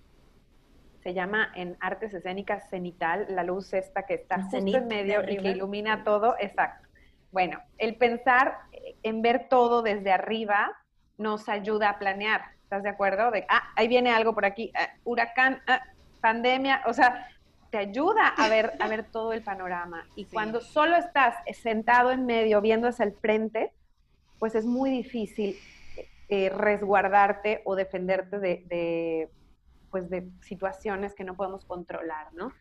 se 1.03 1.15
llama 1.15 1.51
en 1.55 1.77
artes 1.81 2.13
escénicas 2.13 2.69
cenital, 2.69 3.27
la 3.31 3.43
luz 3.43 3.73
esta 3.73 4.05
que 4.05 4.15
está 4.15 4.43
justo 4.43 4.77
en 4.77 4.89
medio 4.89 5.23
y 5.31 5.39
que 5.39 5.53
ilumina 5.53 6.05
todo, 6.05 6.35
exacto. 6.39 6.90
Bueno, 7.33 7.61
el 7.79 7.97
pensar 7.97 8.59
en 9.03 9.23
ver 9.23 9.49
todo 9.49 9.83
desde 9.83 10.13
arriba 10.13 10.77
nos 11.19 11.49
ayuda 11.49 11.91
a 11.91 11.99
planear. 11.99 12.43
¿Estás 12.63 12.83
de 12.83 12.89
acuerdo? 12.89 13.31
De, 13.31 13.47
ah, 13.49 13.73
ahí 13.77 13.89
viene 13.89 14.11
algo 14.11 14.35
por 14.35 14.45
aquí, 14.45 14.73
ah, 14.75 14.91
huracán, 15.05 15.61
ah, 15.67 15.83
pandemia, 16.21 16.83
o 16.87 16.93
sea, 16.93 17.29
te 17.71 17.79
ayuda 17.79 18.29
a 18.29 18.49
ver, 18.49 18.73
a 18.81 18.89
ver 18.89 19.05
todo 19.11 19.33
el 19.33 19.43
panorama. 19.43 20.07
Y 20.17 20.27
cuando 20.27 20.61
solo 20.61 20.97
estás 20.97 21.37
sentado 21.53 22.11
en 22.11 22.27
medio, 22.27 22.61
viendo 22.61 22.89
hacia 22.89 23.05
el 23.05 23.13
frente, 23.13 23.73
pues 24.39 24.55
es 24.55 24.65
muy 24.65 24.91
difícil 24.91 25.57
eh, 26.29 26.49
resguardarte 26.49 27.63
o 27.65 27.77
defenderte 27.77 28.39
de, 28.39 29.29
pues 29.91 30.09
de 30.11 30.29
situaciones 30.43 31.15
que 31.15 31.25
no 31.25 31.37
podemos 31.37 31.65
controlar, 31.65 32.33
¿no? 32.35 32.53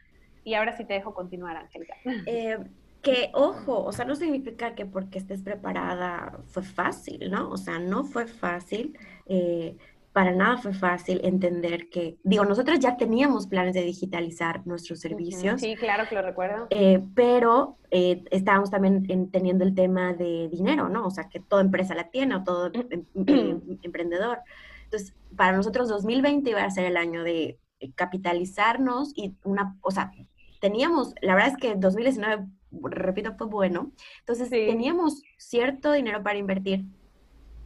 Y 0.43 0.53
ahora 0.53 0.75
sí 0.75 0.85
te 0.85 0.93
dejo 0.93 1.13
continuar, 1.13 1.57
Angélica. 1.57 1.95
Eh, 2.25 2.57
que, 3.01 3.29
ojo, 3.33 3.83
o 3.83 3.91
sea, 3.91 4.05
no 4.05 4.15
significa 4.15 4.75
que 4.75 4.85
porque 4.85 5.19
estés 5.19 5.41
preparada 5.41 6.39
fue 6.47 6.63
fácil, 6.63 7.31
¿no? 7.31 7.49
O 7.49 7.57
sea, 7.57 7.79
no 7.79 8.03
fue 8.03 8.27
fácil, 8.27 8.97
eh, 9.25 9.77
para 10.11 10.31
nada 10.31 10.57
fue 10.57 10.73
fácil 10.73 11.21
entender 11.23 11.89
que, 11.89 12.17
digo, 12.23 12.43
nosotros 12.43 12.79
ya 12.79 12.97
teníamos 12.97 13.47
planes 13.47 13.73
de 13.73 13.83
digitalizar 13.83 14.65
nuestros 14.65 14.99
servicios. 14.99 15.61
Sí, 15.61 15.75
claro 15.75 16.09
que 16.09 16.15
lo 16.15 16.21
recuerdo. 16.21 16.67
Eh, 16.71 17.01
pero 17.13 17.77
eh, 17.91 18.23
estábamos 18.31 18.71
también 18.71 19.29
teniendo 19.31 19.63
el 19.63 19.75
tema 19.75 20.13
de 20.13 20.49
dinero, 20.49 20.89
¿no? 20.89 21.05
O 21.05 21.11
sea, 21.11 21.29
que 21.29 21.39
toda 21.39 21.61
empresa 21.61 21.95
la 21.95 22.09
tiene 22.09 22.35
o 22.35 22.43
todo 22.43 22.71
em, 22.73 23.05
em, 23.15 23.61
emprendedor. 23.83 24.39
Entonces, 24.85 25.15
para 25.37 25.55
nosotros 25.55 25.87
2020 25.87 26.49
iba 26.49 26.63
a 26.63 26.71
ser 26.71 26.85
el 26.85 26.97
año 26.97 27.23
de 27.23 27.59
capitalizarnos 27.95 29.13
y 29.15 29.35
una, 29.43 29.77
o 29.81 29.91
sea, 29.91 30.11
teníamos, 30.59 31.13
la 31.21 31.35
verdad 31.35 31.51
es 31.51 31.57
que 31.57 31.75
2019 31.75 32.47
repito, 32.71 33.33
fue 33.37 33.47
bueno. 33.47 33.91
Entonces 34.19 34.49
teníamos 34.49 35.23
cierto 35.37 35.91
dinero 35.91 36.23
para 36.23 36.37
invertir, 36.37 36.85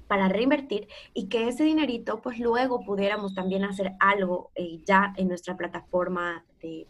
para 0.07 0.29
reinvertir 0.29 0.87
y 1.13 1.27
que 1.27 1.47
ese 1.47 1.63
dinerito 1.63 2.21
pues 2.21 2.39
luego 2.39 2.83
pudiéramos 2.85 3.33
también 3.33 3.63
hacer 3.63 3.93
algo 3.99 4.51
eh, 4.55 4.81
ya 4.85 5.13
en 5.17 5.27
nuestra 5.27 5.57
plataforma 5.57 6.45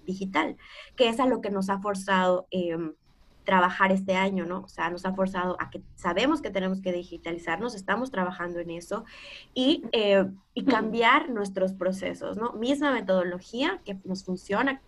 digital, 0.06 0.58
que 0.96 1.10
es 1.10 1.20
a 1.20 1.26
lo 1.26 1.42
que 1.42 1.50
nos 1.50 1.70
ha 1.70 1.80
forzado 1.80 2.48
em, 2.52 2.94
trabajar 3.44 3.92
este 3.92 4.16
año, 4.16 4.46
¿no? 4.46 4.62
O 4.62 4.68
sea, 4.68 4.90
nos 4.90 5.06
ha 5.06 5.14
forzado 5.14 5.58
a 5.60 5.70
que 5.70 5.82
sabemos 5.96 6.42
que 6.42 6.50
tenemos 6.50 6.82
que 6.82 6.94
digitalizarnos, 6.94 7.76
estamos 7.76 8.12
trabajando 8.12 8.60
en 8.60 8.70
eso 8.70 9.04
y, 9.54 9.84
eh, 9.92 10.26
y 10.54 10.66
cambiar 10.66 11.30
nuestros 11.30 11.74
procesos, 11.74 12.38
¿no? 12.38 12.54
Misma 12.54 12.92
metodología 12.92 13.82
que 13.84 14.00
nos 14.06 14.24
funciona, 14.24 14.82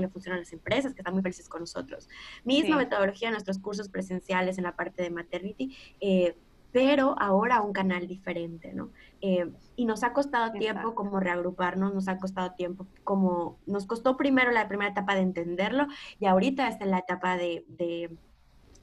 que 0.00 0.06
le 0.06 0.12
funcionan 0.12 0.38
a 0.38 0.40
las 0.40 0.52
empresas, 0.52 0.94
que 0.94 1.00
están 1.00 1.14
muy 1.14 1.22
felices 1.22 1.48
con 1.48 1.60
nosotros. 1.60 2.08
Misma 2.44 2.76
metodología 2.76 3.28
en 3.28 3.32
nuestros 3.32 3.58
cursos 3.58 3.88
presenciales 3.88 4.58
en 4.58 4.64
la 4.64 4.76
parte 4.76 5.02
de 5.02 5.10
maternity, 5.10 5.76
eh, 6.00 6.36
pero 6.72 7.16
ahora 7.18 7.60
un 7.62 7.72
canal 7.72 8.06
diferente, 8.06 8.72
¿no? 8.72 8.90
Eh, 9.20 9.50
y 9.76 9.84
nos 9.84 10.04
ha 10.04 10.12
costado 10.12 10.52
tiempo 10.52 10.94
como 10.94 11.18
reagruparnos, 11.18 11.92
nos 11.92 12.06
ha 12.08 12.18
costado 12.18 12.52
tiempo 12.52 12.86
como, 13.02 13.58
nos 13.66 13.86
costó 13.86 14.16
primero 14.16 14.52
la 14.52 14.68
primera 14.68 14.90
etapa 14.90 15.14
de 15.14 15.22
entenderlo 15.22 15.86
y 16.20 16.26
ahorita 16.26 16.68
está 16.68 16.84
en 16.84 16.92
la 16.92 16.98
etapa 16.98 17.36
de, 17.36 17.64
de 17.68 18.16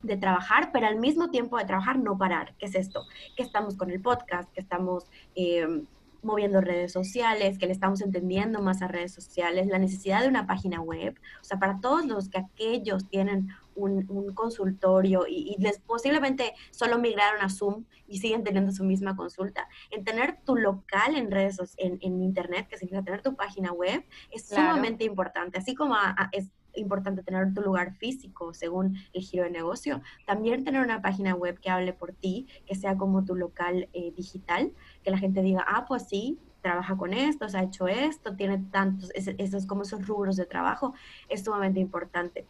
de 0.04 0.18
trabajar, 0.18 0.72
pero 0.72 0.88
al 0.88 0.98
mismo 0.98 1.30
tiempo 1.30 1.58
de 1.58 1.66
trabajar 1.66 2.00
no 2.00 2.18
parar. 2.18 2.54
¿Qué 2.58 2.68
es 2.68 2.76
esto? 2.76 3.06
Que 3.36 3.44
estamos 3.44 3.76
con 3.76 3.90
el 3.90 4.02
podcast, 4.02 4.52
que 4.54 4.62
estamos 4.62 5.10
eh, 5.36 5.84
moviendo 6.22 6.62
redes 6.62 6.92
sociales, 6.92 7.58
que 7.58 7.66
le 7.66 7.72
estamos 7.72 8.02
entendiendo 8.02 8.62
más 8.62 8.82
a 8.82 8.88
redes 8.88 9.14
sociales, 9.14 9.68
la 9.68 9.80
necesidad 9.80 10.22
de 10.22 10.28
una 10.28 10.48
página 10.48 10.82
web, 10.82 11.20
o 11.42 11.44
sea, 11.44 11.60
para 11.60 11.80
todos 11.80 12.06
los 12.06 12.30
que 12.30 12.40
aquellos 12.40 13.08
tienen 13.10 13.50
un, 13.76 14.34
consultorio 14.34 15.26
y, 15.28 15.56
les 15.60 15.80
posiblemente 15.80 16.54
solo 16.72 16.98
migraron 16.98 17.42
a 17.42 17.50
Zoom 17.50 17.86
y 18.08 18.20
siguen 18.20 18.44
teniendo 18.44 18.72
su 18.72 18.84
misma 18.84 19.16
consulta, 19.16 19.68
en 19.92 20.04
tener 20.04 20.40
tu 20.44 20.56
local 20.56 21.16
en 21.16 21.32
redes 21.32 21.60
en, 21.78 21.98
en 22.02 22.22
internet, 22.22 22.68
que 22.68 22.78
significa 22.78 23.04
tener 23.04 23.22
tu 23.22 23.36
página 23.36 23.72
web, 23.72 24.04
es 24.32 24.48
sumamente 24.48 25.04
importante, 25.04 25.60
así 25.60 25.76
como 25.76 25.96
es 26.32 26.50
importante 26.78 27.24
tener 27.24 27.54
tu 27.54 27.62
lugar 27.62 27.96
físico 27.96 28.54
según 28.54 28.98
el 29.14 29.22
giro 29.22 29.44
de 29.44 29.52
negocio. 29.52 30.02
También 30.26 30.64
tener 30.64 30.82
una 30.82 31.02
página 31.02 31.36
web 31.36 31.60
que 31.60 31.70
hable 31.70 31.94
por 31.94 32.14
ti, 32.14 32.48
que 32.66 32.76
sea 32.76 32.96
como 32.96 33.26
tu 33.26 33.36
local 33.36 33.90
eh, 33.94 34.14
digital, 34.16 34.72
que 35.08 35.12
la 35.12 35.20
gente 35.20 35.42
diga, 35.42 35.64
ah, 35.66 35.86
pues 35.88 36.04
sí, 36.10 36.38
trabaja 36.62 36.98
con 36.98 37.14
esto, 37.14 37.48
se 37.48 37.58
ha 37.58 37.64
hecho 37.64 37.88
esto, 37.88 38.36
tiene 38.36 38.58
tantos, 38.58 39.10
esos 39.16 39.66
como 39.66 39.84
esos 39.84 40.06
rubros 40.06 40.36
de 40.36 40.46
trabajo, 40.46 40.94
es 41.30 41.46
sumamente 41.46 41.80
importante. 41.80 42.46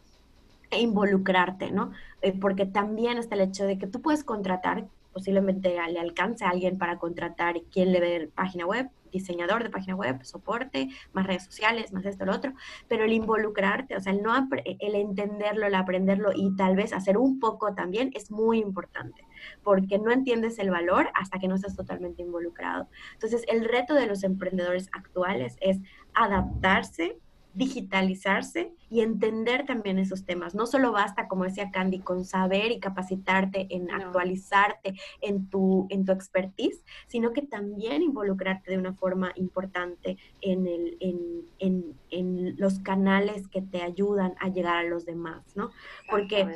E 0.72 0.80
involucrarte, 0.80 1.70
¿no? 1.70 1.92
Eh, 2.20 2.36
porque 2.36 2.66
también 2.66 3.16
está 3.16 3.36
el 3.36 3.42
hecho 3.42 3.64
de 3.64 3.78
que 3.78 3.86
tú 3.86 4.02
puedes 4.02 4.24
contratar, 4.24 4.88
posiblemente 5.12 5.76
le 5.90 6.00
alcance 6.00 6.44
a 6.44 6.50
alguien 6.50 6.78
para 6.78 6.98
contratar 6.98 7.56
quien 7.72 7.92
le 7.92 8.00
ve 8.00 8.30
página 8.34 8.66
web, 8.66 8.88
diseñador 9.10 9.62
de 9.62 9.70
página 9.70 9.96
web, 9.96 10.22
soporte, 10.24 10.88
más 11.12 11.26
redes 11.26 11.44
sociales, 11.44 11.92
más 11.92 12.04
esto, 12.04 12.24
lo 12.24 12.34
otro, 12.34 12.52
pero 12.88 13.04
el 13.04 13.12
involucrarte, 13.12 13.96
o 13.96 14.00
sea, 14.00 14.12
el, 14.12 14.22
no 14.22 14.32
el 14.64 14.94
entenderlo, 14.94 15.66
el 15.66 15.74
aprenderlo 15.74 16.30
y 16.34 16.54
tal 16.56 16.76
vez 16.76 16.92
hacer 16.92 17.16
un 17.16 17.40
poco 17.40 17.74
también 17.74 18.10
es 18.14 18.30
muy 18.30 18.58
importante, 18.58 19.26
porque 19.62 19.98
no 19.98 20.10
entiendes 20.10 20.58
el 20.58 20.70
valor 20.70 21.08
hasta 21.14 21.38
que 21.38 21.48
no 21.48 21.54
estás 21.54 21.76
totalmente 21.76 22.22
involucrado. 22.22 22.88
Entonces, 23.14 23.44
el 23.48 23.64
reto 23.64 23.94
de 23.94 24.06
los 24.06 24.22
emprendedores 24.24 24.88
actuales 24.92 25.56
es 25.60 25.78
adaptarse 26.14 27.18
digitalizarse 27.58 28.72
y 28.88 29.00
entender 29.00 29.66
también 29.66 29.98
esos 29.98 30.24
temas. 30.24 30.54
No 30.54 30.64
solo 30.64 30.92
basta, 30.92 31.26
como 31.26 31.42
decía 31.42 31.72
Candy, 31.72 31.98
con 31.98 32.24
saber 32.24 32.70
y 32.70 32.78
capacitarte 32.78 33.66
en 33.70 33.90
actualizarte 33.90 34.94
en 35.20 35.50
tu, 35.50 35.88
en 35.90 36.04
tu 36.04 36.12
expertise, 36.12 36.84
sino 37.08 37.32
que 37.32 37.42
también 37.42 38.02
involucrarte 38.02 38.70
de 38.70 38.78
una 38.78 38.94
forma 38.94 39.32
importante 39.34 40.16
en, 40.40 40.68
el, 40.68 40.96
en, 41.00 41.96
en, 42.10 42.54
los 42.58 42.78
canales 42.78 43.48
que 43.48 43.60
te 43.60 43.82
ayudan 43.82 44.34
a 44.38 44.48
llegar 44.48 44.76
a 44.76 44.88
los 44.88 45.04
demás, 45.04 45.56
¿no? 45.56 45.70
Porque, 46.08 46.48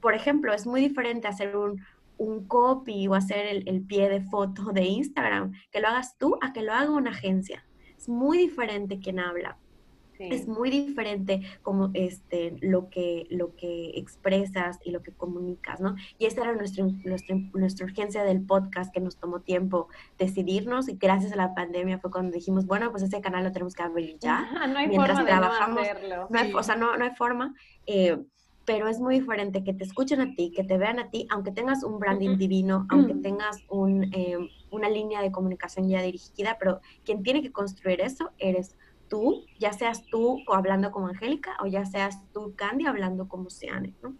por 0.00 0.14
ejemplo, 0.14 0.52
es 0.52 0.66
muy 0.66 0.80
diferente 0.80 1.28
hacer 1.28 1.56
un, 1.56 1.80
un 2.16 2.46
copy 2.46 3.06
o 3.06 3.14
hacer 3.14 3.46
el, 3.46 3.68
el 3.68 3.82
pie 3.82 4.08
de 4.08 4.22
foto 4.22 4.72
de 4.72 4.84
Instagram, 4.84 5.52
que 5.70 5.80
lo 5.80 5.86
hagas 5.86 6.18
tú 6.18 6.36
a 6.42 6.52
que 6.52 6.62
lo 6.62 6.72
haga 6.72 6.90
una 6.90 7.10
agencia. 7.10 7.64
Es 7.96 8.08
muy 8.08 8.38
diferente 8.38 8.98
quien 8.98 9.20
habla 9.20 9.56
es 10.18 10.48
muy 10.48 10.70
diferente 10.70 11.42
como 11.62 11.90
este, 11.94 12.56
lo, 12.60 12.90
que, 12.90 13.26
lo 13.30 13.54
que 13.56 13.90
expresas 13.94 14.78
y 14.84 14.90
lo 14.90 15.02
que 15.02 15.12
comunicas, 15.12 15.80
¿no? 15.80 15.96
Y 16.18 16.26
esa 16.26 16.42
era 16.42 16.54
nuestra, 16.54 16.84
nuestra, 17.54 17.86
urgencia 17.86 18.24
del 18.24 18.42
podcast 18.42 18.92
que 18.92 19.00
nos 19.00 19.16
tomó 19.16 19.40
tiempo 19.40 19.88
decidirnos 20.18 20.88
y 20.88 20.96
gracias 20.96 21.32
a 21.32 21.36
la 21.36 21.54
pandemia 21.54 21.98
fue 21.98 22.10
cuando 22.10 22.32
dijimos, 22.32 22.66
bueno, 22.66 22.90
pues 22.90 23.02
ese 23.02 23.20
canal 23.20 23.44
lo 23.44 23.52
tenemos 23.52 23.74
que 23.74 23.82
abrir 23.82 24.18
ya. 24.18 24.48
no 24.68 24.78
hay 24.78 24.88
mientras 24.88 25.18
forma 25.18 25.28
trabajamos. 25.28 25.82
De 25.82 26.08
no 26.08 26.38
hay, 26.38 26.52
O 26.54 26.62
sea, 26.62 26.76
no, 26.76 26.96
no 26.96 27.04
hay 27.04 27.14
forma. 27.14 27.54
Eh, 27.86 28.18
pero 28.68 28.86
es 28.86 29.00
muy 29.00 29.20
diferente 29.20 29.64
que 29.64 29.72
te 29.72 29.82
escuchen 29.82 30.20
a 30.20 30.34
ti, 30.34 30.52
que 30.54 30.62
te 30.62 30.76
vean 30.76 30.98
a 30.98 31.08
ti, 31.08 31.26
aunque 31.30 31.52
tengas 31.52 31.82
un 31.82 31.98
branding 31.98 32.36
divino, 32.36 32.86
aunque 32.90 33.14
tengas 33.22 33.64
un, 33.70 34.04
eh, 34.12 34.36
una 34.70 34.90
línea 34.90 35.22
de 35.22 35.32
comunicación 35.32 35.88
ya 35.88 36.02
dirigida, 36.02 36.58
pero 36.58 36.80
quien 37.02 37.22
tiene 37.22 37.40
que 37.40 37.50
construir 37.50 38.02
eso 38.02 38.30
eres 38.36 38.76
tú, 39.08 39.44
ya 39.58 39.72
seas 39.72 40.04
tú 40.06 40.42
o 40.46 40.54
hablando 40.54 40.90
como 40.92 41.08
Angélica 41.08 41.56
o 41.60 41.66
ya 41.66 41.84
seas 41.84 42.20
tú, 42.32 42.54
Candy, 42.56 42.86
hablando 42.86 43.28
como 43.28 43.50
Seane, 43.50 43.94
¿no? 44.02 44.14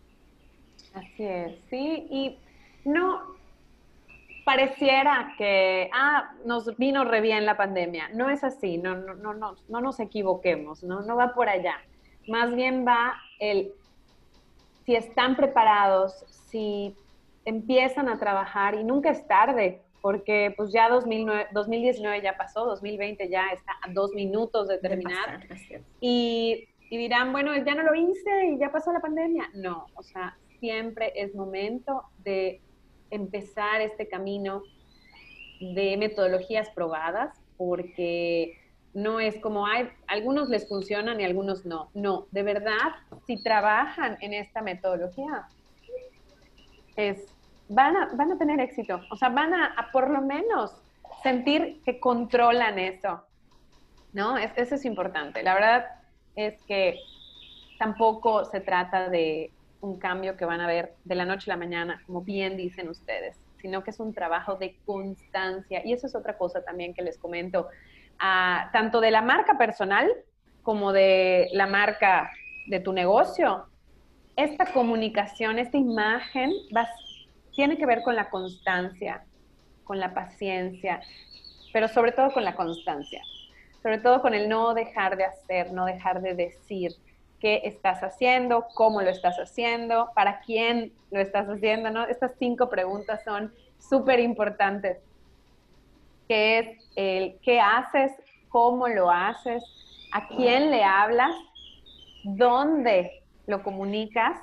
Así 0.95 1.25
es, 1.25 1.61
sí, 1.69 2.07
y 2.11 2.39
no 2.85 3.39
pareciera 4.49 5.35
que, 5.37 5.91
ah, 5.93 6.33
nos 6.47 6.75
vino 6.79 7.05
re 7.05 7.21
bien 7.21 7.45
la 7.45 7.59
pandemia. 7.59 8.09
No 8.15 8.31
es 8.31 8.43
así, 8.43 8.79
no, 8.79 8.97
no, 8.97 9.15
no, 9.15 9.35
no, 9.35 9.57
no 9.69 9.81
nos 9.83 10.01
equivoquemos, 10.01 10.83
¿no? 10.83 11.03
no 11.03 11.17
va 11.17 11.35
por 11.35 11.51
allá. 11.51 11.75
Más 12.27 12.55
bien 12.55 12.87
va 12.87 13.15
el, 13.41 13.73
si 14.87 14.97
están 14.97 15.37
preparados, 15.37 16.25
si 16.49 16.97
empiezan 17.45 18.09
a 18.09 18.19
trabajar 18.19 18.75
y 18.75 18.85
nunca 18.85 19.11
es 19.11 19.27
tarde, 19.29 19.83
porque 20.01 20.55
pues 20.57 20.73
ya 20.73 20.89
2019 20.89 22.23
ya 22.23 22.37
pasó, 22.37 22.65
2020 22.67 23.29
ya 23.29 23.49
está 23.53 23.73
a 23.83 23.93
dos 23.93 24.13
minutos 24.13 24.69
de 24.69 24.79
terminar. 24.79 25.47
y, 26.01 26.69
y, 26.91 26.97
dirán, 26.97 27.33
bueno, 27.33 27.57
ya 27.57 27.75
no 27.75 27.83
lo 27.83 27.95
hice 27.95 28.47
y 28.53 28.59
ya 28.59 28.71
pasó 28.71 28.93
la 28.93 29.01
pandemia. 29.01 29.51
No, 29.55 29.87
o 29.95 30.03
sea, 30.03 30.37
siempre 30.61 31.13
es 31.17 31.35
momento 31.35 32.05
de 32.25 32.61
empezar 33.11 33.81
este 33.81 34.09
camino 34.09 34.63
de 35.61 35.97
metodologías 35.97 36.71
probadas, 36.71 37.37
porque 37.57 38.59
no 38.95 39.21
es 39.21 39.39
como, 39.41 39.67
hay, 39.67 39.89
algunos 40.07 40.49
les 40.49 40.69
funcionan 40.69 41.21
y 41.21 41.25
algunos 41.25 41.67
no. 41.67 41.91
No, 41.95 42.27
de 42.31 42.43
verdad, 42.43 42.95
si 43.27 43.43
trabajan 43.43 44.17
en 44.21 44.33
esta 44.33 44.63
metodología, 44.63 45.49
es 46.97 47.35
van 47.69 47.97
a, 47.97 48.09
van 48.15 48.33
a 48.33 48.39
tener 48.39 48.61
éxito. 48.61 49.01
O 49.11 49.17
sea, 49.17 49.29
van 49.29 49.55
a, 49.55 49.89
por 49.93 50.11
lo 50.11 50.21
menos 50.21 50.83
sentir 51.23 51.83
que 51.85 52.01
controlan 52.01 52.79
eso. 52.79 53.25
¿No? 54.13 54.39
eso 54.39 54.75
es 54.75 54.85
importante. 54.87 55.43
La 55.43 55.55
verdad 55.55 55.87
es 56.35 56.63
que 56.63 56.99
tampoco 57.79 58.45
se 58.47 58.61
trata 58.61 59.09
de 59.11 59.53
un 59.81 59.99
cambio 59.99 60.37
que 60.37 60.45
van 60.45 60.61
a 60.61 60.67
ver 60.67 60.95
de 61.05 61.15
la 61.15 61.25
noche 61.25 61.51
a 61.51 61.55
la 61.55 61.59
mañana, 61.59 62.03
como 62.07 62.23
bien 62.23 62.57
dicen 62.57 62.89
ustedes, 62.89 63.39
sino 63.61 63.85
que 63.85 63.91
es 63.91 64.01
un 64.01 64.15
trabajo 64.15 64.57
de 64.57 64.77
constancia. 64.87 65.83
Y 65.85 65.93
eso 65.93 66.07
es 66.07 66.15
otra 66.15 66.39
cosa 66.39 66.65
también 66.65 66.95
que 66.95 67.03
les 67.03 67.19
comento, 67.19 67.69
ah, 68.19 68.71
tanto 68.73 69.01
de 69.01 69.11
la 69.11 69.23
marca 69.23 69.59
personal 69.59 70.11
como 70.63 70.93
de 70.93 71.49
la 71.53 71.67
marca 71.67 72.31
de 72.67 72.81
tu 72.81 72.93
negocio. 72.93 73.67
Esta 74.37 74.73
comunicación, 74.73 75.59
esta 75.59 75.77
imagen 75.77 76.51
va, 76.75 76.89
tiene 77.59 77.77
que 77.77 77.87
ver 77.87 78.05
con 78.05 78.15
la 78.15 78.31
constancia, 78.31 79.25
con 79.83 79.99
la 79.99 80.15
paciencia, 80.15 81.03
pero 81.73 81.89
sobre 81.89 82.13
todo 82.13 82.33
con 82.33 82.45
la 82.45 82.55
constancia, 82.55 83.21
sobre 83.83 83.99
todo 83.99 84.23
con 84.23 84.33
el 84.33 84.49
no 84.49 84.75
dejar 84.75 85.17
de 85.17 85.25
hacer, 85.25 85.73
no 85.73 85.85
dejar 85.85 86.23
de 86.23 86.35
decir 86.37 86.93
qué 87.41 87.63
estás 87.65 88.01
haciendo, 88.05 88.69
cómo 88.75 89.03
lo 89.03 89.11
estás 89.11 89.39
haciendo, 89.39 90.09
para 90.15 90.39
quién 90.39 90.93
lo 91.11 91.19
estás 91.19 91.49
haciendo, 91.49 91.91
¿no? 91.91 92.07
Estas 92.07 92.31
cinco 92.39 92.71
preguntas 92.71 93.25
son 93.25 93.53
súper 93.81 94.21
importantes, 94.21 94.99
¿Qué 96.29 96.59
es 96.61 96.79
el 96.95 97.41
qué 97.43 97.59
haces, 97.59 98.13
cómo 98.51 98.87
lo 98.87 99.11
haces, 99.11 99.65
a 100.13 100.29
quién 100.29 100.71
le 100.71 100.85
hablas, 100.85 101.35
dónde 102.23 103.25
lo 103.49 103.65
comunicas 103.65 104.39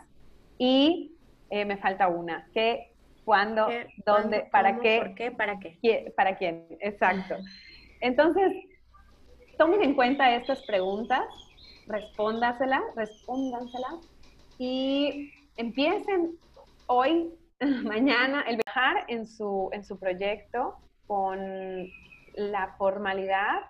y 0.58 1.14
eh, 1.50 1.64
me 1.64 1.78
falta 1.78 2.10
una, 2.10 2.46
¿qué 2.54 2.92
cuándo, 3.26 3.68
dónde, 4.06 4.48
para 4.52 4.80
qué. 4.80 5.00
¿Por 5.00 5.16
qué? 5.16 5.32
¿Para 5.32 5.60
qué? 5.60 6.14
¿Para 6.16 6.38
quién? 6.38 6.66
Exacto. 6.80 7.36
Entonces, 8.00 8.54
tomen 9.58 9.82
en 9.82 9.96
cuenta 9.96 10.36
estas 10.36 10.64
preguntas, 10.66 11.26
respóndaselas, 11.88 12.84
respóndanselas 12.96 13.96
y 14.58 15.32
empiecen 15.58 16.38
hoy, 16.88 17.34
mañana, 17.84 18.42
el 18.48 18.60
viajar 18.66 19.06
en 19.08 19.26
su, 19.26 19.70
en 19.74 19.84
su 19.84 19.98
proyecto 19.98 20.76
con 21.08 21.90
la 22.36 22.76
formalidad 22.78 23.62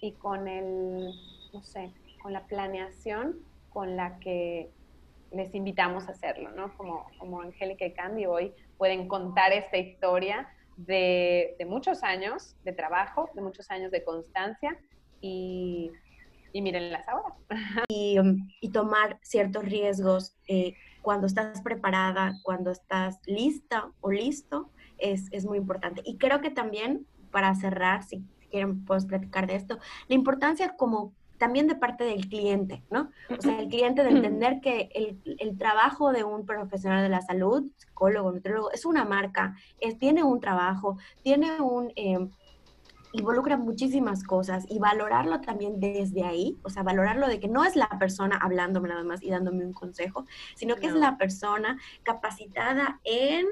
y 0.00 0.12
con 0.12 0.48
el, 0.48 1.10
no 1.52 1.62
sé, 1.62 1.92
con 2.22 2.32
la 2.32 2.46
planeación 2.46 3.36
con 3.70 3.96
la 3.96 4.18
que 4.20 4.70
les 5.32 5.54
invitamos 5.54 6.06
a 6.08 6.12
hacerlo, 6.12 6.50
¿no? 6.52 6.76
Como, 6.76 7.06
como 7.18 7.40
Angélica 7.40 7.84
y 7.84 7.92
Candy 7.92 8.24
hoy 8.26 8.54
pueden 8.78 9.08
contar 9.08 9.52
esta 9.52 9.76
historia 9.76 10.48
de, 10.76 11.56
muchos 11.66 12.02
años 12.02 12.56
de 12.64 12.72
trabajo, 12.72 13.30
de 13.34 13.42
muchos 13.42 13.70
años 13.70 13.90
de 13.90 14.04
constancia 14.04 14.78
y, 15.20 15.90
y 16.52 16.62
mírenlas 16.62 17.08
ahora. 17.08 17.34
Y, 17.88 18.18
um, 18.18 18.48
y, 18.60 18.70
tomar 18.70 19.18
ciertos 19.22 19.64
riesgos 19.64 20.36
eh, 20.48 20.74
cuando 21.02 21.26
estás 21.26 21.60
preparada, 21.62 22.34
cuando 22.42 22.70
estás 22.70 23.20
lista 23.26 23.90
o 24.00 24.10
listo, 24.10 24.70
es, 24.98 25.28
es 25.32 25.44
muy 25.44 25.58
importante. 25.58 26.02
Y 26.04 26.16
creo 26.16 26.40
que 26.40 26.50
también, 26.50 27.06
para 27.30 27.54
cerrar, 27.54 28.02
si 28.04 28.24
quieren, 28.50 28.84
puedes 28.84 29.06
platicar 29.06 29.46
de 29.46 29.56
esto, 29.56 29.78
la 30.08 30.14
importancia 30.14 30.76
como 30.76 31.12
también 31.38 31.66
de 31.66 31.74
parte 31.74 32.04
del 32.04 32.28
cliente, 32.28 32.82
¿no? 32.90 33.10
O 33.36 33.40
sea, 33.40 33.58
el 33.60 33.68
cliente 33.68 34.02
de 34.02 34.10
entender 34.16 34.60
que 34.60 34.88
el, 34.94 35.20
el 35.38 35.58
trabajo 35.58 36.12
de 36.12 36.24
un 36.24 36.46
profesional 36.46 37.02
de 37.02 37.08
la 37.08 37.22
salud, 37.22 37.70
psicólogo, 37.76 38.32
nutriólogo, 38.32 38.72
es 38.72 38.84
una 38.84 39.04
marca, 39.04 39.56
es, 39.80 39.98
tiene 39.98 40.22
un 40.22 40.40
trabajo, 40.40 40.98
tiene 41.22 41.60
un... 41.60 41.92
Eh, 41.96 42.28
involucra 43.14 43.56
muchísimas 43.56 44.24
cosas 44.24 44.64
y 44.68 44.80
valorarlo 44.80 45.40
también 45.40 45.78
desde 45.78 46.24
ahí, 46.24 46.58
o 46.64 46.68
sea, 46.68 46.82
valorarlo 46.82 47.28
de 47.28 47.38
que 47.38 47.46
no 47.46 47.64
es 47.64 47.76
la 47.76 47.88
persona 47.98 48.36
hablándome 48.36 48.88
nada 48.88 49.04
más 49.04 49.22
y 49.22 49.30
dándome 49.30 49.64
un 49.64 49.72
consejo, 49.72 50.26
sino 50.56 50.74
que 50.74 50.88
es 50.88 50.94
la 50.94 51.16
persona 51.16 51.78
capacitada 52.02 53.00
en 53.04 53.46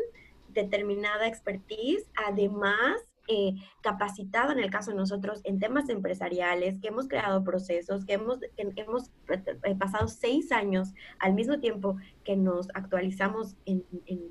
determinada 0.49 1.29
expertise, 1.29 2.05
además 2.27 2.97
eh, 3.29 3.55
capacitado 3.83 4.53
en 4.53 4.59
el 4.59 4.71
caso 4.71 4.91
de 4.91 4.97
nosotros 4.97 5.41
en 5.45 5.61
temas 5.61 5.89
empresariales, 5.89 6.79
que 6.81 6.89
hemos 6.89 7.07
creado 7.07 7.45
procesos, 7.45 8.05
que 8.05 8.15
hemos, 8.15 8.41
hemos 8.57 9.11
eh, 9.29 9.77
pasado 9.77 10.09
seis 10.09 10.51
años 10.51 10.93
al 11.21 11.35
mismo 11.35 11.61
tiempo 11.61 11.97
que 12.25 12.37
nos 12.37 12.69
actualizamos 12.75 13.57
en, 13.65 13.85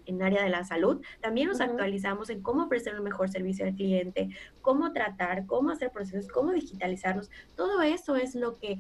en, 0.06 0.22
área 0.22 0.44
de 0.44 0.50
la 0.50 0.64
salud, 0.64 1.02
también 1.22 1.48
nos 1.48 1.62
actualizamos 1.62 2.30
en 2.30 2.42
cómo 2.42 2.66
ofrecer 2.66 2.96
un 2.96 3.04
mejor 3.04 3.30
servicio 3.30 3.66
al 3.66 3.76
cliente, 3.76 4.30
cómo 4.62 4.92
tratar, 4.92 5.46
cómo 5.46 5.72
hacer 5.72 5.92
procesos, 5.92 6.30
cómo 6.30 6.52
digitalizarnos. 6.52 7.32
Todo 7.56 7.82
eso 7.82 8.16
es 8.18 8.36
lo 8.36 8.58
que 8.60 8.78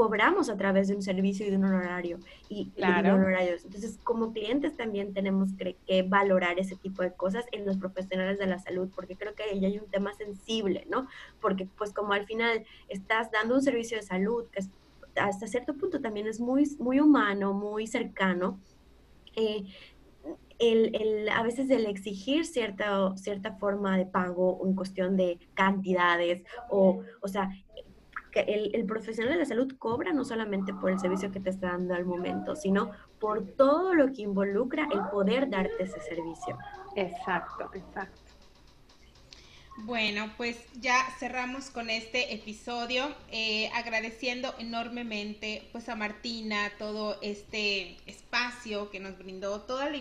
cobramos 0.00 0.48
a 0.48 0.56
través 0.56 0.88
de 0.88 0.94
un 0.94 1.02
servicio 1.02 1.46
y 1.46 1.50
de 1.50 1.58
un 1.58 1.64
honorario. 1.66 2.20
Y, 2.48 2.70
claro. 2.70 3.16
honorarios. 3.16 3.66
Entonces, 3.66 3.98
como 4.02 4.32
clientes 4.32 4.74
también 4.74 5.12
tenemos 5.12 5.50
que, 5.52 5.76
valorar 6.08 6.58
ese 6.58 6.74
tipo 6.76 7.02
de 7.02 7.12
cosas 7.12 7.44
en 7.52 7.66
los 7.66 7.76
profesionales 7.76 8.38
de 8.38 8.46
la 8.46 8.58
salud, 8.58 8.88
porque 8.96 9.14
creo 9.14 9.34
que 9.34 9.42
ahí 9.42 9.62
hay 9.62 9.78
un 9.78 9.90
tema 9.90 10.14
sensible, 10.14 10.86
¿no? 10.88 11.06
Porque 11.38 11.68
pues 11.76 11.92
como 11.92 12.14
al 12.14 12.24
final 12.24 12.64
estás 12.88 13.30
dando 13.30 13.56
un 13.56 13.62
servicio 13.62 13.98
de 13.98 14.02
salud 14.02 14.46
que 14.50 14.60
hasta 15.16 15.46
cierto 15.46 15.74
punto 15.74 16.00
también 16.00 16.26
es 16.26 16.40
muy, 16.40 16.64
muy 16.78 16.98
humano, 16.98 17.52
muy 17.52 17.86
cercano, 17.86 18.58
eh, 19.36 19.64
el, 20.58 20.94
el, 20.94 21.28
a 21.28 21.42
veces 21.42 21.68
el 21.68 21.84
exigir 21.84 22.46
cierta, 22.46 23.14
cierta 23.18 23.52
forma 23.52 23.98
de 23.98 24.06
pago 24.06 24.62
en 24.64 24.74
cuestión 24.74 25.18
de 25.18 25.38
cantidades 25.52 26.42
o, 26.70 27.02
o 27.20 27.28
sea, 27.28 27.50
que 28.30 28.40
el, 28.40 28.84
profesional 28.86 29.34
de 29.34 29.40
la 29.40 29.44
salud 29.44 29.72
cobra 29.78 30.12
no 30.12 30.24
solamente 30.24 30.72
por 30.72 30.90
el 30.90 30.98
servicio 30.98 31.30
que 31.30 31.40
te 31.40 31.50
está 31.50 31.68
dando 31.68 31.94
al 31.94 32.04
momento, 32.04 32.56
sino 32.56 32.90
por 33.18 33.46
todo 33.56 33.94
lo 33.94 34.12
que 34.12 34.22
involucra 34.22 34.88
el 34.92 35.00
poder 35.10 35.50
darte 35.50 35.82
ese 35.82 36.00
servicio. 36.00 36.58
Exacto, 36.96 37.70
exacto. 37.74 38.30
Bueno, 39.84 40.30
pues 40.36 40.58
ya 40.80 41.06
cerramos 41.18 41.70
con 41.70 41.88
este 41.88 42.34
episodio, 42.34 43.14
eh, 43.30 43.70
agradeciendo 43.74 44.54
enormemente 44.58 45.68
pues 45.72 45.88
a 45.88 45.96
Martina 45.96 46.70
todo 46.78 47.18
este 47.22 47.96
espacio 48.04 48.90
que 48.90 49.00
nos 49.00 49.16
brindó, 49.16 49.62
toda 49.62 49.88
la 49.88 49.98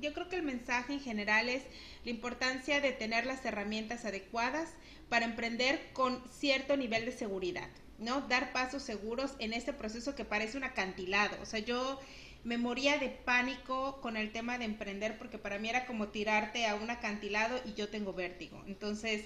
yo 0.00 0.12
creo 0.12 0.28
que 0.28 0.36
el 0.36 0.42
mensaje 0.42 0.92
en 0.92 1.00
general 1.00 1.48
es 1.48 1.62
la 2.04 2.10
importancia 2.10 2.80
de 2.80 2.92
tener 2.92 3.24
las 3.24 3.44
herramientas 3.46 4.04
adecuadas 4.04 4.74
para 5.08 5.24
emprender 5.24 5.80
con 5.92 6.22
cierto 6.30 6.76
nivel 6.76 7.04
de 7.04 7.12
seguridad, 7.12 7.68
¿no? 7.98 8.22
Dar 8.22 8.52
pasos 8.52 8.82
seguros 8.82 9.32
en 9.38 9.52
este 9.52 9.72
proceso 9.72 10.14
que 10.14 10.24
parece 10.24 10.56
un 10.56 10.64
acantilado. 10.64 11.36
O 11.42 11.46
sea, 11.46 11.60
yo 11.60 12.00
me 12.44 12.58
moría 12.58 12.98
de 12.98 13.08
pánico 13.08 14.00
con 14.00 14.16
el 14.16 14.32
tema 14.32 14.58
de 14.58 14.64
emprender 14.64 15.18
porque 15.18 15.38
para 15.38 15.58
mí 15.58 15.68
era 15.68 15.86
como 15.86 16.08
tirarte 16.08 16.66
a 16.66 16.76
un 16.76 16.90
acantilado 16.90 17.60
y 17.64 17.74
yo 17.74 17.88
tengo 17.88 18.12
vértigo. 18.12 18.62
Entonces, 18.66 19.24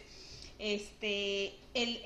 este, 0.60 1.54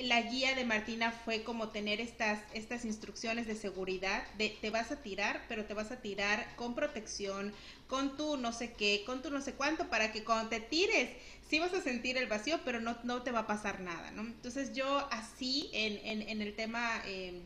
la 0.02 0.22
guía 0.22 0.54
de 0.54 0.64
Martina 0.64 1.10
fue 1.10 1.42
como 1.42 1.70
tener 1.70 2.00
estas, 2.00 2.38
estas 2.52 2.84
instrucciones 2.84 3.48
de 3.48 3.56
seguridad, 3.56 4.24
de 4.38 4.48
te 4.48 4.70
vas 4.70 4.92
a 4.92 5.02
tirar, 5.02 5.44
pero 5.48 5.64
te 5.64 5.74
vas 5.74 5.90
a 5.90 6.00
tirar 6.00 6.54
con 6.54 6.76
protección, 6.76 7.52
con 7.88 8.16
tu 8.16 8.36
no 8.36 8.52
sé 8.52 8.72
qué, 8.72 9.02
con 9.04 9.22
tu 9.22 9.30
no 9.30 9.40
sé 9.40 9.54
cuánto, 9.54 9.90
para 9.90 10.12
que 10.12 10.22
cuando 10.22 10.50
te 10.50 10.60
tires 10.60 11.10
sí 11.48 11.58
vas 11.58 11.74
a 11.74 11.82
sentir 11.82 12.16
el 12.16 12.26
vacío, 12.26 12.60
pero 12.64 12.80
no, 12.80 12.96
no 13.04 13.22
te 13.22 13.30
va 13.30 13.40
a 13.40 13.46
pasar 13.46 13.80
nada, 13.80 14.10
¿no? 14.12 14.22
Entonces 14.22 14.72
yo 14.72 15.06
así, 15.10 15.70
en, 15.72 16.22
en, 16.22 16.42
el 16.42 16.54
tema 16.54 17.02
em, 17.06 17.40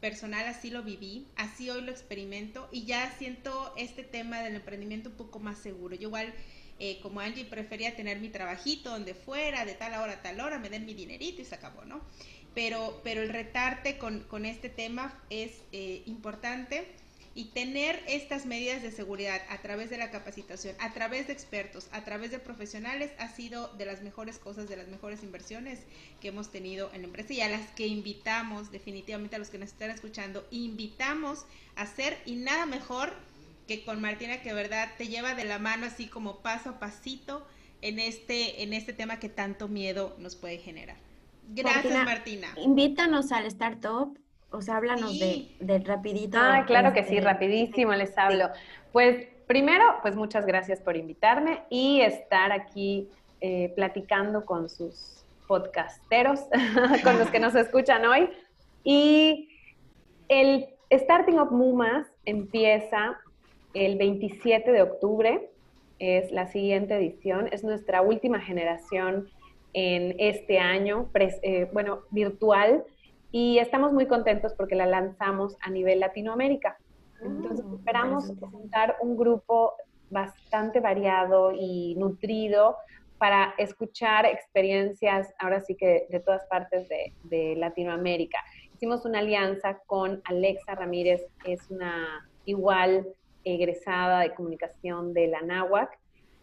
personal, 0.00 0.46
así 0.46 0.70
lo 0.70 0.82
viví, 0.82 1.26
así 1.36 1.70
hoy 1.70 1.82
lo 1.82 1.90
experimento 1.90 2.68
y 2.72 2.84
ya 2.84 3.14
siento 3.18 3.72
este 3.76 4.04
tema 4.04 4.40
del 4.42 4.56
emprendimiento 4.56 5.10
un 5.10 5.16
poco 5.16 5.38
más 5.38 5.58
seguro. 5.58 5.94
Yo 5.94 6.08
igual... 6.08 6.32
Eh, 6.80 7.00
como 7.02 7.18
Angie 7.18 7.44
prefería 7.44 7.96
tener 7.96 8.20
mi 8.20 8.28
trabajito 8.28 8.90
donde 8.90 9.12
fuera, 9.12 9.64
de 9.64 9.74
tal 9.74 10.00
hora 10.00 10.12
a 10.12 10.22
tal 10.22 10.38
hora, 10.38 10.60
me 10.60 10.70
den 10.70 10.86
mi 10.86 10.94
dinerito 10.94 11.42
y 11.42 11.44
se 11.44 11.56
acabó, 11.56 11.84
¿no? 11.84 12.00
Pero, 12.54 13.00
pero 13.02 13.20
el 13.20 13.30
retarte 13.30 13.98
con, 13.98 14.20
con 14.20 14.46
este 14.46 14.68
tema 14.68 15.20
es 15.28 15.50
eh, 15.72 16.04
importante 16.06 16.86
y 17.34 17.46
tener 17.46 18.02
estas 18.06 18.46
medidas 18.46 18.82
de 18.82 18.90
seguridad 18.90 19.40
a 19.48 19.58
través 19.58 19.90
de 19.90 19.98
la 19.98 20.10
capacitación, 20.10 20.74
a 20.80 20.92
través 20.92 21.26
de 21.26 21.32
expertos, 21.32 21.88
a 21.92 22.04
través 22.04 22.30
de 22.30 22.38
profesionales, 22.38 23.12
ha 23.18 23.28
sido 23.28 23.68
de 23.76 23.86
las 23.86 24.02
mejores 24.02 24.38
cosas, 24.38 24.68
de 24.68 24.76
las 24.76 24.88
mejores 24.88 25.22
inversiones 25.22 25.80
que 26.20 26.28
hemos 26.28 26.50
tenido 26.50 26.90
en 26.92 27.02
la 27.02 27.08
empresa 27.08 27.32
y 27.32 27.40
a 27.40 27.48
las 27.48 27.66
que 27.72 27.86
invitamos, 27.86 28.70
definitivamente 28.70 29.36
a 29.36 29.38
los 29.38 29.50
que 29.50 29.58
nos 29.58 29.70
están 29.70 29.90
escuchando, 29.90 30.46
invitamos 30.50 31.46
a 31.76 31.82
hacer 31.82 32.18
y 32.26 32.36
nada 32.36 32.66
mejor 32.66 33.12
que 33.66 33.84
con 33.84 34.00
Martina 34.00 34.42
que 34.42 34.52
verdad 34.52 34.88
te 34.96 35.08
lleva 35.08 35.34
de 35.34 35.44
la 35.44 35.58
mano 35.58 35.86
así 35.86 36.06
como 36.06 36.40
paso 36.40 36.70
a 36.70 36.78
pasito 36.78 37.46
en 37.82 37.98
este, 37.98 38.62
en 38.62 38.72
este 38.72 38.92
tema 38.92 39.20
que 39.20 39.28
tanto 39.28 39.68
miedo 39.68 40.16
nos 40.18 40.36
puede 40.36 40.58
generar. 40.58 40.96
Gracias 41.50 42.04
Martina. 42.04 42.48
Invítanos 42.56 43.32
al 43.32 43.46
Startup 43.46 44.18
o 44.50 44.62
sea, 44.62 44.76
háblanos 44.76 45.18
de, 45.18 45.48
de, 45.60 45.78
rapidito. 45.80 46.38
Ah, 46.40 46.64
claro 46.66 46.92
que 46.92 47.04
sí, 47.04 47.16
este, 47.16 47.28
rapidísimo 47.28 47.92
les 47.92 48.16
hablo. 48.16 48.48
Pues 48.92 49.28
primero, 49.46 49.84
pues 50.02 50.16
muchas 50.16 50.46
gracias 50.46 50.80
por 50.80 50.96
invitarme 50.96 51.62
y 51.68 52.00
estar 52.00 52.52
aquí 52.52 53.08
eh, 53.40 53.72
platicando 53.76 54.44
con 54.44 54.68
sus 54.68 55.24
podcasteros, 55.46 56.40
con 57.04 57.18
los 57.18 57.30
que 57.30 57.40
nos 57.40 57.54
escuchan 57.54 58.04
hoy. 58.06 58.30
Y 58.84 59.50
el 60.28 60.68
Starting 60.90 61.38
of 61.38 61.50
Mumas 61.50 62.06
empieza 62.24 63.18
el 63.74 63.98
27 63.98 64.72
de 64.72 64.82
octubre, 64.82 65.50
es 65.98 66.30
la 66.30 66.46
siguiente 66.46 66.94
edición, 66.96 67.48
es 67.52 67.64
nuestra 67.64 68.02
última 68.02 68.40
generación 68.40 69.28
en 69.74 70.14
este 70.18 70.58
año, 70.58 71.10
eh, 71.14 71.68
bueno, 71.72 72.00
virtual 72.10 72.84
y 73.30 73.58
estamos 73.58 73.92
muy 73.92 74.06
contentos 74.06 74.54
porque 74.54 74.74
la 74.74 74.86
lanzamos 74.86 75.56
a 75.60 75.70
nivel 75.70 76.00
Latinoamérica. 76.00 76.78
Entonces 77.20 77.66
mm, 77.66 77.74
esperamos 77.74 78.32
presentar 78.38 78.96
un 79.00 79.16
grupo 79.16 79.74
bastante 80.10 80.80
variado 80.80 81.52
y 81.52 81.94
nutrido 81.96 82.76
para 83.18 83.54
escuchar 83.58 84.24
experiencias, 84.26 85.34
ahora 85.38 85.60
sí 85.60 85.74
que 85.74 86.06
de 86.08 86.20
todas 86.20 86.46
partes 86.46 86.88
de, 86.88 87.12
de 87.24 87.56
Latinoamérica. 87.56 88.38
Hicimos 88.74 89.04
una 89.04 89.18
alianza 89.18 89.80
con 89.86 90.22
Alexa 90.24 90.76
Ramírez, 90.76 91.26
es 91.44 91.68
una 91.68 92.28
igual 92.44 93.08
egresada 93.44 94.20
de 94.20 94.34
comunicación 94.34 95.12
de 95.12 95.26
la 95.26 95.42
NAWAC, 95.42 95.98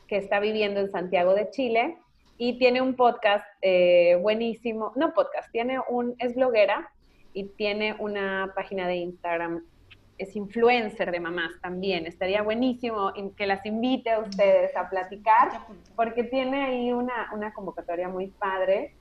que 0.07 0.17
está 0.17 0.39
viviendo 0.39 0.81
en 0.81 0.91
Santiago 0.91 1.33
de 1.33 1.49
Chile 1.49 1.97
y 2.37 2.57
tiene 2.57 2.81
un 2.81 2.95
podcast 2.95 3.45
eh, 3.61 4.17
buenísimo, 4.21 4.91
no 4.95 5.13
podcast, 5.13 5.51
tiene 5.51 5.79
un, 5.89 6.15
es 6.19 6.35
bloguera 6.35 6.91
y 7.33 7.45
tiene 7.45 7.95
una 7.99 8.51
página 8.55 8.87
de 8.87 8.95
Instagram, 8.97 9.63
es 10.17 10.35
influencer 10.35 11.11
de 11.11 11.19
mamás 11.19 11.51
también, 11.61 12.05
estaría 12.05 12.41
buenísimo 12.41 13.13
que 13.35 13.47
las 13.47 13.65
invite 13.65 14.11
a 14.11 14.19
ustedes 14.19 14.75
a 14.75 14.89
platicar, 14.89 15.49
porque 15.95 16.23
tiene 16.23 16.65
ahí 16.65 16.91
una, 16.91 17.29
una 17.33 17.53
convocatoria 17.53 18.09
muy 18.09 18.27
padre 18.27 18.95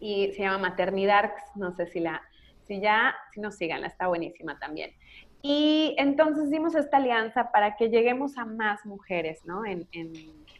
y 0.00 0.32
se 0.32 0.42
llama 0.42 0.58
Maternidad, 0.70 1.32
no 1.54 1.72
sé 1.72 1.86
si 1.86 2.00
la, 2.00 2.22
si 2.64 2.80
ya, 2.80 3.14
si 3.32 3.40
no 3.40 3.50
sigan, 3.50 3.84
está 3.84 4.08
buenísima 4.08 4.58
también. 4.58 4.92
Y 5.42 5.94
entonces 5.98 6.48
hicimos 6.48 6.74
esta 6.74 6.98
alianza 6.98 7.50
para 7.50 7.76
que 7.76 7.88
lleguemos 7.88 8.38
a 8.38 8.44
más 8.44 8.86
mujeres, 8.86 9.44
¿no? 9.44 9.64
En, 9.64 9.88
en 9.92 10.12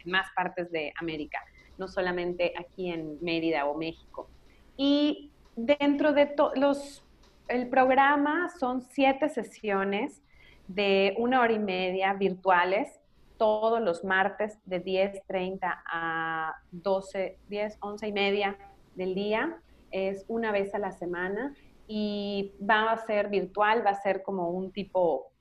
más 0.05 0.27
partes 0.35 0.69
de 0.71 0.91
América 0.99 1.39
no 1.77 1.87
solamente 1.87 2.53
aquí 2.57 2.89
en 2.89 3.17
Mérida 3.21 3.65
o 3.65 3.77
México. 3.77 4.29
Y 4.77 5.31
dentro 5.55 6.13
de 6.13 6.35
los, 6.55 7.03
el 7.47 7.69
programa 7.69 8.49
son 8.59 8.81
siete 8.81 9.29
sesiones 9.29 10.21
de 10.67 11.13
una 11.17 11.41
hora 11.41 11.53
y 11.53 11.59
media 11.59 12.13
virtuales, 12.13 12.99
todos 13.37 13.81
los 13.81 14.03
martes 14.03 14.57
de 14.65 14.83
10.30 14.83 15.59
a 15.91 16.55
12, 16.71 17.37
10, 17.49 17.77
11 17.81 18.07
y 18.07 18.13
media 18.13 18.57
del 18.95 19.15
día. 19.15 19.57
Es 19.91 20.25
una 20.27 20.51
vez 20.51 20.73
a 20.73 20.79
la 20.79 20.91
semana 20.91 21.53
y 21.87 22.53
va 22.61 22.91
a 22.91 22.97
ser 23.05 23.29
virtual, 23.29 23.85
va 23.85 23.91
a 23.91 24.01
ser 24.01 24.23
como 24.23 24.49
un 24.49 24.71
tipo 24.71 25.32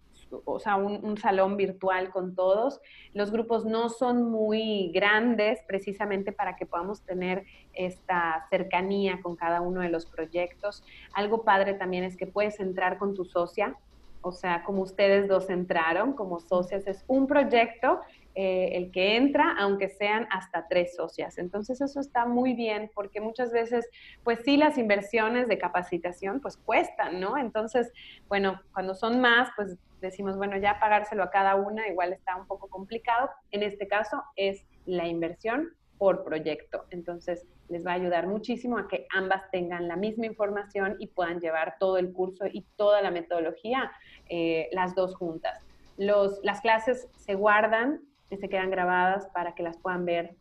o 0.44 0.58
sea, 0.58 0.76
un, 0.76 1.16
salón 1.18 1.56
virtual 1.56 2.10
con 2.10 2.34
todos. 2.34 2.80
Los 3.12 3.30
grupos 3.30 3.64
no 3.64 3.88
son 3.88 4.30
muy 4.30 4.90
grandes 4.92 5.60
precisamente 5.66 6.32
para 6.32 6.56
que 6.56 6.66
podamos 6.66 7.02
tener 7.02 7.44
esta 7.72 8.46
cercanía 8.50 9.20
con 9.22 9.36
cada 9.36 9.60
uno 9.60 9.80
de 9.80 9.88
los 9.88 10.06
proyectos. 10.06 10.84
Algo 11.14 11.44
padre 11.44 11.74
también 11.74 12.04
es 12.04 12.16
que 12.16 12.26
puedes 12.26 12.60
entrar 12.60 12.98
con 12.98 13.14
tu 13.14 13.24
socia, 13.24 13.76
o 14.22 14.32
sea, 14.32 14.62
como 14.64 14.82
ustedes 14.82 15.28
dos 15.28 15.50
entraron 15.50 16.12
como 16.12 16.38
socias, 16.38 16.86
es 16.86 17.04
un 17.08 17.26
proyecto 17.26 18.00
eh, 18.34 18.70
el 18.72 18.90
que 18.90 19.16
entra, 19.16 19.54
aunque 19.58 19.90
sean 19.90 20.26
hasta 20.30 20.66
tres 20.66 20.96
socias. 20.96 21.36
Entonces 21.36 21.82
eso 21.82 22.00
está 22.00 22.24
muy 22.24 22.54
bien 22.54 22.90
porque 22.94 23.20
muchas 23.20 23.52
veces, 23.52 23.88
pues 24.24 24.38
sí, 24.44 24.56
las 24.56 24.78
inversiones 24.78 25.48
de 25.48 25.58
capacitación 25.58 26.40
pues 26.40 26.56
cuestan, 26.56 27.20
¿no? 27.20 27.36
Entonces, 27.36 27.92
bueno, 28.28 28.58
cuando 28.72 28.94
son 28.94 29.20
más, 29.20 29.50
pues 29.54 29.76
decimos, 30.00 30.38
bueno, 30.38 30.56
ya 30.56 30.80
pagárselo 30.80 31.22
a 31.22 31.30
cada 31.30 31.56
una 31.56 31.86
igual 31.88 32.14
está 32.14 32.36
un 32.36 32.46
poco 32.46 32.68
complicado. 32.68 33.28
En 33.50 33.62
este 33.62 33.86
caso 33.86 34.22
es 34.36 34.64
la 34.86 35.06
inversión 35.06 35.74
por 35.98 36.24
proyecto. 36.24 36.86
Entonces, 36.88 37.46
les 37.68 37.86
va 37.86 37.92
a 37.92 37.94
ayudar 37.94 38.26
muchísimo 38.26 38.78
a 38.78 38.88
que 38.88 39.06
ambas 39.14 39.50
tengan 39.50 39.88
la 39.88 39.96
misma 39.96 40.26
información 40.26 40.96
y 40.98 41.08
puedan 41.08 41.40
llevar 41.40 41.76
todo 41.78 41.98
el 41.98 42.12
curso 42.12 42.46
y 42.46 42.62
toda 42.76 43.02
la 43.02 43.10
metodología, 43.10 43.92
eh, 44.28 44.68
las 44.72 44.94
dos 44.94 45.14
juntas. 45.14 45.62
Los, 45.98 46.40
las 46.42 46.60
clases 46.62 47.08
se 47.16 47.34
guardan 47.34 48.00
se 48.36 48.48
quedan 48.48 48.70
grabadas 48.70 49.28
para 49.34 49.54
que 49.54 49.62
las 49.62 49.76
puedan 49.78 50.04
ver 50.04 50.34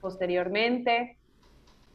posteriormente. 0.00 1.16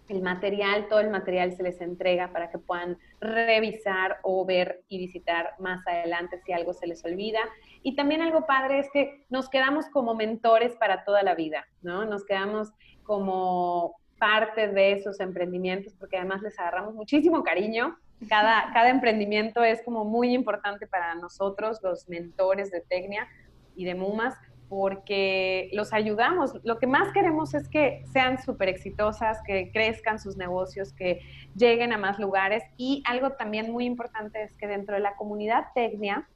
El 0.07 0.23
material, 0.23 0.87
todo 0.87 1.01
el 1.01 1.11
material 1.11 1.51
se 1.53 1.61
les 1.61 1.79
entrega 1.81 2.31
para 2.31 2.49
que 2.49 2.57
puedan 2.57 2.97
revisar 3.21 4.17
o 4.23 4.43
ver 4.43 4.81
y 4.87 4.97
visitar 4.97 5.53
más 5.59 5.85
adelante 5.87 6.39
si 6.43 6.51
algo 6.51 6.73
se 6.73 6.87
les 6.87 7.05
olvida. 7.05 7.39
Y 7.83 7.95
también 7.95 8.21
algo 8.21 8.47
padre 8.47 8.79
es 8.79 8.89
que 8.91 9.23
nos 9.29 9.49
quedamos 9.49 9.85
como 9.89 10.15
mentores 10.15 10.75
para 10.77 11.03
toda 11.03 11.21
la 11.21 11.35
vida, 11.35 11.67
¿no? 11.83 12.05
Nos 12.05 12.25
quedamos 12.25 12.71
como 13.03 13.99
parte 14.19 14.67
de 14.67 14.91
esos 14.93 15.19
emprendimientos 15.19 15.93
porque 15.93 16.17
además 16.17 16.41
les 16.41 16.59
agarramos 16.59 16.93
muchísimo 16.93 17.43
cariño. 17.43 17.97
Cada, 18.27 18.69
cada 18.73 18.89
emprendimiento 18.89 19.63
es 19.63 19.81
como 19.83 20.05
muy 20.05 20.33
importante 20.33 20.87
para 20.87 21.15
nosotros, 21.15 21.79
los 21.83 22.09
mentores 22.09 22.69
de 22.71 22.81
Tecnia 22.81 23.27
y 23.75 23.85
de 23.85 23.95
Mumas, 23.95 24.35
porque 24.69 25.69
los 25.73 25.93
ayudamos. 25.93 26.53
Lo 26.63 26.77
que 26.77 26.85
más 26.85 27.11
queremos 27.11 27.55
es 27.55 27.67
que 27.67 28.03
sean 28.13 28.41
súper 28.41 28.69
exitosas, 28.69 29.39
que 29.45 29.71
crezcan 29.71 30.19
sus 30.19 30.37
negocios, 30.37 30.93
que 30.93 31.21
lleguen 31.55 31.91
a 31.91 31.97
más 31.97 32.19
lugares. 32.19 32.63
Y 32.77 33.01
algo 33.07 33.31
también 33.31 33.71
muy 33.71 33.85
importante 33.85 34.43
es 34.43 34.53
que 34.53 34.67
dentro 34.67 34.95
de 34.95 35.01
la 35.01 35.15
comunidad 35.15 35.65
Tecnia 35.73 36.29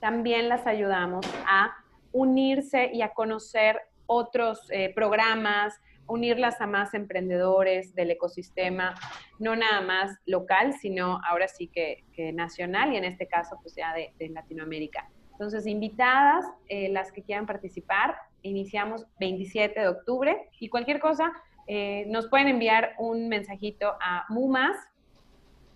también 0.00 0.48
las 0.48 0.66
ayudamos 0.66 1.26
a 1.46 1.74
unirse 2.12 2.90
y 2.92 3.02
a 3.02 3.10
conocer 3.10 3.80
otros 4.06 4.60
eh, 4.70 4.92
programas, 4.94 5.78
unirlas 6.06 6.60
a 6.60 6.66
más 6.66 6.94
emprendedores 6.94 7.94
del 7.94 8.10
ecosistema, 8.10 8.94
no 9.38 9.56
nada 9.56 9.80
más 9.82 10.18
local, 10.26 10.74
sino 10.74 11.20
ahora 11.26 11.48
sí 11.48 11.68
que, 11.68 12.04
nacional 12.32 12.92
y 12.92 12.96
en 12.96 13.04
este 13.04 13.26
caso 13.26 13.58
pues 13.62 13.74
ya 13.74 13.94
de 13.94 14.28
Latinoamérica. 14.28 15.08
Entonces, 15.34 15.66
invitadas, 15.66 16.46
eh, 16.68 16.88
las 16.90 17.10
que 17.12 17.22
quieran 17.22 17.46
participar, 17.46 18.16
iniciamos 18.42 19.06
27 19.18 19.80
de 19.80 19.88
octubre 19.88 20.48
y 20.60 20.68
cualquier 20.68 21.00
cosa, 21.00 21.32
eh, 21.66 22.06
nos 22.08 22.28
pueden 22.28 22.48
enviar 22.48 22.94
un 22.98 23.28
mensajito 23.28 23.94
a 24.00 24.24
Mumas 24.28 24.76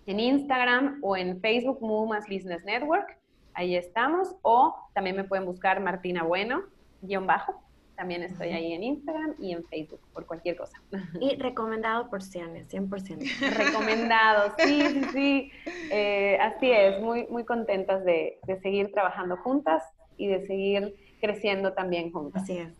en 0.06 0.20
Instagram 0.20 1.00
o 1.02 1.16
en 1.16 1.40
Facebook, 1.40 1.78
Mumas 1.80 2.26
Business 2.28 2.64
Network. 2.64 3.18
Ahí 3.54 3.74
estamos. 3.74 4.36
O 4.42 4.74
también 4.94 5.16
me 5.16 5.24
pueden 5.24 5.44
buscar 5.44 5.80
Martina 5.80 6.22
Bueno, 6.22 6.62
guion 7.02 7.26
bajo. 7.26 7.67
También 7.98 8.22
estoy 8.22 8.50
ahí 8.50 8.74
en 8.74 8.84
Instagram 8.84 9.34
y 9.40 9.50
en 9.50 9.64
Facebook 9.64 10.00
por 10.14 10.24
cualquier 10.24 10.56
cosa. 10.56 10.80
Y 11.20 11.34
recomendado 11.34 12.08
por 12.08 12.22
Cianes, 12.22 12.68
100%. 12.72 13.56
recomendado, 13.56 14.54
sí, 14.56 14.82
sí, 14.88 15.02
sí. 15.12 15.52
Eh, 15.90 16.38
así 16.40 16.70
es, 16.70 17.00
muy, 17.00 17.26
muy 17.26 17.44
contentas 17.44 18.04
de, 18.04 18.38
de 18.46 18.60
seguir 18.60 18.92
trabajando 18.92 19.36
juntas 19.38 19.82
y 20.16 20.28
de 20.28 20.46
seguir 20.46 20.94
creciendo 21.20 21.72
también 21.72 22.12
juntas. 22.12 22.44
Así 22.44 22.58
es. 22.58 22.72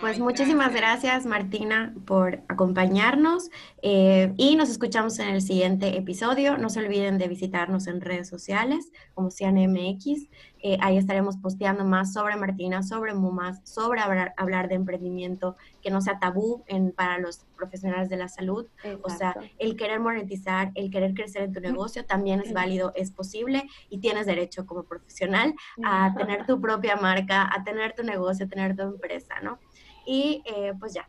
Pues 0.00 0.20
muchísimas 0.20 0.74
gracias. 0.74 1.24
Martina 1.24 1.94
por 2.04 2.42
acompañarnos 2.48 3.50
eh, 3.80 4.34
y 4.36 4.56
nos 4.56 4.68
escuchamos 4.68 5.18
en 5.18 5.28
el 5.28 5.40
siguiente 5.40 5.96
episodio. 5.96 6.58
No 6.58 6.68
se 6.68 6.80
olviden 6.80 7.16
de 7.16 7.28
visitarnos 7.28 7.86
en 7.86 8.02
redes 8.02 8.28
sociales 8.28 8.92
como 9.14 9.30
CianMX. 9.30 10.28
Eh, 10.62 10.76
ahí 10.80 10.98
estaremos 10.98 11.38
posteando 11.38 11.84
más 11.84 12.12
sobre 12.12 12.36
Martina, 12.36 12.82
sobre 12.82 13.14
MUMAS, 13.14 13.60
sobre 13.64 14.00
hablar, 14.00 14.68
de 14.68 14.74
emprendimiento, 14.74 15.56
que 15.80 15.90
no 15.90 16.00
sea 16.00 16.18
tabú 16.18 16.64
en, 16.66 16.92
para 16.92 17.18
los 17.18 17.44
profesionales 17.56 18.08
de 18.08 18.16
la 18.16 18.28
salud. 18.28 18.66
O 19.02 19.08
sea, 19.08 19.34
el 19.58 19.76
querer 19.76 20.00
monetizar, 20.00 20.72
el 20.74 20.90
querer 20.90 21.14
crecer 21.14 21.42
en 21.42 21.52
tu 21.52 21.60
negocio 21.60 22.04
también 22.04 22.40
es 22.40 22.52
válido, 22.52 22.92
es 22.96 23.10
posible 23.12 23.64
y 23.88 23.98
tienes 23.98 24.26
derecho 24.26 24.66
como 24.66 24.82
profesional 24.82 25.54
a 25.84 26.14
tener 26.16 26.46
tu 26.46 26.60
propia 26.60 26.96
marca, 26.96 27.48
a 27.50 27.64
tener 27.64 27.94
tu 27.94 28.02
negocio, 28.02 28.46
a 28.46 28.48
tener 28.48 28.76
tu 28.76 28.82
empresa, 28.82 29.36
¿no? 29.42 29.58
Y 30.06 30.42
eh, 30.46 30.72
pues 30.78 30.94
ya, 30.94 31.08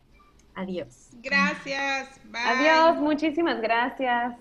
adiós. 0.54 1.10
Gracias. 1.22 2.20
Bye. 2.24 2.42
Adiós, 2.42 3.00
muchísimas 3.00 3.60
gracias. 3.60 4.34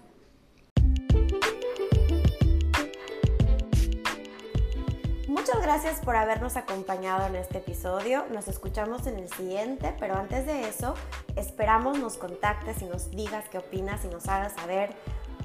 Muchas 5.27 5.61
gracias 5.61 5.99
por 6.01 6.15
habernos 6.15 6.57
acompañado 6.57 7.27
en 7.27 7.35
este 7.35 7.59
episodio. 7.59 8.25
Nos 8.33 8.47
escuchamos 8.47 9.07
en 9.07 9.17
el 9.17 9.29
siguiente, 9.29 9.93
pero 9.99 10.15
antes 10.15 10.45
de 10.45 10.67
eso, 10.67 10.95
esperamos 11.35 11.99
nos 11.99 12.17
contactes 12.17 12.81
y 12.81 12.85
nos 12.85 13.11
digas 13.11 13.45
qué 13.49 13.59
opinas 13.59 14.03
y 14.03 14.07
nos 14.07 14.27
hagas 14.27 14.53
saber 14.53 14.95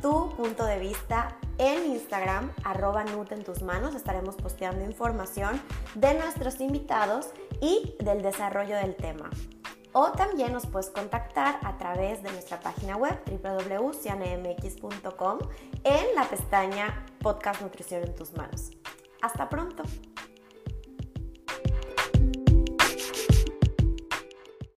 tu 0.03 0.29
punto 0.37 0.67
de 0.67 0.79
vista 0.79 1.39
en 1.59 1.93
Instagram, 1.93 2.53
arroba 2.65 3.05
Nut 3.05 3.31
en 3.33 3.45
tus 3.45 3.63
manos. 3.63 3.95
Estaremos 3.95 4.37
posteando 4.37 4.85
información 4.85 5.59
de 5.95 6.13
nuestros 6.15 6.61
invitados 6.61 7.31
y 7.61 7.95
del 8.01 8.21
desarrollo 8.21 8.77
del 8.77 8.95
tema. 8.97 9.31
O 9.93 10.11
también 10.13 10.53
nos 10.53 10.67
puedes 10.67 10.91
contactar 10.91 11.59
a 11.63 11.79
través 11.79 12.23
de 12.23 12.31
nuestra 12.33 12.61
página 12.61 12.97
web 12.97 13.19
www.cianemx.com 13.27 15.39
en 15.85 16.15
la 16.15 16.25
pestaña 16.25 17.07
Podcast 17.21 17.63
Nutrición 17.63 18.03
en 18.03 18.15
tus 18.15 18.35
manos. 18.35 18.73
Hasta 19.23 19.49
pronto. 19.49 19.85